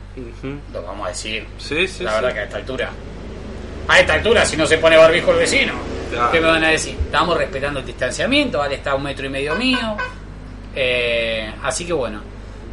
[0.74, 1.48] Lo vamos a decir.
[1.58, 2.16] Sí, sí, la sí.
[2.18, 2.90] verdad que a esta altura.
[3.88, 5.74] A esta altura, si no se pone barbijo el vecino,
[6.12, 6.32] Claro.
[6.32, 6.96] ¿qué me van a decir?
[7.00, 9.96] Estamos respetando el distanciamiento, vale, está a un metro y medio mío.
[10.76, 12.22] Eh, así que bueno.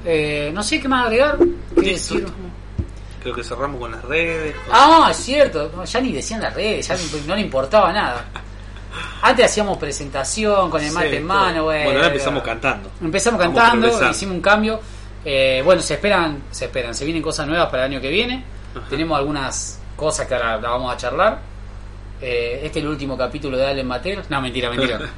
[0.04, 1.36] Eh, no sé qué más agregar.
[1.74, 2.26] ¿Qué decir?
[3.22, 4.54] Creo que cerramos con las redes.
[4.56, 6.96] con- Ah, es cierto, ya ni decían las redes, ya
[7.26, 8.24] no le importaba nada.
[9.22, 11.84] Antes hacíamos presentación con el Sí, mate en mano, bueno.
[11.84, 12.90] Bueno, ahora empezamos cantando.
[13.00, 14.80] Empezamos Vamos cantando, hicimos un cambio.
[15.24, 18.44] Eh, bueno, se esperan, se esperan, se vienen cosas nuevas para el año que viene.
[18.74, 18.86] Ajá.
[18.88, 21.40] Tenemos algunas cosas que ahora la vamos a charlar.
[22.20, 24.30] Eh, este es el último capítulo de Allen Materos.
[24.30, 25.00] No, mentira, mentira.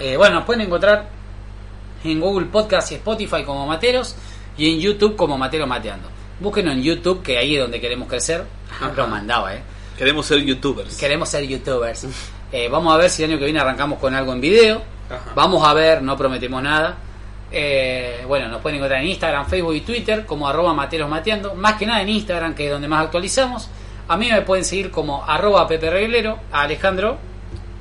[0.00, 1.08] Eh, bueno, nos pueden encontrar
[2.02, 4.16] en Google Podcast y Spotify como Materos
[4.58, 6.08] y en YouTube como Materos Mateando.
[6.40, 8.44] Búsquenos en YouTube, que ahí es donde queremos crecer.
[8.72, 8.92] Ajá.
[8.96, 9.62] Lo mandaba, ¿eh?
[9.96, 10.96] Queremos ser youtubers.
[10.96, 12.06] Queremos ser youtubers.
[12.56, 14.80] Eh, vamos a ver si el año que viene arrancamos con algo en video.
[15.10, 15.32] Ajá.
[15.34, 16.96] Vamos a ver, no prometemos nada.
[17.50, 21.54] Eh, bueno, nos pueden encontrar en Instagram, Facebook y Twitter como arroba materos mateando.
[21.56, 23.68] Más que nada en Instagram, que es donde más actualizamos.
[24.06, 27.16] A mí me pueden seguir como arroba Pepe Reglero, a Alejandro,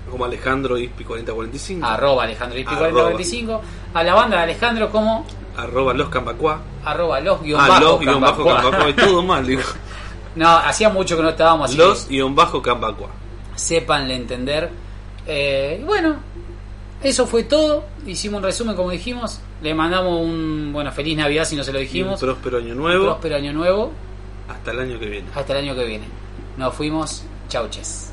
[0.09, 1.85] Como Alejandro Ispi 4045.
[1.85, 2.89] arroba Alejandro Ispi Arroba.
[2.91, 3.61] 4045,
[3.93, 5.25] a la banda de Alejandro como
[5.55, 6.59] Arroba los Cambacuá.
[6.83, 8.95] arroba los guion Ah, bajo los guion bajo Cambacuá.
[8.95, 9.61] Todo mal, digo.
[10.35, 11.77] No, hacía mucho que no estábamos así.
[11.77, 13.09] Los guion bajo Cambacuá.
[13.55, 14.69] Sepanle entender.
[15.25, 16.17] Eh, y bueno,
[17.01, 17.85] eso fue todo.
[18.05, 19.39] Hicimos un resumen, como dijimos.
[19.61, 22.19] Le mandamos un bueno feliz Navidad si no se lo Y un dijimos.
[22.19, 23.05] próspero año nuevo.
[23.05, 23.91] Próspero año nuevo.
[24.47, 25.27] Hasta el año que viene.
[25.35, 26.05] Hasta el año que viene.
[26.57, 27.23] Nos fuimos.
[27.49, 28.12] Chauches.